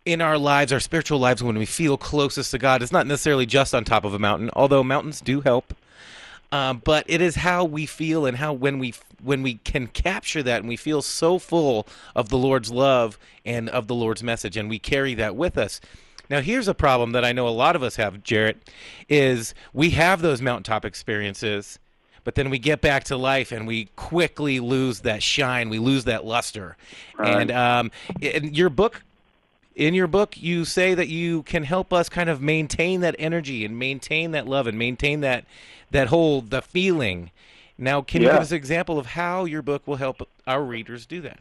in 0.04 0.20
our 0.20 0.40
lives, 0.40 0.74
our 0.74 0.80
spiritual 0.80 1.20
lives, 1.20 1.44
when 1.44 1.58
we 1.58 1.68
feel 1.68 1.96
closest 1.96 2.50
to 2.52 2.58
God. 2.58 2.82
It's 2.82 2.92
not 2.92 3.06
necessarily 3.06 3.46
just 3.46 3.76
on 3.76 3.84
top 3.86 4.04
of 4.04 4.16
a 4.16 4.20
mountain, 4.20 4.50
although 4.54 4.84
mountains 4.84 5.22
do 5.22 5.42
help. 5.42 5.76
Um, 6.54 6.84
but 6.84 7.06
it 7.08 7.20
is 7.20 7.34
how 7.34 7.66
we 7.66 7.88
feel 7.88 8.28
and 8.28 8.38
how 8.38 8.54
when 8.54 8.78
we 8.78 8.94
when 9.24 9.42
we 9.42 9.56
can 9.56 9.88
capture 9.88 10.44
that 10.44 10.60
and 10.60 10.70
we 10.70 10.78
feel 10.78 11.02
so 11.02 11.40
full 11.40 11.88
of 12.16 12.30
the 12.30 12.38
Lord's 12.38 12.70
love 12.70 13.18
and 13.44 13.70
of 13.70 13.88
the 13.88 13.96
Lord's 13.96 14.22
message 14.22 14.56
and 14.56 14.70
we 14.70 14.78
carry 14.78 15.16
that 15.16 15.36
with 15.36 15.58
us. 15.58 15.82
Now 16.30 16.42
here's 16.42 16.68
a 16.68 16.76
problem 16.76 17.14
that 17.14 17.26
I 17.26 17.32
know 17.32 17.48
a 17.48 17.50
lot 17.50 17.76
of 17.76 17.82
us 17.82 17.96
have, 17.96 18.22
Jarrett, 18.22 18.70
is 19.10 19.56
we 19.74 19.90
have 19.92 20.22
those 20.22 20.44
mountaintop 20.44 20.86
experiences, 20.86 21.80
but 22.24 22.36
then 22.36 22.52
we 22.52 22.60
get 22.60 22.82
back 22.82 23.04
to 23.06 23.18
life 23.18 23.52
and 23.52 23.66
we 23.66 23.86
quickly 23.96 24.60
lose 24.60 25.00
that 25.00 25.24
shine, 25.24 25.70
we 25.70 25.80
lose 25.80 26.04
that 26.04 26.24
luster. 26.24 26.78
Right. 27.18 27.42
And 27.42 27.52
um, 27.52 27.92
in 28.22 28.54
your 28.54 28.70
book 28.70 29.02
in 29.76 29.94
your 29.94 30.08
book 30.08 30.36
you 30.42 30.66
say 30.66 30.94
that 30.94 31.08
you 31.08 31.44
can 31.44 31.64
help 31.64 31.92
us 31.92 32.10
kind 32.10 32.30
of 32.30 32.42
maintain 32.42 33.02
that 33.02 33.16
energy 33.20 33.66
and 33.66 33.78
maintain 33.78 34.32
that 34.32 34.48
love 34.48 34.68
and 34.68 34.78
maintain 34.78 35.22
that 35.22 35.46
that 35.92 36.08
whole 36.08 36.42
the 36.42 36.62
feeling 36.62 37.32
now 37.78 38.02
can 38.02 38.22
you 38.22 38.28
give 38.28 38.38
us 38.38 38.52
an 38.52 38.58
example 38.58 39.00
of 39.00 39.08
how 39.08 39.46
your 39.46 39.62
book 39.62 39.86
will 39.88 39.96
help 39.96 40.28
our 40.46 40.64
readers 40.64 41.06
do 41.06 41.22
that 41.22 41.40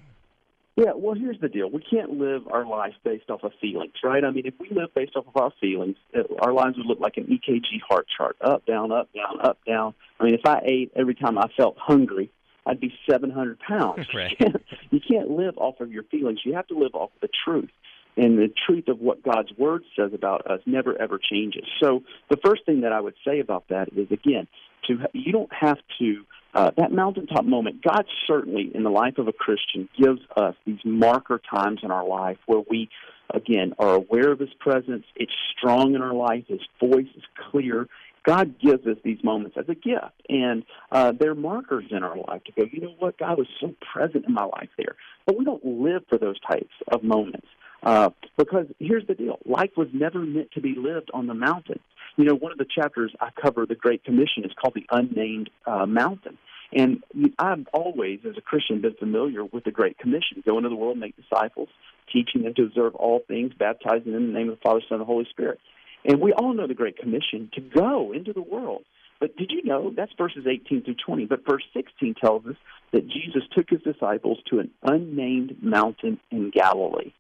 Yeah, 0.75 0.93
well, 0.97 1.15
here's 1.15 1.39
the 1.39 1.51
deal. 1.51 1.69
We 1.71 1.83
can't 1.83 2.13
live 2.13 2.49
our 2.51 2.65
life 2.65 2.95
based 3.05 3.29
off 3.29 3.43
of 3.45 3.53
feelings, 3.61 3.93
right? 4.03 4.25
I 4.25 4.31
mean, 4.31 4.47
if 4.47 4.55
we 4.59 4.71
live 4.71 4.95
based 4.95 5.17
off 5.17 5.27
of 5.29 5.37
our 5.37 5.53
feelings, 5.61 5.97
it, 6.15 6.27
our 6.41 6.55
lives 6.55 6.79
would 6.79 6.87
look 6.87 6.99
like 6.99 7.19
an 7.19 7.25
EKG 7.25 7.83
heart 7.87 8.07
chart 8.17 8.37
up, 8.41 8.65
down, 8.65 8.91
up, 8.91 9.11
down, 9.13 9.39
up, 9.43 9.59
down. 9.67 9.93
I 10.19 10.25
mean, 10.25 10.35
if 10.35 10.47
I 10.47 10.63
ate 10.65 10.93
every 10.97 11.15
time 11.15 11.37
I 11.37 11.49
felt 11.59 11.77
hungry, 11.79 12.31
I'd 12.65 12.81
be 12.81 12.95
700 13.11 13.59
pounds. 13.59 14.07
Right. 14.15 14.31
You, 14.31 14.37
can't, 14.37 14.63
you 14.91 15.01
can't 15.07 15.31
live 15.31 15.59
off 15.59 15.81
of 15.81 15.93
your 15.93 16.05
feelings. 16.05 16.41
You 16.45 16.55
have 16.55 16.67
to 16.69 16.79
live 16.79 16.95
off 16.95 17.11
the 17.21 17.29
truth. 17.45 17.71
And 18.17 18.39
the 18.39 18.53
truth 18.67 18.89
of 18.89 19.01
what 19.01 19.23
God's 19.23 19.51
word 19.57 19.83
says 19.97 20.13
about 20.15 20.51
us 20.51 20.61
never 20.67 21.01
ever 21.01 21.19
changes. 21.19 21.65
So 21.83 22.03
the 22.31 22.37
first 22.45 22.67
thing 22.67 22.83
that 22.83 22.93
I 22.93 23.01
would 23.01 23.15
say 23.27 23.41
about 23.41 23.65
that 23.69 23.89
is 23.97 24.11
again, 24.11 24.47
to 24.89 24.99
you 25.13 25.33
don't 25.33 25.53
have 25.53 25.79
to 25.99 26.25
uh, 26.55 26.71
that 26.77 26.93
mountaintop 26.93 27.45
moment. 27.45 27.83
God 27.83 28.05
certainly 28.27 28.71
in 28.75 28.83
the 28.83 28.91
life 28.91 29.19
of 29.19 29.29
a 29.29 29.33
Christian 29.33 29.89
gives 29.99 30.21
us 30.37 30.55
these 30.67 30.81
marker 30.85 31.41
times 31.55 31.81
in 31.83 31.91
our 31.91 32.07
life 32.07 32.37
where 32.47 32.63
we 32.69 32.91
again 33.33 33.73
are 33.79 33.95
aware 33.95 34.33
of 34.33 34.39
His 34.39 34.53
presence. 34.61 35.05
It's 35.17 35.33
strong 35.57 35.95
in 35.95 36.03
our 36.03 36.15
life. 36.15 36.45
His 36.49 36.61
voice 36.81 37.09
is 37.17 37.23
clear. 37.51 37.89
God 38.25 38.61
gives 38.61 38.87
us 38.87 38.99
these 39.03 39.19
moments 39.25 39.57
as 39.59 39.65
a 39.69 39.75
gift, 39.75 40.15
and 40.29 40.63
uh, 40.93 41.13
they're 41.19 41.35
markers 41.35 41.87
in 41.91 42.05
our 42.05 42.17
life 42.17 42.45
to 42.45 42.53
go. 42.53 42.69
You 42.71 42.83
know 42.83 42.95
what? 42.99 43.19
God 43.19 43.39
was 43.39 43.49
so 43.61 43.75
present 43.93 44.27
in 44.27 44.35
my 44.35 44.45
life 44.45 44.69
there, 44.77 44.95
but 45.27 45.37
we 45.37 45.45
don't 45.45 45.65
live 45.65 46.05
for 46.09 46.19
those 46.19 46.39
types 46.41 46.73
of 46.93 47.03
moments. 47.03 47.49
Uh, 47.83 48.11
because 48.37 48.67
here's 48.79 49.07
the 49.07 49.15
deal 49.15 49.39
life 49.45 49.71
was 49.77 49.89
never 49.93 50.21
meant 50.21 50.53
to 50.53 50.61
be 50.61 50.75
lived 50.77 51.11
on 51.13 51.27
the 51.27 51.35
mountain. 51.35 51.81
You 52.17 52.25
know, 52.25 52.35
one 52.35 52.53
of 52.53 52.59
the 52.59 52.67
chapters 52.67 53.13
I 53.21 53.31
cover, 53.41 53.67
the 53.67 53.75
Great 53.75 54.05
Commission, 54.05 54.45
is 54.45 54.53
called 54.61 54.75
the 54.75 54.87
Unnamed 54.91 55.51
uh, 55.67 55.87
Mountain. 55.87 56.39
And 56.75 57.03
I've 57.39 57.67
always, 57.73 58.21
as 58.29 58.37
a 58.39 58.41
Christian, 58.41 58.81
been 58.81 58.95
familiar 58.95 59.45
with 59.45 59.65
the 59.65 59.71
Great 59.71 59.99
Commission 59.99 60.43
go 60.45 60.57
into 60.57 60.69
the 60.69 60.77
world, 60.77 60.97
make 60.97 61.15
disciples, 61.17 61.69
teaching 62.13 62.43
them 62.43 62.55
to 62.55 62.65
observe 62.65 62.95
all 62.95 63.23
things, 63.29 63.53
baptizing 63.59 64.13
them 64.13 64.25
in 64.25 64.33
the 64.33 64.39
name 64.39 64.49
of 64.49 64.57
the 64.57 64.63
Father, 64.63 64.81
Son, 64.89 64.97
and 64.97 65.01
the 65.03 65.07
Holy 65.07 65.27
Spirit. 65.31 65.59
And 66.05 66.21
we 66.21 66.33
all 66.33 66.55
know 66.55 66.67
the 66.67 66.75
Great 66.75 66.99
Commission 66.99 67.51
to 67.55 67.61
go 67.61 68.13
into 68.13 68.33
the 68.33 68.43
world. 68.43 68.85
But 69.21 69.37
did 69.37 69.53
you 69.53 69.63
know 69.65 69.93
that's 69.95 70.13
verses 70.19 70.47
18 70.51 70.83
through 70.83 70.97
20? 71.07 71.27
But 71.27 71.47
verse 71.49 71.63
16 71.75 72.15
tells 72.15 72.45
us 72.47 72.57
that 72.93 73.07
Jesus 73.07 73.43
took 73.53 73.71
his 73.71 73.81
disciples 73.83 74.39
to 74.51 74.59
an 74.59 74.71
unnamed 74.83 75.63
mountain 75.63 76.19
in 76.31 76.51
Galilee. 76.51 77.13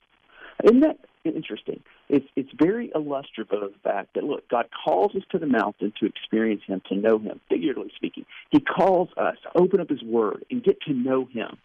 Isn't 0.62 0.80
that 0.80 0.98
interesting? 1.24 1.82
It's 2.08 2.26
it's 2.36 2.50
very 2.58 2.92
illustrative 2.94 3.62
of 3.62 3.72
the 3.72 3.78
fact 3.82 4.14
that 4.14 4.24
look, 4.24 4.48
God 4.48 4.66
calls 4.84 5.14
us 5.14 5.22
to 5.30 5.38
the 5.38 5.46
mountain 5.46 5.92
to 6.00 6.06
experience 6.06 6.62
Him, 6.66 6.82
to 6.88 6.94
know 6.94 7.18
Him. 7.18 7.40
Figuratively 7.48 7.92
speaking, 7.96 8.24
He 8.50 8.60
calls 8.60 9.08
us 9.16 9.36
to 9.42 9.60
open 9.60 9.80
up 9.80 9.88
His 9.88 10.02
Word 10.02 10.44
and 10.50 10.62
get 10.62 10.80
to 10.82 10.92
know 10.92 11.26
Him. 11.26 11.56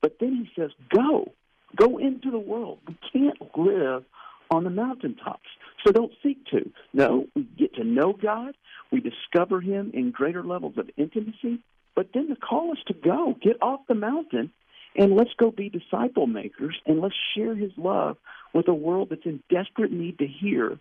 But 0.00 0.18
then 0.20 0.34
He 0.34 0.60
says, 0.60 0.70
"Go, 0.94 1.32
go 1.76 1.98
into 1.98 2.30
the 2.30 2.38
world. 2.38 2.78
We 2.86 2.96
can't 3.12 3.56
live 3.56 4.04
on 4.50 4.64
the 4.64 4.70
mountaintops, 4.70 5.48
so 5.84 5.92
don't 5.92 6.12
seek 6.22 6.44
to. 6.46 6.70
No, 6.92 7.26
we 7.34 7.42
get 7.58 7.74
to 7.76 7.84
know 7.84 8.12
God. 8.12 8.54
We 8.92 9.00
discover 9.00 9.60
Him 9.60 9.90
in 9.94 10.10
greater 10.10 10.44
levels 10.44 10.78
of 10.78 10.90
intimacy. 10.96 11.60
But 11.96 12.08
then 12.12 12.28
the 12.28 12.36
call 12.36 12.72
is 12.72 12.78
to 12.88 12.94
go, 12.94 13.36
get 13.40 13.56
off 13.62 13.80
the 13.88 13.94
mountain 13.94 14.50
and 14.96 15.14
let's 15.14 15.32
go 15.38 15.50
be 15.50 15.68
disciple 15.68 16.26
makers 16.26 16.76
and 16.86 17.00
let's 17.00 17.14
share 17.36 17.54
his 17.54 17.72
love 17.76 18.16
with 18.52 18.68
a 18.68 18.74
world 18.74 19.08
that's 19.10 19.26
in 19.26 19.42
desperate 19.50 19.92
need 19.92 20.18
to 20.18 20.26
hear 20.26 20.78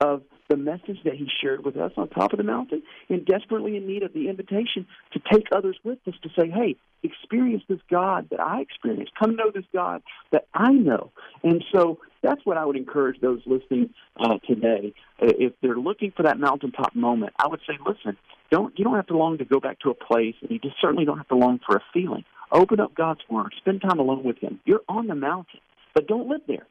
of 0.00 0.22
the 0.48 0.56
message 0.56 0.98
that 1.04 1.14
he 1.14 1.28
shared 1.40 1.64
with 1.64 1.76
us 1.76 1.92
on 1.96 2.08
top 2.08 2.32
of 2.32 2.36
the 2.36 2.44
mountain 2.44 2.82
and 3.08 3.24
desperately 3.24 3.76
in 3.76 3.86
need 3.86 4.02
of 4.02 4.12
the 4.12 4.28
invitation 4.28 4.86
to 5.12 5.20
take 5.32 5.46
others 5.54 5.78
with 5.84 5.98
us 6.06 6.14
to 6.22 6.28
say, 6.38 6.50
hey, 6.50 6.76
experience 7.04 7.62
this 7.68 7.78
God 7.90 8.28
that 8.30 8.40
I 8.40 8.60
experienced. 8.60 9.12
Come 9.18 9.36
know 9.36 9.50
this 9.54 9.64
God 9.72 10.02
that 10.32 10.46
I 10.52 10.72
know. 10.72 11.12
And 11.42 11.64
so 11.72 11.98
that's 12.22 12.44
what 12.44 12.56
I 12.56 12.64
would 12.64 12.76
encourage 12.76 13.20
those 13.20 13.40
listening 13.46 13.94
uh, 14.18 14.38
today. 14.46 14.92
Uh, 15.20 15.32
if 15.38 15.52
they're 15.62 15.76
looking 15.76 16.12
for 16.16 16.24
that 16.24 16.38
mountaintop 16.38 16.94
moment, 16.94 17.32
I 17.38 17.46
would 17.48 17.60
say, 17.66 17.78
listen, 17.86 18.16
don't 18.50 18.76
you 18.78 18.84
don't 18.84 18.96
have 18.96 19.06
to 19.06 19.16
long 19.16 19.38
to 19.38 19.44
go 19.44 19.60
back 19.60 19.80
to 19.80 19.90
a 19.90 19.94
place, 19.94 20.34
and 20.42 20.50
you 20.50 20.58
just 20.58 20.76
certainly 20.80 21.04
don't 21.04 21.16
have 21.16 21.28
to 21.28 21.36
long 21.36 21.60
for 21.66 21.76
a 21.76 21.82
feeling. 21.94 22.24
Open 22.52 22.80
up 22.80 22.94
God's 22.94 23.22
Word. 23.30 23.54
Spend 23.58 23.80
time 23.80 23.98
alone 23.98 24.24
with 24.24 24.38
Him. 24.38 24.60
You're 24.64 24.82
on 24.88 25.06
the 25.06 25.14
mountain, 25.14 25.60
but 25.94 26.06
don't 26.06 26.28
live 26.28 26.42
there. 26.46 26.66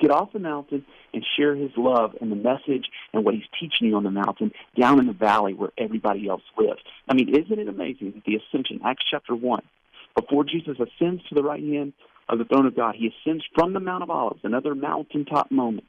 Get 0.00 0.10
off 0.10 0.32
the 0.32 0.38
mountain 0.38 0.86
and 1.12 1.24
share 1.36 1.54
His 1.54 1.70
love 1.76 2.14
and 2.20 2.32
the 2.32 2.36
message 2.36 2.86
and 3.12 3.24
what 3.24 3.34
He's 3.34 3.44
teaching 3.60 3.88
you 3.88 3.96
on 3.96 4.04
the 4.04 4.10
mountain 4.10 4.52
down 4.78 4.98
in 4.98 5.06
the 5.06 5.12
valley 5.12 5.52
where 5.54 5.70
everybody 5.76 6.28
else 6.28 6.42
lives. 6.56 6.80
I 7.08 7.14
mean, 7.14 7.28
isn't 7.28 7.58
it 7.58 7.68
amazing 7.68 8.12
that 8.12 8.24
the 8.24 8.36
ascension, 8.36 8.80
Acts 8.84 9.04
chapter 9.10 9.34
1, 9.34 9.62
before 10.16 10.44
Jesus 10.44 10.76
ascends 10.78 11.22
to 11.28 11.34
the 11.34 11.42
right 11.42 11.62
hand 11.62 11.92
of 12.28 12.38
the 12.38 12.44
throne 12.44 12.66
of 12.66 12.76
God, 12.76 12.94
He 12.96 13.12
ascends 13.12 13.44
from 13.54 13.74
the 13.74 13.80
Mount 13.80 14.02
of 14.02 14.10
Olives, 14.10 14.40
another 14.44 14.74
mountaintop 14.74 15.50
moment. 15.50 15.86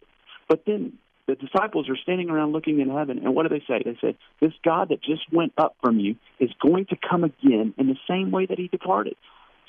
But 0.48 0.64
then 0.66 0.94
the 1.30 1.36
disciples 1.36 1.88
are 1.90 1.98
standing 1.98 2.30
around 2.30 2.54
looking 2.54 2.80
in 2.80 2.90
heaven, 2.90 3.20
and 3.20 3.36
what 3.36 3.44
do 3.44 3.50
they 3.50 3.64
say? 3.68 3.84
They 3.86 3.98
say, 4.02 4.18
This 4.42 4.54
God 4.66 4.90
that 4.90 5.04
just 5.04 5.32
went 5.32 5.54
up 5.58 5.76
from 5.84 6.00
you 6.00 6.16
is 6.40 6.50
going 6.62 6.88
to 6.88 6.98
come 7.08 7.24
again 7.24 7.74
in 7.78 7.88
the 7.88 7.98
same 8.10 8.32
way 8.32 8.48
that 8.48 8.58
he 8.58 8.68
departed. 8.68 9.16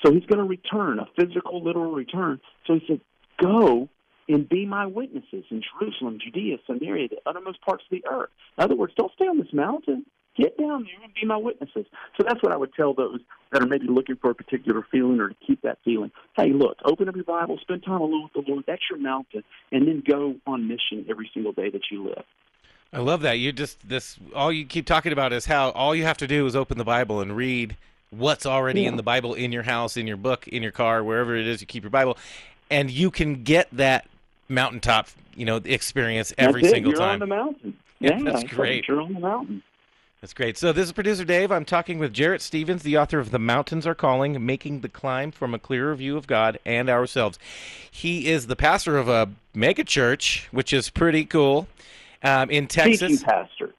So 0.03 0.11
he's 0.11 0.25
going 0.25 0.39
to 0.39 0.49
return, 0.49 0.99
a 0.99 1.07
physical, 1.15 1.63
literal 1.63 1.91
return. 1.91 2.41
So 2.65 2.73
he 2.73 2.83
said, 2.87 3.01
Go 3.39 3.89
and 4.27 4.49
be 4.49 4.65
my 4.65 4.87
witnesses 4.87 5.45
in 5.51 5.61
Jerusalem, 5.61 6.17
Judea, 6.23 6.57
Samaria, 6.65 7.09
the 7.09 7.17
uttermost 7.25 7.61
parts 7.61 7.83
of 7.91 8.01
the 8.01 8.07
earth. 8.09 8.29
In 8.57 8.63
other 8.63 8.75
words, 8.75 8.93
don't 8.97 9.11
stay 9.13 9.25
on 9.25 9.37
this 9.37 9.53
mountain. 9.53 10.05
Get 10.41 10.57
down 10.57 10.83
there 10.83 11.03
and 11.03 11.13
be 11.13 11.25
my 11.25 11.37
witnesses. 11.37 11.85
So 12.17 12.23
that's 12.27 12.41
what 12.41 12.51
I 12.51 12.57
would 12.57 12.73
tell 12.73 12.93
those 12.95 13.19
that 13.51 13.61
are 13.61 13.67
maybe 13.67 13.85
looking 13.87 14.15
for 14.15 14.31
a 14.31 14.35
particular 14.35 14.83
feeling 14.91 15.19
or 15.19 15.29
to 15.29 15.35
keep 15.45 15.61
that 15.61 15.77
feeling. 15.85 16.11
Hey, 16.35 16.51
look, 16.51 16.77
open 16.83 17.07
up 17.07 17.15
your 17.15 17.25
Bible, 17.25 17.59
spend 17.61 17.83
time 17.83 18.01
alone 18.01 18.23
with 18.33 18.45
the 18.45 18.51
Lord. 18.51 18.63
That's 18.65 18.81
your 18.89 18.97
mountain, 18.97 19.43
and 19.71 19.87
then 19.87 20.01
go 20.07 20.35
on 20.47 20.67
mission 20.67 21.05
every 21.07 21.29
single 21.31 21.51
day 21.51 21.69
that 21.69 21.81
you 21.91 22.03
live. 22.05 22.23
I 22.91 22.99
love 22.99 23.21
that. 23.21 23.33
You 23.33 23.51
just 23.51 23.87
this 23.87 24.17
all 24.33 24.51
you 24.51 24.65
keep 24.65 24.85
talking 24.85 25.13
about 25.13 25.31
is 25.31 25.45
how 25.45 25.69
all 25.69 25.93
you 25.93 26.03
have 26.05 26.17
to 26.17 26.27
do 26.27 26.45
is 26.47 26.55
open 26.55 26.77
the 26.77 26.83
Bible 26.83 27.21
and 27.21 27.35
read 27.35 27.77
what's 28.09 28.45
already 28.45 28.81
yeah. 28.81 28.89
in 28.89 28.95
the 28.95 29.03
Bible 29.03 29.35
in 29.35 29.51
your 29.51 29.63
house, 29.63 29.95
in 29.95 30.07
your 30.07 30.17
book, 30.17 30.47
in 30.47 30.63
your 30.63 30.71
car, 30.71 31.03
wherever 31.03 31.35
it 31.35 31.47
is 31.47 31.61
you 31.61 31.67
keep 31.67 31.83
your 31.83 31.91
Bible, 31.91 32.17
and 32.69 32.89
you 32.89 33.11
can 33.11 33.43
get 33.43 33.69
that 33.73 34.07
mountaintop, 34.49 35.07
you 35.35 35.45
know, 35.45 35.57
experience 35.63 36.33
every 36.37 36.63
single 36.63 36.91
You're 36.91 36.99
time. 36.99 37.13
on 37.13 37.19
the 37.19 37.27
mountain. 37.27 37.77
Yeah, 37.99 38.17
yeah 38.17 38.31
that's 38.31 38.43
great. 38.43 38.87
You're 38.87 39.01
on 39.01 39.13
the 39.13 39.19
mountain. 39.19 39.63
That's 40.21 40.35
great. 40.35 40.55
So 40.55 40.71
this 40.71 40.85
is 40.85 40.91
producer 40.91 41.25
Dave. 41.25 41.51
I'm 41.51 41.65
talking 41.65 41.97
with 41.97 42.13
Jarrett 42.13 42.43
Stephens, 42.43 42.83
the 42.83 42.95
author 42.95 43.17
of 43.17 43.31
The 43.31 43.39
Mountains 43.39 43.87
Are 43.87 43.95
Calling, 43.95 44.45
Making 44.45 44.81
the 44.81 44.87
Climb 44.87 45.31
from 45.31 45.55
a 45.55 45.57
Clearer 45.57 45.95
View 45.95 46.15
of 46.15 46.27
God 46.27 46.59
and 46.63 46.91
Ourselves. 46.91 47.39
He 47.89 48.27
is 48.27 48.45
the 48.45 48.55
pastor 48.55 48.99
of 48.99 49.09
a 49.09 49.31
mega 49.55 49.83
church, 49.83 50.47
which 50.51 50.73
is 50.73 50.91
pretty 50.91 51.25
cool, 51.25 51.67
um, 52.21 52.51
in 52.51 52.67
Texas. 52.67 52.99
Teaching 52.99 53.17
pastor. 53.17 53.73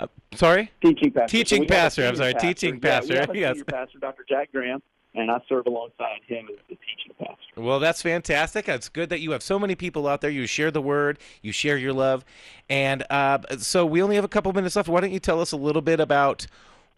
Uh, 0.00 0.06
sorry? 0.34 0.70
Teaching 0.80 1.12
pastor. 1.12 1.36
Teaching 1.36 1.62
so 1.64 1.68
pastor. 1.68 2.06
I'm 2.06 2.16
sorry, 2.16 2.32
pastor. 2.32 2.48
teaching 2.48 2.74
yeah, 2.76 2.80
pastor. 2.80 3.12
We 3.12 3.18
have 3.18 3.30
a 3.30 3.38
yes. 3.38 3.62
pastor, 3.66 3.98
Dr. 3.98 4.24
Jack 4.26 4.52
Graham 4.52 4.80
and 5.16 5.30
I 5.30 5.40
serve 5.48 5.66
alongside 5.66 6.20
him 6.26 6.46
as 6.50 6.58
the 6.68 6.76
teaching 6.76 7.12
pastor. 7.18 7.36
Well, 7.56 7.80
that's 7.80 8.02
fantastic. 8.02 8.68
It's 8.68 8.88
good 8.88 9.08
that 9.08 9.20
you 9.20 9.30
have 9.32 9.42
so 9.42 9.58
many 9.58 9.74
people 9.74 10.06
out 10.06 10.20
there. 10.20 10.30
You 10.30 10.46
share 10.46 10.70
the 10.70 10.82
word, 10.82 11.18
you 11.42 11.52
share 11.52 11.78
your 11.78 11.92
love, 11.92 12.24
and 12.68 13.04
uh, 13.10 13.38
so 13.58 13.86
we 13.86 14.02
only 14.02 14.16
have 14.16 14.24
a 14.24 14.28
couple 14.28 14.52
minutes 14.52 14.76
left. 14.76 14.88
Why 14.88 15.00
don't 15.00 15.12
you 15.12 15.20
tell 15.20 15.40
us 15.40 15.52
a 15.52 15.56
little 15.56 15.82
bit 15.82 15.98
about 15.98 16.46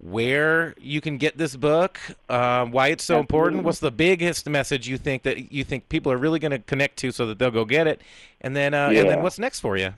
where 0.01 0.75
you 0.79 1.01
can 1.01 1.19
get 1.19 1.37
this 1.37 1.57
book, 1.57 1.99
uh, 2.29 2.65
why 2.67 2.89
it's 2.89 3.03
so 3.03 3.19
important, 3.19 3.65
what's 3.65 3.81
the 3.81 3.91
biggest 3.91 4.49
message 4.49 4.89
you 4.89 4.97
think 4.97 5.25
that 5.25 5.51
you 5.51 5.65
think 5.65 5.89
people 5.89 6.13
are 6.13 6.17
really 6.17 6.39
going 6.39 6.53
to 6.53 6.59
connect 6.61 6.97
to, 6.99 7.11
so 7.11 7.27
that 7.27 7.39
they'll 7.39 7.51
go 7.51 7.65
get 7.65 7.87
it, 7.87 8.01
and 8.41 8.55
then 8.55 8.75
uh, 8.75 8.91
yeah. 8.91 9.01
and 9.01 9.11
then 9.11 9.23
what's 9.23 9.39
next 9.39 9.61
for 9.61 9.77
you? 9.77 9.95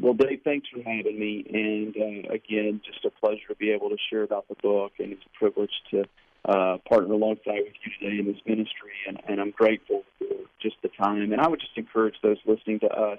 Well, 0.00 0.14
Dave, 0.14 0.40
thanks 0.44 0.68
for 0.68 0.82
having 0.82 1.18
me, 1.18 1.44
and 1.48 1.96
uh, 1.96 2.32
again, 2.34 2.80
just 2.84 3.04
a 3.04 3.10
pleasure 3.10 3.48
to 3.48 3.54
be 3.54 3.70
able 3.70 3.90
to 3.90 3.96
share 4.10 4.24
about 4.24 4.48
the 4.48 4.56
book, 4.56 4.92
and 4.98 5.12
it's 5.12 5.22
a 5.24 5.38
privilege 5.38 5.70
to 5.92 6.04
uh, 6.44 6.76
partner 6.88 7.14
alongside 7.14 7.62
with 7.64 7.74
you 7.84 7.92
today 7.98 8.18
in 8.18 8.26
this 8.26 8.40
ministry, 8.46 8.92
and, 9.08 9.20
and 9.28 9.40
I'm 9.40 9.50
grateful 9.50 10.02
for 10.18 10.26
just 10.60 10.76
the 10.82 10.88
time. 10.88 11.32
And 11.32 11.40
I 11.40 11.48
would 11.48 11.60
just 11.60 11.76
encourage 11.76 12.16
those 12.22 12.36
listening 12.46 12.80
to 12.80 12.88
us. 12.88 13.18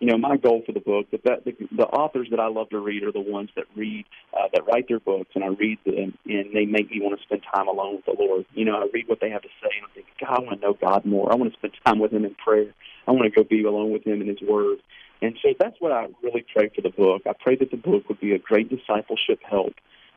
You 0.00 0.08
know, 0.08 0.18
my 0.18 0.36
goal 0.36 0.62
for 0.66 0.72
the 0.72 0.80
book, 0.80 1.06
the, 1.12 1.18
the, 1.22 1.52
the 1.76 1.86
authors 1.86 2.26
that 2.30 2.40
I 2.40 2.48
love 2.48 2.68
to 2.70 2.78
read 2.78 3.04
are 3.04 3.12
the 3.12 3.20
ones 3.20 3.50
that 3.54 3.64
read, 3.76 4.04
uh, 4.34 4.48
that 4.52 4.66
write 4.66 4.88
their 4.88 4.98
books, 4.98 5.30
and 5.36 5.44
I 5.44 5.48
read 5.48 5.78
them, 5.86 6.18
and 6.26 6.46
they 6.52 6.66
make 6.66 6.90
me 6.90 7.00
want 7.00 7.16
to 7.18 7.24
spend 7.24 7.42
time 7.54 7.68
alone 7.68 7.96
with 7.96 8.04
the 8.04 8.16
Lord. 8.18 8.44
You 8.54 8.64
know, 8.64 8.76
I 8.76 8.88
read 8.92 9.08
what 9.08 9.20
they 9.20 9.30
have 9.30 9.42
to 9.42 9.48
say, 9.62 9.70
and 9.76 9.86
I 9.88 9.94
think, 9.94 10.06
God, 10.20 10.40
I 10.40 10.42
want 10.42 10.60
to 10.60 10.66
know 10.66 10.74
God 10.74 11.04
more. 11.06 11.32
I 11.32 11.36
want 11.36 11.52
to 11.52 11.58
spend 11.58 11.74
time 11.86 12.00
with 12.00 12.12
Him 12.12 12.24
in 12.24 12.34
prayer. 12.34 12.74
I 13.06 13.12
want 13.12 13.32
to 13.32 13.42
go 13.42 13.48
be 13.48 13.62
alone 13.62 13.92
with 13.92 14.04
Him 14.04 14.20
in 14.20 14.26
His 14.26 14.40
Word. 14.42 14.78
And 15.22 15.36
so 15.42 15.50
that's 15.58 15.76
what 15.78 15.92
I 15.92 16.08
really 16.22 16.44
pray 16.54 16.70
for 16.74 16.82
the 16.82 16.90
book. 16.90 17.22
I 17.26 17.32
pray 17.40 17.56
that 17.56 17.70
the 17.70 17.76
book 17.76 18.08
would 18.08 18.20
be 18.20 18.32
a 18.32 18.38
great 18.38 18.68
discipleship 18.68 19.38
help 19.48 19.74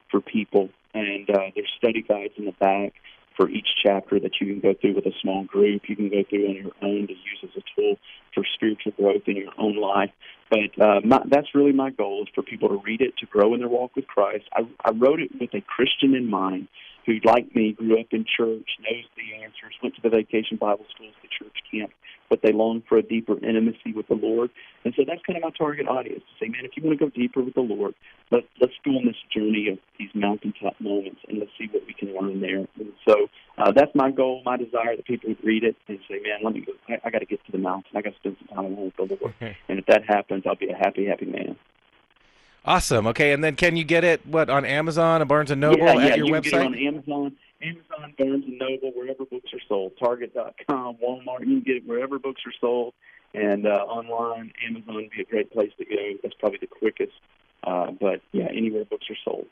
for 0.10 0.22
people 0.22 0.70
and 0.93 1.30
uh, 1.30 1.51
there's 1.55 1.72
study 1.78 2.01
guides 2.01 2.34
in 2.38 2.45
the 2.45 2.53
back 2.53 2.93
for 3.36 3.49
each 3.49 3.68
chapter 3.84 4.20
that 4.20 4.32
you 4.41 4.47
can 4.47 4.60
go 4.60 4.74
through 4.80 4.95
with 4.95 5.05
a 5.05 5.14
small 5.22 5.43
group. 5.43 5.84
You 5.88 5.95
can 5.95 6.10
go 6.10 6.24
through 6.28 6.47
on 6.47 6.55
your 6.55 6.72
own 6.82 7.08
to 7.08 7.14
use 7.14 7.39
as 7.43 7.49
a 7.55 7.62
tool 7.76 7.97
for 8.34 8.43
spiritual 8.55 8.93
growth 8.93 9.22
in 9.28 9.38
your 9.38 9.53
own 9.60 9.80
life. 9.80 10.10
But 10.49 10.82
uh, 10.82 11.01
my, 11.05 11.22
that's 11.30 11.53
really 11.53 11.72
my 11.72 11.91
goal 11.91 12.24
is 12.24 12.30
for 12.34 12.41
people 12.41 12.70
to 12.70 12.82
read 12.84 13.01
it, 13.01 13.16
to 13.20 13.26
grow 13.28 13.53
in 13.53 13.60
their 13.60 13.70
walk 13.70 13.95
with 13.95 14.08
Christ. 14.08 14.45
I, 14.53 14.62
I 14.84 14.91
wrote 14.91 15.20
it 15.20 15.32
with 15.39 15.53
a 15.53 15.62
Christian 15.62 16.16
in 16.16 16.30
mind 16.30 16.68
who, 17.08 17.20
like 17.24 17.55
me, 17.55 17.72
grew 17.72 17.99
up 17.99 18.08
in 18.12 18.26
church, 18.26 18.68
knows 18.84 19.08
the 19.16 19.41
answers, 19.41 19.74
went 19.82 19.95
to 19.95 20.01
the 20.03 20.10
vacation 20.10 20.58
Bible 20.58 20.86
schools, 20.93 21.14
the 21.24 21.30
church 21.32 21.55
camp, 21.72 21.91
but 22.30 22.41
they 22.43 22.51
long 22.51 22.84
for 22.88 22.97
a 22.97 23.01
deeper 23.01 23.34
intimacy 23.39 23.93
with 23.95 24.10
the 24.10 24.16
Lord. 24.16 24.49
And 24.84 24.93
so 24.97 25.03
that's 25.08 25.22
kind 25.26 25.38
of 25.38 25.43
my 25.43 25.55
target 25.58 25.88
audience 25.88 26.20
to 26.20 26.45
say, 26.45 26.49
man, 26.49 26.66
if 26.66 26.72
you 26.76 26.84
want 26.84 26.99
to 26.99 27.05
go 27.05 27.10
deeper 27.10 27.41
with 27.41 27.53
the 27.55 27.62
Lord, 27.62 27.95
let, 28.30 28.43
let's 28.60 28.74
go 28.84 28.91
on 28.91 29.05
this 29.05 29.16
journey 29.34 29.70
of 29.72 29.80
these 29.97 30.10
mountaintop 30.14 30.76
moments 30.82 31.22
and 31.30 31.39
let's 31.39 31.51
see 31.58 31.70
what 31.72 31.88
we 31.88 31.93
can 31.93 32.14
learn 32.14 32.41
there. 32.41 32.68
And 32.76 32.91
so 33.08 33.32
uh, 33.58 33.72
that's 33.72 33.95
my 33.95 34.12
goal, 34.12 34.41
my 34.43 34.58
desire 34.58 34.97
that 34.97 35.05
people 35.05 35.30
would 35.30 35.43
read 35.43 35.64
it 35.64 35.78
and 35.88 35.99
say, 36.12 36.20
man, 36.20 36.43
let 36.43 36.53
me 36.53 36.68
go. 36.68 36.74
I, 36.89 37.08
I 37.08 37.10
got 37.10 37.20
to 37.20 37.26
get 37.26 37.39
to 37.45 37.53
the 37.53 37.58
mountain. 37.58 37.95
I 37.95 38.01
got 38.01 38.12
to 38.12 38.20
spend 38.20 38.36
some 38.39 38.47
time 38.53 38.66
alone 38.66 38.91
with 38.97 39.10
the 39.10 39.16
Lord. 39.16 39.34
and 39.70 39.80
if 39.80 39.86
that 39.86 40.03
happens, 40.05 40.43
I'll 40.45 40.60
be 40.60 40.68
a 40.68 40.76
happy, 40.76 41.08
happy 41.08 41.26
man. 41.26 41.55
Awesome. 42.68 43.07
Okay, 43.07 43.32
and 43.32 43.41
then 43.41 43.55
can 43.55 43.78
you 43.78 43.86
get 43.86 44.03
it 44.03 44.26
what 44.28 44.49
on 44.49 44.65
Amazon, 44.65 45.22
and 45.22 45.30
Barnes 45.30 45.51
and 45.51 45.61
Noble, 45.61 45.86
yeah, 45.86 45.93
yeah, 45.93 46.05
at 46.07 46.18
your 46.18 46.28
you 46.28 46.34
website? 46.34 46.63
Can 46.63 46.74
get 46.74 46.82
it 46.82 46.88
on 46.88 46.95
Amazon, 46.95 47.36
Amazon, 47.61 48.13
Barnes 48.18 48.45
and 48.45 48.59
Noble, 48.59 48.91
wherever 48.93 49.24
books 49.26 49.53
are 49.53 49.61
sold, 49.70 49.93
Target.com, 49.97 50.97
Walmart. 50.97 51.39
You 51.39 51.45
can 51.45 51.61
get 51.61 51.76
it 51.78 51.88
wherever 51.88 52.20
books 52.20 52.41
are 52.45 52.53
sold, 52.59 52.93
and 53.34 53.65
uh, 53.65 53.70
online, 53.70 54.51
Amazon 54.68 54.95
would 54.95 55.09
be 55.11 55.22
a 55.22 55.26
great 55.26 55.49
place 55.51 55.72
to 55.78 55.86
go. 55.86 55.95
That's 56.22 56.36
probably 56.36 56.59
the 56.59 56.68
quickest. 56.68 57.13
Uh, 57.63 57.91
but 57.91 58.22
yeah, 58.34 58.47
anywhere 58.51 58.84
books 58.86 59.05
are 59.09 59.18
sold. 59.24 59.45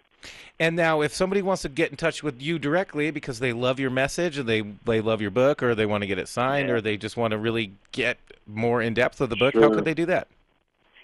And 0.59 0.76
now, 0.76 1.01
if 1.01 1.13
somebody 1.13 1.41
wants 1.41 1.61
to 1.61 1.70
get 1.70 1.91
in 1.91 1.97
touch 1.97 2.22
with 2.22 2.41
you 2.41 2.59
directly 2.59 3.11
because 3.11 3.39
they 3.39 3.53
love 3.53 3.80
your 3.80 3.91
message, 3.91 4.38
or 4.38 4.43
they 4.43 4.61
they 4.61 4.99
love 4.99 5.22
your 5.22 5.32
book, 5.32 5.63
or 5.63 5.74
they 5.74 5.86
want 5.86 6.01
to 6.01 6.07
get 6.07 6.20
it 6.20 6.28
signed, 6.28 6.68
Yeah. 6.68 6.76
or 6.76 6.82
they 6.82 6.97
just 6.97 7.16
want 7.16 7.32
to 7.32 7.38
really 7.38 7.72
get 7.93 8.18
more 8.45 8.82
in 8.82 8.93
depth 8.93 9.22
of 9.22 9.30
the 9.30 9.36
book, 9.38 9.53
how 9.55 9.70
could 9.70 9.86
they 9.86 9.93
do 9.93 10.05
that? 10.07 10.28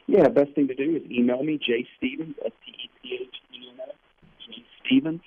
Yeah, 0.07 0.27
best 0.29 0.51
thing 0.53 0.67
to 0.67 0.75
do 0.75 0.95
is 0.97 1.11
email 1.11 1.43
me, 1.43 1.57
J 1.57 1.87
Stephens, 1.97 2.35
S 2.45 2.51
T 2.65 2.71
E 2.71 2.89
P 3.01 3.19
H 3.21 3.35
E 3.53 3.69
N 3.73 3.79
S, 3.87 3.95
J 4.47 4.65
Stephens 4.85 5.21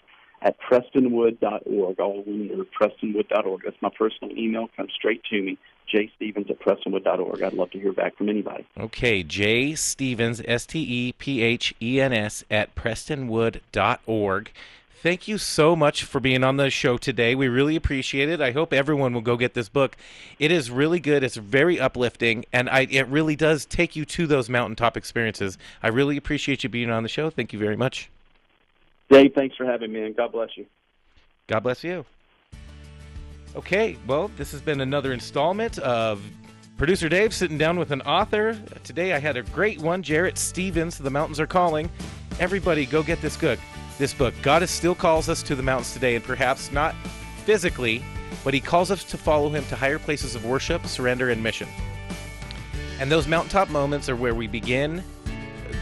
at 0.45 0.57
prestonwood.org, 0.61 2.01
all 2.01 2.23
one 2.23 2.51
word, 2.51 2.67
prestonwood.org. 2.79 3.63
That's 3.65 3.81
my 3.81 3.91
personal 3.97 4.37
email. 4.37 4.69
Comes 4.77 4.93
straight 4.95 5.23
to 5.31 5.41
me, 5.43 5.59
J 5.91 6.11
Stephens 6.17 6.51
at 6.51 6.61
prestonwood.org. 6.61 7.43
I'd 7.43 7.55
love 7.55 7.71
to 7.71 7.81
hear 7.81 7.93
back 7.93 8.17
from 8.17 8.29
anybody. 8.29 8.67
Okay, 8.79 9.23
J 9.23 9.75
Stephens, 9.75 10.43
S 10.47 10.67
T 10.67 10.81
E 10.81 11.13
P 11.13 11.43
H 11.43 11.75
E 11.81 12.01
N 12.01 12.13
S, 12.13 12.45
at 12.51 12.75
prestonwood.org. 12.75 14.53
Thank 15.05 15.29
you 15.29 15.37
so 15.37 15.77
much 15.77 16.03
for 16.03 16.19
being 16.19 16.43
on 16.43 16.57
the 16.57 16.71
show 16.71 16.97
today. 16.97 17.35
We 17.35 17.47
really 17.49 17.77
appreciate 17.77 18.31
it. 18.31 18.41
I 18.41 18.53
hope 18.53 18.73
everyone 18.73 19.13
will 19.13 19.21
go 19.21 19.37
get 19.37 19.53
this 19.53 19.69
book. 19.69 19.99
It 20.39 20.51
is 20.51 20.71
really 20.71 20.99
good. 20.99 21.23
It's 21.23 21.37
very 21.37 21.79
uplifting, 21.79 22.47
and 22.55 22.71
I, 22.71 22.87
it 22.91 23.07
really 23.09 23.37
does 23.37 23.67
take 23.67 23.97
you 23.97 24.07
to 24.07 24.27
those 24.27 24.49
mountaintop 24.49 24.97
experiences. 24.97 25.59
I 25.83 25.89
really 25.89 26.17
appreciate 26.17 26.65
you 26.65 26.71
being 26.71 26.89
on 26.89 27.03
the 27.03 27.11
show. 27.11 27.29
Thank 27.29 27.53
you 27.53 27.59
very 27.59 27.77
much. 27.77 28.09
Dave, 29.11 29.35
thanks 29.35 29.55
for 29.57 29.67
having 29.67 29.93
me, 29.93 30.05
and 30.05 30.17
God 30.17 30.33
bless 30.33 30.57
you. 30.57 30.65
God 31.49 31.61
bless 31.61 31.85
you. 31.85 32.07
Okay, 33.55 33.99
well, 34.07 34.31
this 34.39 34.53
has 34.53 34.63
been 34.63 34.81
another 34.81 35.13
installment 35.13 35.79
of 35.81 36.23
producer 36.79 37.11
Dave 37.11 37.35
sitting 37.35 37.59
down 37.59 37.79
with 37.79 37.91
an 37.91 38.01
author. 38.01 38.59
Today 38.85 39.13
I 39.13 39.19
had 39.19 39.37
a 39.37 39.43
great 39.43 39.83
one, 39.83 40.03
Jarrett 40.03 40.39
Stephens, 40.39 40.97
The 40.97 41.11
Mountains 41.11 41.41
Are 41.41 41.47
Calling. 41.47 41.91
Everybody, 42.41 42.87
go 42.87 43.03
get 43.03 43.21
this 43.21 43.37
book. 43.37 43.59
This 43.99 44.13
book. 44.13 44.35
God 44.43 44.69
still 44.69 44.95
calls 44.95 45.29
us 45.29 45.43
to 45.45 45.55
the 45.55 45.63
mountains 45.63 45.93
today, 45.93 46.17
and 46.17 46.25
perhaps 46.25 46.73
not 46.73 46.95
physically, 47.45 48.03
but 48.43 48.53
He 48.53 48.61
calls 48.61 48.91
us 48.91 49.05
to 49.05 49.17
follow 49.17 49.49
Him 49.51 49.65
to 49.67 49.77
higher 49.77 49.99
places 49.99 50.35
of 50.35 50.45
worship, 50.45 50.87
surrender, 50.87 51.31
and 51.31 51.43
mission. 51.43 51.69
And 52.99 53.11
those 53.11 53.29
mountaintop 53.29 53.71
moments 53.71 54.09
are 54.09 54.17
where 54.17 54.35
we 54.35 54.47
begin 54.47 55.05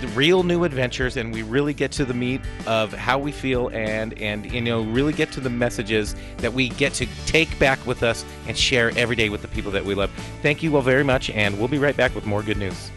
the 0.00 0.08
real 0.08 0.42
new 0.42 0.64
adventures 0.64 1.16
and 1.16 1.32
we 1.32 1.42
really 1.42 1.72
get 1.72 1.92
to 1.92 2.04
the 2.04 2.12
meat 2.12 2.40
of 2.66 2.92
how 2.92 3.18
we 3.18 3.30
feel 3.30 3.68
and 3.68 4.18
and 4.18 4.50
you 4.52 4.60
know 4.60 4.82
really 4.82 5.12
get 5.12 5.30
to 5.30 5.40
the 5.40 5.48
messages 5.48 6.16
that 6.38 6.52
we 6.52 6.70
get 6.70 6.92
to 6.92 7.06
take 7.26 7.56
back 7.60 7.84
with 7.86 8.02
us 8.02 8.24
and 8.48 8.58
share 8.58 8.90
every 8.96 9.14
day 9.14 9.28
with 9.28 9.42
the 9.42 9.48
people 9.48 9.70
that 9.70 9.84
we 9.84 9.94
love 9.94 10.10
thank 10.42 10.60
you 10.60 10.74
all 10.74 10.82
very 10.82 11.04
much 11.04 11.30
and 11.30 11.56
we'll 11.56 11.68
be 11.68 11.78
right 11.78 11.96
back 11.96 12.12
with 12.16 12.26
more 12.26 12.42
good 12.42 12.56
news 12.56 12.90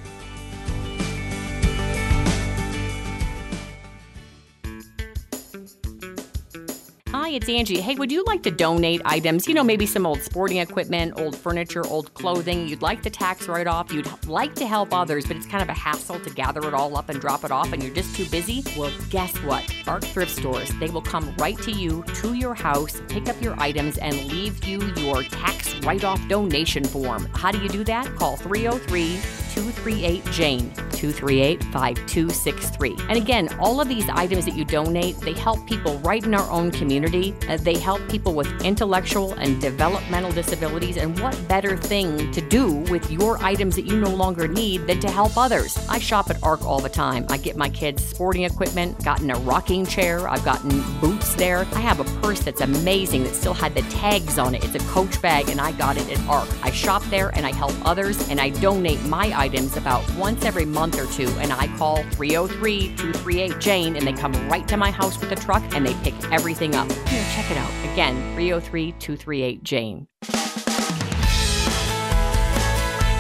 It's 7.36 7.50
Angie. 7.50 7.82
Hey, 7.82 7.96
would 7.96 8.14
you 8.14 8.24
like 8.24 8.44
to 8.44 8.50
donate 8.50 9.02
items? 9.04 9.46
You 9.46 9.56
know, 9.56 9.64
maybe 9.66 9.86
some 9.86 10.06
old 10.06 10.22
sporting 10.22 10.60
equipment, 10.60 11.20
old 11.20 11.36
furniture, 11.36 11.86
old 11.86 12.14
clothing. 12.14 12.66
You'd 12.66 12.82
like 12.82 13.04
the 13.04 13.10
tax 13.10 13.50
write 13.50 13.68
off. 13.68 13.92
You'd 13.92 14.08
like 14.26 14.56
to 14.56 14.66
help 14.66 14.94
others, 14.94 15.26
but 15.26 15.36
it's 15.36 15.46
kind 15.46 15.62
of 15.62 15.68
a 15.68 15.74
hassle 15.74 16.18
to 16.22 16.30
gather 16.30 16.66
it 16.66 16.74
all 16.74 16.96
up 16.96 17.10
and 17.10 17.20
drop 17.20 17.44
it 17.44 17.52
off, 17.52 17.74
and 17.74 17.84
you're 17.84 17.94
just 17.94 18.16
too 18.16 18.26
busy. 18.30 18.64
Well, 18.78 18.90
guess 19.10 19.36
what? 19.40 19.70
Arc 19.86 20.06
Thrift 20.06 20.32
Stores, 20.32 20.70
they 20.80 20.90
will 20.90 21.02
come 21.02 21.36
right 21.36 21.58
to 21.64 21.74
you, 21.74 22.04
to 22.22 22.36
your 22.36 22.54
house, 22.54 23.02
pick 23.10 23.28
up 23.28 23.42
your 23.42 23.60
items, 23.60 23.98
and 23.98 24.16
leave 24.32 24.64
you 24.64 24.80
your 24.96 25.22
tax 25.24 25.76
write 25.80 26.06
off 26.06 26.26
donation 26.30 26.86
form. 26.86 27.26
How 27.34 27.52
do 27.52 27.60
you 27.60 27.68
do 27.68 27.84
that? 27.84 28.16
Call 28.16 28.38
303 28.38 29.45
238 29.56 30.26
Jane, 30.32 30.70
238 30.92 31.64
5263. 31.64 32.98
And 33.08 33.18
again, 33.18 33.48
all 33.58 33.80
of 33.80 33.88
these 33.88 34.08
items 34.10 34.44
that 34.44 34.54
you 34.54 34.66
donate, 34.66 35.16
they 35.22 35.32
help 35.32 35.66
people 35.66 35.98
right 36.00 36.22
in 36.22 36.34
our 36.34 36.50
own 36.52 36.72
community. 36.72 37.34
Uh, 37.48 37.56
they 37.56 37.78
help 37.78 38.06
people 38.10 38.34
with 38.34 38.50
intellectual 38.66 39.32
and 39.36 39.62
developmental 39.62 40.34
disabilities. 40.34 40.98
And 40.98 41.18
what 41.22 41.42
better 41.48 41.78
thing 41.78 42.30
to 42.34 42.42
do 42.42 42.80
with 42.92 43.10
your 43.10 43.42
items 43.42 43.78
that 43.78 43.86
you 43.86 43.98
no 43.98 44.14
longer 44.14 44.46
need 44.50 44.88
than 44.88 45.00
to 45.00 45.10
help 45.10 45.38
others? 45.38 45.78
I 45.88 46.00
shop 46.00 46.30
at 46.30 46.44
ARC 46.44 46.62
all 46.66 46.82
the 46.82 46.90
time. 46.90 47.26
I 47.30 47.38
get 47.38 47.56
my 47.56 47.70
kids 47.70 48.06
sporting 48.06 48.44
equipment, 48.44 49.02
gotten 49.06 49.32
a 49.32 49.36
rocking 49.36 49.86
chair, 49.86 50.28
I've 50.28 50.44
gotten 50.44 50.84
boots 51.00 51.34
there. 51.36 51.66
I 51.72 51.80
have 51.80 52.02
a 52.02 52.22
purse 52.22 52.42
that's 52.42 52.60
amazing 52.60 53.24
that 53.24 53.34
still 53.34 53.54
had 53.54 53.74
the 53.74 53.84
tags 53.84 54.38
on 54.38 54.54
it. 54.54 54.66
It's 54.66 54.76
a 54.76 54.88
coach 54.90 55.22
bag, 55.22 55.48
and 55.48 55.62
I 55.62 55.72
got 55.72 55.96
it 55.96 56.10
at 56.10 56.20
ARC. 56.28 56.50
I 56.62 56.72
shop 56.72 57.04
there 57.06 57.30
and 57.30 57.46
I 57.46 57.54
help 57.54 57.74
others, 57.86 58.28
and 58.30 58.42
I 58.42 58.50
donate 58.50 59.02
my 59.06 59.28
items 59.28 59.45
about 59.78 60.04
once 60.16 60.44
every 60.44 60.66
month 60.66 61.00
or 61.00 61.06
two. 61.14 61.30
And 61.40 61.54
I 61.54 61.68
call 61.78 61.98
303 62.12 62.96
238 62.96 63.60
Jane, 63.60 63.96
and 63.96 64.08
they 64.08 64.14
come 64.14 64.34
right 64.50 64.68
to 64.68 64.76
my 64.76 64.90
house 64.90 65.20
with 65.20 65.32
a 65.32 65.36
truck 65.36 65.64
and 65.76 65.86
they 65.86 65.94
pick 66.04 66.16
everything 66.32 66.74
up. 66.74 66.92
Here, 66.92 67.26
check 67.36 67.52
it 67.52 67.58
out. 67.58 67.72
Again, 67.94 68.16
303 68.36 68.94
238 68.94 69.64
Jane. 69.64 70.08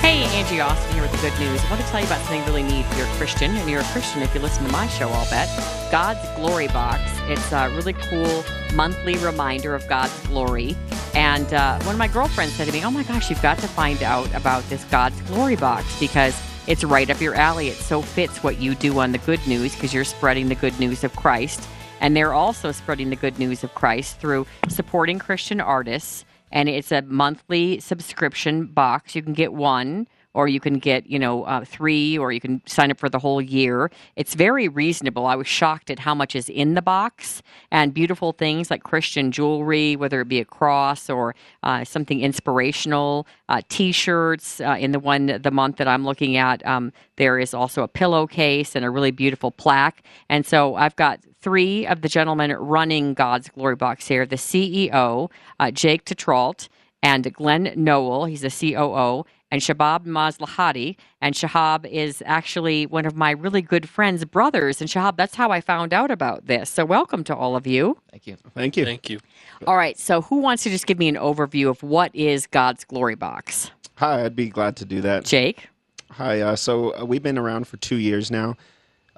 Hey, 0.06 0.24
Angie 0.38 0.60
Austin 0.60 0.93
here 0.93 1.01
with 1.01 1.12
the 1.14 1.18
good 1.18 1.39
news. 1.39 1.60
I 1.66 1.70
want 1.72 1.82
to 1.82 1.88
tell 1.88 1.99
you 1.99 2.06
about 2.06 2.22
something 2.22 2.45
really 2.45 2.62
neat 2.62 2.86
you're 2.95 3.08
a 3.08 3.16
Christian, 3.18 3.49
and 3.56 3.68
you're 3.68 3.82
a 3.82 3.86
Christian 3.86 4.22
if 4.22 4.36
you 4.36 4.39
listen 4.39 4.64
to 4.64 4.72
my 4.72 4.86
show, 4.86 5.10
I'll 5.10 5.28
bet. 5.32 5.49
God's 5.91 6.20
Glory 6.36 6.68
Box. 6.68 7.01
It's 7.28 7.51
a 7.51 7.70
really 7.70 7.93
cool 7.93 8.43
monthly 8.76 9.18
reminder 9.18 9.74
of 9.74 9.88
God's 9.89 10.16
glory. 10.28 10.78
And 11.16 11.51
uh, 11.51 11.80
one 11.86 11.95
of 11.95 11.97
my 11.97 12.08
girlfriends 12.08 12.53
said 12.53 12.68
to 12.68 12.72
me, 12.72 12.86
Oh 12.86 12.91
my 12.91 13.01
gosh, 13.01 13.32
you've 13.32 13.41
got 13.41 13.58
to 13.58 13.68
find 13.68 14.03
out 14.03 14.32
about 14.36 14.62
this 14.70 14.84
God's 14.84 15.20
Glory 15.22 15.56
Box 15.56 15.99
because 15.99 16.39
it's 16.68 16.84
right 16.84 17.10
up 17.10 17.20
your 17.20 17.34
alley. 17.34 17.70
It 17.70 17.78
so 17.78 18.03
fits 18.03 18.43
what 18.43 18.60
you 18.60 18.76
do 18.76 18.99
on 18.99 19.12
the 19.12 19.18
good 19.18 19.45
news 19.47 19.74
because 19.74 19.91
you're 19.91 20.03
spreading 20.03 20.49
the 20.49 20.56
good 20.56 20.80
news 20.80 21.03
of 21.03 21.16
Christ. 21.16 21.68
And 21.99 22.16
they're 22.16 22.34
also 22.34 22.72
spreading 22.72 23.10
the 23.10 23.16
good 23.16 23.39
news 23.39 23.64
of 23.64 23.74
Christ 23.74 24.20
through 24.20 24.45
supporting 24.68 25.18
Christian 25.18 25.60
artists 25.60 26.26
and 26.56 26.70
it's 26.70 26.91
a 26.91 27.01
monthly 27.03 27.80
subscription 27.82 28.66
box. 28.66 29.14
You 29.14 29.22
can 29.22 29.34
get 29.34 29.53
one, 29.53 30.08
or 30.36 30.48
you 30.48 30.60
can 30.60 30.78
get 30.78 31.08
you 31.08 31.18
know 31.18 31.44
uh, 31.46 31.66
three, 31.66 32.18
or 32.18 32.32
you 32.32 32.40
can 32.40 32.62
sign 32.68 32.92
up 32.92 33.00
for 33.00 33.10
the 33.10 33.20
whole 33.20 33.42
year. 33.42 33.90
It's 34.16 34.36
very 34.36 34.68
reasonable. 34.68 35.26
I 35.26 35.36
was 35.36 35.48
shocked 35.48 35.90
at 35.90 36.00
how 36.00 36.14
much 36.14 36.36
is 36.36 36.50
in 36.50 36.76
the 36.76 36.82
box 36.82 37.42
and 37.72 37.94
beautiful 37.94 38.34
things 38.34 38.70
like 38.70 38.84
Christian 38.84 39.32
jewelry, 39.32 39.96
whether 39.96 40.22
it 40.22 40.28
be 40.28 40.40
a 40.40 40.46
cross 40.46 41.10
or 41.10 41.36
uh, 41.64 41.84
something 41.84 42.22
inspirational. 42.22 43.26
Uh, 43.50 43.62
T-shirts. 43.70 44.60
Uh, 44.62 44.76
in 44.80 44.92
the 44.92 45.00
one 45.00 45.40
the 45.42 45.52
month 45.52 45.78
that 45.78 45.88
I'm 45.88 46.04
looking 46.04 46.38
at, 46.38 46.66
um, 46.66 46.92
there 47.16 47.40
is 47.40 47.54
also 47.54 47.84
a 47.84 47.88
pillowcase 47.88 48.76
and 48.76 48.84
a 48.84 48.90
really 48.90 49.12
beautiful 49.12 49.52
plaque. 49.52 50.04
And 50.30 50.46
so 50.46 50.76
I've 50.76 50.96
got 50.96 51.20
three 51.42 51.86
of 51.88 52.02
the 52.02 52.10
gentlemen 52.10 52.52
running 52.54 53.14
God's 53.14 53.50
Glory 53.50 53.76
Box 53.76 54.08
here 54.08 54.26
the 54.26 54.36
CEO, 54.36 55.30
uh, 55.60 55.72
Jake 55.72 56.04
Tetrault, 56.06 56.68
and 57.04 57.32
Glenn 57.32 57.72
Noel, 57.76 58.26
he's 58.26 58.42
the 58.42 58.50
COO, 58.50 59.26
and 59.56 59.62
Shahab 59.62 60.06
Maslahati. 60.06 60.97
And 61.22 61.34
Shahab 61.34 61.89
is 61.89 62.22
actually 62.26 62.86
one 62.88 63.06
of 63.06 63.16
my 63.16 63.32
really 63.32 63.62
good 63.62 63.88
friends' 63.88 64.26
brothers. 64.26 64.82
And 64.82 64.89
Shahab, 64.89 65.16
that's 65.16 65.36
how 65.36 65.49
I 65.49 65.62
found 65.62 65.93
out 65.93 66.12
about 66.12 66.47
this. 66.47 66.70
So 66.70 66.84
welcome 66.84 67.24
to 67.24 67.34
all 67.34 67.56
of 67.56 67.66
you. 67.66 67.97
Thank 68.12 68.28
you. 68.28 68.36
Thank 68.53 68.76
you. 68.76 68.84
Thank 68.84 69.10
you. 69.10 69.20
All 69.66 69.78
right, 69.78 69.97
so 69.97 70.22
who 70.22 70.39
wants 70.39 70.64
to 70.64 70.70
just 70.70 70.88
give 70.88 70.99
me 70.99 71.08
an 71.08 71.16
overview 71.16 71.70
of 71.70 71.82
what 71.84 72.14
is 72.14 72.47
God's 72.47 72.84
Glory 72.84 73.16
Box? 73.16 73.72
Hi, 73.95 74.26
I'd 74.26 74.36
be 74.36 74.49
glad 74.49 74.76
to 74.76 74.86
do 74.86 74.99
that. 75.01 75.24
Jake? 75.24 75.70
Hi. 76.12 76.41
Uh, 76.41 76.58
so 76.58 76.93
uh, 76.99 77.06
we've 77.06 77.24
been 77.24 77.38
around 77.38 77.66
for 77.66 77.78
two 77.78 77.95
years 77.95 78.30
now. 78.30 78.58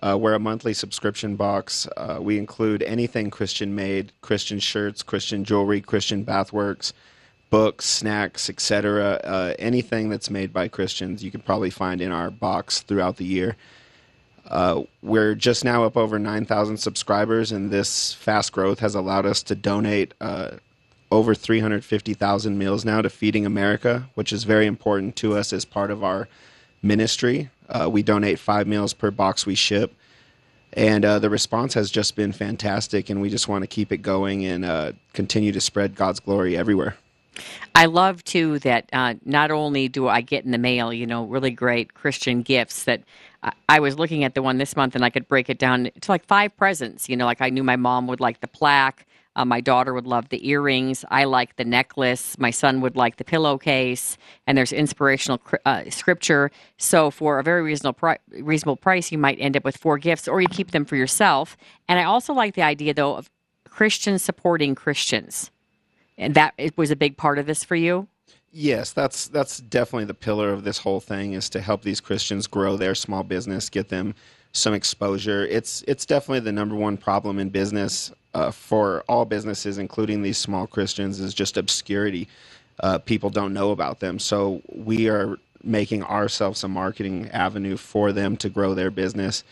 Uh, 0.03 0.15
we're 0.21 0.35
a 0.35 0.39
monthly 0.39 0.75
subscription 0.75 1.35
box. 1.35 1.87
Uh, 1.97 2.19
we 2.21 2.37
include 2.37 2.83
anything 2.83 3.31
Christian 3.31 3.73
made 3.73 4.13
Christian 4.21 4.59
shirts, 4.59 5.01
Christian 5.01 5.43
jewelry, 5.43 5.81
Christian 5.81 6.23
bathworks, 6.23 6.93
books, 7.49 7.85
snacks, 7.85 8.49
etc. 8.49 9.19
Uh, 9.23 9.53
anything 9.59 10.09
that's 10.09 10.29
made 10.29 10.51
by 10.51 10.67
Christians, 10.67 11.23
you 11.23 11.31
can 11.31 11.41
probably 11.41 11.69
find 11.69 12.01
in 12.01 12.11
our 12.11 12.29
box 12.29 12.81
throughout 12.81 13.17
the 13.17 13.25
year. 13.25 13.55
Uh, 14.49 14.83
we're 15.01 15.35
just 15.35 15.65
now 15.65 15.83
up 15.83 15.97
over 15.97 16.17
9,000 16.17 16.77
subscribers, 16.77 17.51
and 17.51 17.69
this 17.69 18.13
fast 18.13 18.51
growth 18.51 18.79
has 18.79 18.95
allowed 18.95 19.25
us 19.25 19.43
to 19.43 19.55
donate 19.55 20.13
uh, 20.21 20.51
over 21.11 21.35
350,000 21.35 22.57
meals 22.57 22.85
now 22.85 23.01
to 23.01 23.09
Feeding 23.09 23.45
America, 23.45 24.09
which 24.15 24.31
is 24.31 24.43
very 24.43 24.65
important 24.65 25.15
to 25.17 25.37
us 25.37 25.51
as 25.51 25.65
part 25.65 25.91
of 25.91 26.03
our 26.03 26.27
ministry. 26.81 27.49
Uh, 27.69 27.89
we 27.89 28.03
donate 28.03 28.39
five 28.39 28.67
meals 28.67 28.93
per 28.93 29.11
box 29.11 29.45
we 29.45 29.55
ship. 29.55 29.93
And 30.73 31.03
uh, 31.05 31.19
the 31.19 31.29
response 31.29 31.73
has 31.73 31.89
just 31.89 32.15
been 32.15 32.31
fantastic, 32.31 33.09
and 33.09 33.21
we 33.21 33.29
just 33.29 33.47
want 33.47 33.63
to 33.63 33.67
keep 33.67 33.91
it 33.91 33.97
going 33.97 34.45
and 34.45 34.63
uh, 34.63 34.91
continue 35.13 35.51
to 35.51 35.61
spread 35.61 35.95
God's 35.95 36.19
glory 36.19 36.55
everywhere. 36.55 36.95
I 37.75 37.85
love 37.85 38.23
too 38.23 38.59
that 38.59 38.89
uh, 38.93 39.15
not 39.25 39.51
only 39.51 39.87
do 39.87 40.07
I 40.07 40.21
get 40.21 40.45
in 40.45 40.51
the 40.51 40.57
mail, 40.57 40.91
you 40.91 41.05
know, 41.05 41.25
really 41.25 41.51
great 41.51 41.93
Christian 41.93 42.41
gifts 42.41 42.83
that 42.85 43.03
I, 43.69 43.79
was 43.79 43.97
looking 43.97 44.23
at 44.23 44.33
the 44.33 44.41
one 44.41 44.57
this 44.57 44.75
month 44.75 44.95
and 44.95 45.05
I 45.05 45.09
could 45.09 45.27
break 45.27 45.49
it 45.49 45.59
down 45.59 45.89
to 46.01 46.11
like 46.11 46.25
five 46.25 46.55
presents. 46.57 47.07
You 47.07 47.15
know, 47.15 47.25
like 47.25 47.41
I 47.41 47.49
knew 47.49 47.63
my 47.63 47.75
mom 47.75 48.07
would 48.07 48.19
like 48.19 48.41
the 48.41 48.47
plaque. 48.47 49.05
Uh, 49.35 49.45
my 49.45 49.61
daughter 49.61 49.93
would 49.93 50.07
love 50.07 50.29
the 50.29 50.49
earrings. 50.49 51.05
I 51.11 51.25
like 51.25 51.57
the 51.57 51.63
necklace. 51.63 52.39
My 52.39 52.49
son 52.49 52.81
would 52.81 52.95
like 52.95 53.17
the 53.17 53.23
pillowcase. 53.23 54.17
And 54.47 54.57
there's 54.57 54.73
inspirational 54.73 55.39
uh, 55.63 55.83
scripture. 55.91 56.49
So 56.77 57.11
for 57.11 57.37
a 57.37 57.43
very 57.43 57.61
reasonable 57.61 57.93
pri- 57.93 58.17
reasonable 58.31 58.77
price, 58.77 59.11
you 59.11 59.19
might 59.19 59.37
end 59.39 59.55
up 59.55 59.63
with 59.63 59.77
four 59.77 59.99
gifts, 59.99 60.27
or 60.27 60.41
you 60.41 60.47
keep 60.47 60.71
them 60.71 60.85
for 60.85 60.95
yourself. 60.95 61.55
And 61.87 61.99
I 61.99 62.03
also 62.03 62.33
like 62.33 62.55
the 62.55 62.63
idea 62.63 62.95
though 62.95 63.15
of 63.15 63.29
Christians 63.69 64.23
supporting 64.23 64.73
Christians, 64.73 65.51
and 66.17 66.33
that 66.35 66.53
it 66.57 66.77
was 66.77 66.91
a 66.91 66.95
big 66.95 67.17
part 67.17 67.39
of 67.39 67.45
this 67.45 67.63
for 67.63 67.75
you. 67.75 68.07
Yes, 68.51 68.93
that's 68.93 69.27
that's 69.27 69.59
definitely 69.59 70.05
the 70.05 70.13
pillar 70.13 70.51
of 70.51 70.63
this 70.63 70.79
whole 70.79 70.99
thing 70.99 71.33
is 71.33 71.49
to 71.49 71.61
help 71.61 71.81
these 71.83 72.01
Christians 72.01 72.47
grow 72.47 72.77
their 72.77 72.95
small 72.95 73.23
business, 73.23 73.69
get 73.69 73.89
them 73.89 74.15
some 74.53 74.73
exposure. 74.73 75.45
It's 75.45 75.83
it's 75.87 76.05
definitely 76.05 76.39
the 76.39 76.51
number 76.51 76.75
one 76.75 76.97
problem 76.97 77.39
in 77.39 77.49
business 77.49 78.11
uh, 78.33 78.51
for 78.51 79.03
all 79.07 79.25
businesses, 79.25 79.77
including 79.77 80.21
these 80.21 80.37
small 80.37 80.65
Christians, 80.65 81.19
is 81.19 81.33
just 81.33 81.57
obscurity. 81.57 82.27
Uh, 82.79 82.99
people 82.99 83.29
don't 83.29 83.53
know 83.53 83.71
about 83.71 83.99
them, 83.99 84.19
so 84.19 84.61
we 84.73 85.09
are 85.09 85.37
making 85.63 86.03
ourselves 86.03 86.63
a 86.63 86.67
marketing 86.67 87.29
avenue 87.31 87.75
for 87.75 88.11
them 88.11 88.37
to 88.37 88.49
grow 88.49 88.73
their 88.73 88.91
business. 88.91 89.43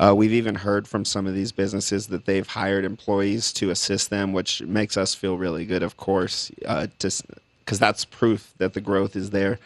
Uh, 0.00 0.14
we've 0.14 0.32
even 0.32 0.54
heard 0.54 0.88
from 0.88 1.04
some 1.04 1.26
of 1.26 1.34
these 1.34 1.52
businesses 1.52 2.06
that 2.06 2.24
they've 2.24 2.46
hired 2.46 2.86
employees 2.86 3.52
to 3.52 3.68
assist 3.68 4.08
them, 4.08 4.32
which 4.32 4.62
makes 4.62 4.96
us 4.96 5.14
feel 5.14 5.36
really 5.36 5.66
good, 5.66 5.82
of 5.82 5.98
course, 5.98 6.50
uh, 6.64 6.86
because 6.98 7.78
that's 7.78 8.06
proof 8.06 8.54
that 8.56 8.72
the 8.72 8.80
growth 8.80 9.14
is 9.14 9.28
there. 9.28 9.58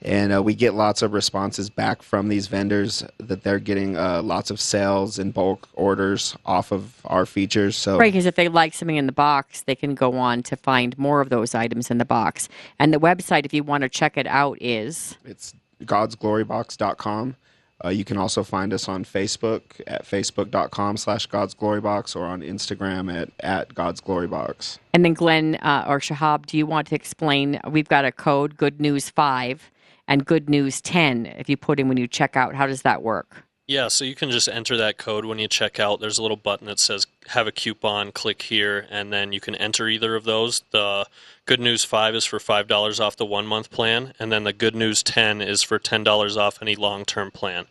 And 0.00 0.32
uh, 0.32 0.42
we 0.42 0.54
get 0.54 0.72
lots 0.72 1.02
of 1.02 1.12
responses 1.12 1.68
back 1.68 2.02
from 2.02 2.28
these 2.28 2.46
vendors 2.46 3.04
that 3.18 3.42
they're 3.42 3.58
getting 3.58 3.96
uh, 3.96 4.22
lots 4.22 4.50
of 4.50 4.58
sales 4.58 5.18
and 5.18 5.34
bulk 5.34 5.68
orders 5.74 6.34
off 6.46 6.72
of 6.72 6.94
our 7.04 7.26
features. 7.26 7.76
So 7.76 7.98
Right, 7.98 8.12
because 8.12 8.24
if 8.24 8.36
they 8.36 8.48
like 8.48 8.72
something 8.72 8.96
in 8.96 9.06
the 9.06 9.12
box, 9.12 9.62
they 9.62 9.74
can 9.74 9.94
go 9.94 10.16
on 10.16 10.42
to 10.44 10.56
find 10.56 10.96
more 10.96 11.20
of 11.20 11.28
those 11.28 11.54
items 11.54 11.90
in 11.90 11.98
the 11.98 12.06
box. 12.06 12.48
And 12.78 12.94
the 12.94 13.00
website, 13.00 13.44
if 13.44 13.52
you 13.52 13.64
want 13.64 13.82
to 13.82 13.90
check 13.90 14.16
it 14.16 14.26
out, 14.28 14.56
is 14.62 15.18
it's 15.26 15.52
godsglorybox.com. 15.84 17.36
Uh, 17.84 17.90
you 17.90 18.04
can 18.04 18.16
also 18.16 18.42
find 18.42 18.72
us 18.72 18.88
on 18.88 19.04
Facebook 19.04 19.80
at 19.86 20.04
facebook.com 20.04 20.96
slash 20.96 21.28
godsglorybox 21.28 22.16
or 22.16 22.24
on 22.24 22.40
Instagram 22.40 23.12
at, 23.14 23.30
at 23.40 23.74
godsglorybox. 23.74 24.78
And 24.92 25.04
then 25.04 25.14
Glenn 25.14 25.56
uh, 25.56 25.84
or 25.86 26.00
Shahab, 26.00 26.46
do 26.46 26.58
you 26.58 26.66
want 26.66 26.88
to 26.88 26.94
explain? 26.94 27.60
We've 27.68 27.88
got 27.88 28.04
a 28.04 28.12
code, 28.12 28.56
Good 28.56 28.80
News 28.80 29.10
5 29.10 29.70
and 30.08 30.26
Good 30.26 30.48
News 30.48 30.80
10. 30.80 31.26
If 31.26 31.48
you 31.48 31.56
put 31.56 31.78
in 31.78 31.88
when 31.88 31.98
you 31.98 32.08
check 32.08 32.36
out, 32.36 32.54
how 32.54 32.66
does 32.66 32.82
that 32.82 33.02
work? 33.02 33.44
Yeah, 33.68 33.88
so 33.88 34.04
you 34.06 34.14
can 34.14 34.30
just 34.30 34.48
enter 34.48 34.78
that 34.78 34.96
code 34.96 35.26
when 35.26 35.38
you 35.38 35.46
check 35.46 35.78
out. 35.78 36.00
There's 36.00 36.16
a 36.16 36.22
little 36.22 36.38
button 36.38 36.66
that 36.68 36.78
says 36.80 37.06
have 37.28 37.46
a 37.46 37.52
coupon, 37.52 38.12
click 38.12 38.40
here, 38.40 38.86
and 38.88 39.12
then 39.12 39.32
you 39.34 39.40
can 39.40 39.54
enter 39.56 39.88
either 39.88 40.16
of 40.16 40.24
those. 40.24 40.62
The 40.70 41.06
Good 41.44 41.60
News 41.60 41.84
5 41.84 42.14
is 42.14 42.24
for 42.24 42.38
$5 42.38 42.98
off 42.98 43.16
the 43.16 43.26
one 43.26 43.46
month 43.46 43.70
plan, 43.70 44.14
and 44.18 44.32
then 44.32 44.44
the 44.44 44.54
Good 44.54 44.74
News 44.74 45.02
10 45.02 45.42
is 45.42 45.62
for 45.62 45.78
$10 45.78 46.36
off 46.38 46.62
any 46.62 46.76
long 46.76 47.04
term 47.04 47.30
plan. 47.30 47.66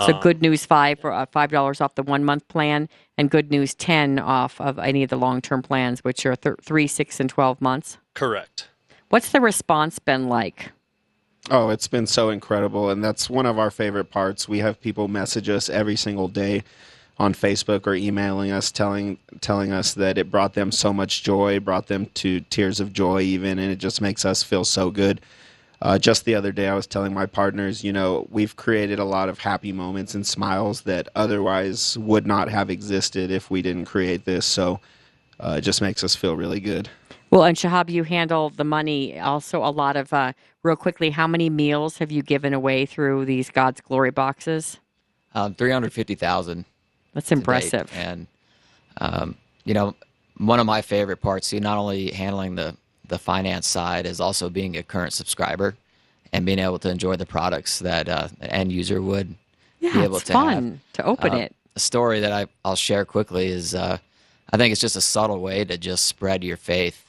So 0.00 0.14
Um, 0.14 0.20
Good 0.20 0.42
News 0.42 0.66
5 0.66 0.98
for 0.98 1.12
uh, 1.12 1.26
$5 1.26 1.80
off 1.80 1.94
the 1.94 2.02
one 2.02 2.24
month 2.24 2.46
plan 2.48 2.88
and 3.16 3.30
Good 3.30 3.52
News 3.52 3.72
10 3.72 4.18
off 4.18 4.60
of 4.60 4.80
any 4.80 5.04
of 5.04 5.10
the 5.10 5.16
long 5.16 5.40
term 5.40 5.62
plans, 5.62 6.02
which 6.02 6.26
are 6.26 6.34
th- 6.34 6.56
3, 6.60 6.88
6, 6.88 7.20
and 7.20 7.30
12 7.30 7.60
months. 7.60 7.98
Correct. 8.14 8.68
What's 9.10 9.30
the 9.30 9.40
response 9.40 10.00
been 10.00 10.28
like? 10.28 10.72
Oh, 11.50 11.68
it's 11.70 11.86
been 11.86 12.06
so 12.06 12.30
incredible. 12.30 12.90
And 12.90 13.04
that's 13.04 13.30
one 13.30 13.46
of 13.46 13.58
our 13.58 13.70
favorite 13.70 14.10
parts. 14.10 14.48
We 14.48 14.58
have 14.58 14.80
people 14.80 15.06
message 15.06 15.48
us 15.48 15.68
every 15.68 15.96
single 15.96 16.28
day 16.28 16.64
on 17.18 17.32
Facebook 17.32 17.86
or 17.86 17.94
emailing 17.94 18.50
us 18.50 18.70
telling 18.70 19.18
telling 19.40 19.72
us 19.72 19.94
that 19.94 20.18
it 20.18 20.30
brought 20.30 20.54
them 20.54 20.70
so 20.70 20.92
much 20.92 21.22
joy, 21.22 21.60
brought 21.60 21.86
them 21.86 22.06
to 22.14 22.40
tears 22.40 22.80
of 22.80 22.92
joy 22.92 23.22
even, 23.22 23.58
and 23.58 23.72
it 23.72 23.76
just 23.76 24.00
makes 24.00 24.24
us 24.24 24.42
feel 24.42 24.64
so 24.64 24.90
good. 24.90 25.20
Uh, 25.80 25.98
just 25.98 26.24
the 26.24 26.34
other 26.34 26.52
day, 26.52 26.68
I 26.68 26.74
was 26.74 26.86
telling 26.86 27.14
my 27.14 27.26
partners, 27.26 27.84
you 27.84 27.92
know, 27.92 28.26
we've 28.30 28.56
created 28.56 28.98
a 28.98 29.04
lot 29.04 29.28
of 29.28 29.38
happy 29.38 29.72
moments 29.72 30.14
and 30.14 30.26
smiles 30.26 30.82
that 30.82 31.08
otherwise 31.14 31.96
would 31.98 32.26
not 32.26 32.48
have 32.48 32.70
existed 32.70 33.30
if 33.30 33.50
we 33.50 33.62
didn't 33.62 33.84
create 33.84 34.24
this. 34.24 34.46
So 34.46 34.80
uh, 35.38 35.56
it 35.58 35.60
just 35.62 35.82
makes 35.82 36.02
us 36.02 36.14
feel 36.16 36.34
really 36.34 36.60
good. 36.60 36.88
Well, 37.30 37.44
and 37.44 37.56
Shahab, 37.56 37.90
you 37.90 38.04
handle 38.04 38.50
the 38.50 38.64
money. 38.64 39.18
Also, 39.18 39.62
a 39.64 39.70
lot 39.70 39.96
of, 39.96 40.12
uh, 40.12 40.32
real 40.62 40.76
quickly, 40.76 41.10
how 41.10 41.26
many 41.26 41.50
meals 41.50 41.98
have 41.98 42.12
you 42.12 42.22
given 42.22 42.54
away 42.54 42.86
through 42.86 43.24
these 43.24 43.50
God's 43.50 43.80
Glory 43.80 44.10
boxes? 44.10 44.78
Um, 45.34 45.54
350,000. 45.54 46.64
That's 47.14 47.32
impressive. 47.32 47.90
And, 47.94 48.26
um, 49.00 49.36
you 49.64 49.74
know, 49.74 49.94
one 50.38 50.60
of 50.60 50.66
my 50.66 50.82
favorite 50.82 51.18
parts, 51.18 51.48
see, 51.48 51.60
not 51.60 51.78
only 51.78 52.10
handling 52.12 52.54
the, 52.54 52.76
the 53.08 53.18
finance 53.18 53.66
side, 53.66 54.06
is 54.06 54.20
also 54.20 54.48
being 54.48 54.76
a 54.76 54.82
current 54.82 55.12
subscriber 55.12 55.76
and 56.32 56.46
being 56.46 56.58
able 56.58 56.78
to 56.78 56.90
enjoy 56.90 57.16
the 57.16 57.26
products 57.26 57.78
that 57.80 58.08
uh, 58.08 58.28
an 58.40 58.50
end 58.50 58.72
user 58.72 59.02
would 59.02 59.34
Yeah, 59.80 59.92
be 59.94 60.02
able 60.04 60.16
it's 60.16 60.26
to 60.26 60.32
fun 60.32 60.70
have. 60.72 60.92
to 60.94 61.04
open 61.04 61.32
Uh, 61.32 61.36
it. 61.38 61.56
A 61.74 61.80
story 61.80 62.20
that 62.20 62.32
I, 62.32 62.46
I'll 62.64 62.76
share 62.76 63.04
quickly 63.04 63.46
is 63.48 63.74
uh, 63.74 63.98
I 64.52 64.56
think 64.56 64.72
it's 64.72 64.80
just 64.80 64.96
a 64.96 65.00
subtle 65.00 65.40
way 65.40 65.64
to 65.64 65.76
just 65.76 66.06
spread 66.06 66.42
your 66.44 66.56
faith. 66.56 67.05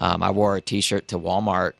Um, 0.00 0.22
I 0.22 0.30
wore 0.30 0.56
a 0.56 0.60
T-shirt 0.60 1.08
to 1.08 1.18
Walmart, 1.18 1.72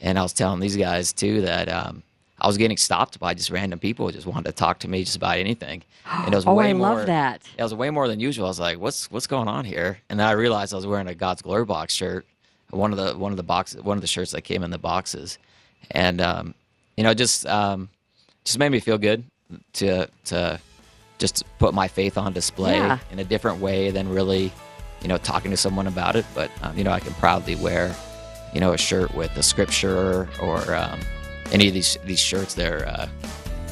and 0.00 0.18
I 0.18 0.22
was 0.22 0.32
telling 0.32 0.60
these 0.60 0.76
guys 0.76 1.12
too 1.12 1.40
that 1.42 1.68
um, 1.68 2.02
I 2.40 2.46
was 2.46 2.56
getting 2.58 2.76
stopped 2.76 3.18
by 3.20 3.34
just 3.34 3.50
random 3.50 3.78
people 3.78 4.06
who 4.06 4.12
just 4.12 4.26
wanted 4.26 4.44
to 4.46 4.52
talk 4.52 4.80
to 4.80 4.88
me 4.88 5.04
just 5.04 5.16
about 5.16 5.38
anything. 5.38 5.82
And 6.10 6.32
it 6.32 6.36
was 6.36 6.46
Oh, 6.48 6.54
way 6.54 6.70
I 6.70 6.72
more, 6.74 6.94
love 6.96 7.06
that. 7.06 7.42
It 7.56 7.62
was 7.62 7.74
way 7.74 7.90
more 7.90 8.08
than 8.08 8.20
usual. 8.20 8.46
I 8.46 8.48
was 8.48 8.60
like, 8.60 8.78
"What's 8.78 9.10
what's 9.10 9.26
going 9.26 9.48
on 9.48 9.64
here?" 9.64 9.98
And 10.10 10.18
then 10.20 10.26
I 10.26 10.32
realized 10.32 10.72
I 10.72 10.76
was 10.76 10.86
wearing 10.86 11.06
a 11.08 11.14
God's 11.14 11.42
Glory 11.42 11.64
box 11.64 11.94
shirt, 11.94 12.26
one 12.70 12.92
of 12.92 12.98
the 12.98 13.16
one 13.16 13.32
of 13.32 13.36
the 13.36 13.42
boxes, 13.42 13.82
one 13.82 13.96
of 13.96 14.00
the 14.02 14.06
shirts 14.08 14.32
that 14.32 14.42
came 14.42 14.62
in 14.62 14.70
the 14.70 14.78
boxes, 14.78 15.38
and 15.92 16.20
um, 16.20 16.54
you 16.96 17.04
know, 17.04 17.14
just 17.14 17.46
um, 17.46 17.88
just 18.44 18.58
made 18.58 18.70
me 18.70 18.80
feel 18.80 18.98
good 18.98 19.24
to 19.74 20.08
to 20.26 20.60
just 21.18 21.44
put 21.58 21.72
my 21.72 21.86
faith 21.88 22.18
on 22.18 22.32
display 22.32 22.72
Yeah. 22.74 22.98
in 23.12 23.20
a 23.20 23.24
different 23.24 23.60
way 23.60 23.90
than 23.92 24.08
really, 24.08 24.52
you 25.04 25.08
know, 25.08 25.18
talking 25.18 25.52
to 25.52 25.56
someone 25.56 25.86
about 25.86 26.16
it. 26.16 26.26
But 26.34 26.50
um, 26.62 26.76
you 26.76 26.82
know, 26.82 26.90
I 26.90 26.98
can 26.98 27.14
proudly 27.14 27.54
wear, 27.54 27.94
you 28.52 28.60
know, 28.60 28.72
a 28.72 28.78
shirt 28.78 29.14
with 29.14 29.36
a 29.36 29.42
scripture 29.42 30.28
or 30.40 30.74
um, 30.74 30.98
any 31.52 31.68
of 31.68 31.74
these 31.74 31.96
these 32.04 32.18
shirts. 32.18 32.54
They're 32.54 32.88
uh, 32.88 33.08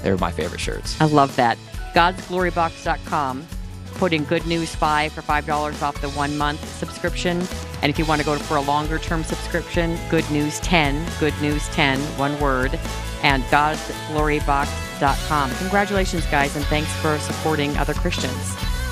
they're 0.03 0.17
my 0.19 0.31
favorite 0.31 0.61
shirts. 0.61 1.01
I 1.01 1.07
love 1.07 1.35
that. 1.37 1.59
God'sGloryBox.com. 1.95 3.47
Put 3.95 4.13
in 4.13 4.25
Good 4.25 4.47
News 4.47 4.75
5 4.75 5.13
for 5.13 5.21
$5 5.21 5.83
off 5.83 6.01
the 6.01 6.09
one 6.11 6.39
month 6.39 6.67
subscription. 6.79 7.43
And 7.83 7.91
if 7.91 7.99
you 7.99 8.07
want 8.07 8.21
to 8.21 8.25
go 8.25 8.39
for 8.39 8.57
a 8.57 8.61
longer 8.61 8.99
term 8.99 9.23
subscription, 9.23 9.99
Good 10.11 10.29
News 10.31 10.59
10, 10.61 11.07
Good 11.21 11.35
News 11.43 11.69
10, 11.69 12.01
one 12.19 12.41
word, 12.41 12.79
and 13.23 13.43
God'sGloryBox.com. 13.45 15.51
Congratulations, 15.57 16.25
guys, 16.27 16.57
and 16.57 16.65
thanks 16.67 16.91
for 16.97 17.19
supporting 17.19 17.77
other 17.77 17.95
Christians. 17.95 18.33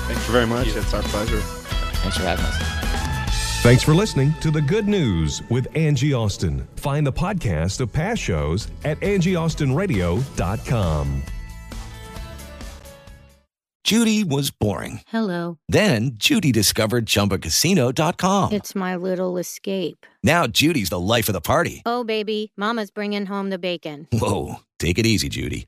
Thank 0.05 0.19
you 0.19 0.33
very 0.33 0.47
much. 0.47 0.67
It's 0.67 0.93
our 0.93 1.01
pleasure. 1.03 1.41
Thanks 2.01 2.17
for 2.17 2.23
having 2.23 2.45
us. 2.45 3.61
Thanks 3.61 3.83
for 3.83 3.93
listening 3.93 4.33
to 4.41 4.49
The 4.49 4.61
Good 4.61 4.87
News 4.87 5.43
with 5.49 5.67
Angie 5.77 6.13
Austin. 6.13 6.67
Find 6.77 7.05
the 7.05 7.13
podcast 7.13 7.79
of 7.79 7.93
past 7.93 8.19
shows 8.21 8.67
at 8.83 8.99
angieaustinradio.com. 9.01 11.23
Judy 13.83 14.23
was 14.23 14.51
boring. 14.51 15.01
Hello. 15.07 15.57
Then 15.67 16.11
Judy 16.15 16.51
discovered 16.51 17.05
ChumbaCasino.com. 17.05 18.53
It's 18.53 18.73
my 18.73 18.95
little 18.95 19.37
escape. 19.37 20.05
Now 20.23 20.47
Judy's 20.47 20.89
the 20.89 20.99
life 20.99 21.29
of 21.29 21.33
the 21.33 21.41
party. 21.41 21.81
Oh, 21.85 22.03
baby, 22.03 22.51
Mama's 22.55 22.89
bringing 22.89 23.25
home 23.25 23.49
the 23.49 23.59
bacon. 23.59 24.07
Whoa, 24.13 24.55
take 24.79 24.97
it 24.97 25.05
easy, 25.05 25.29
Judy. 25.29 25.67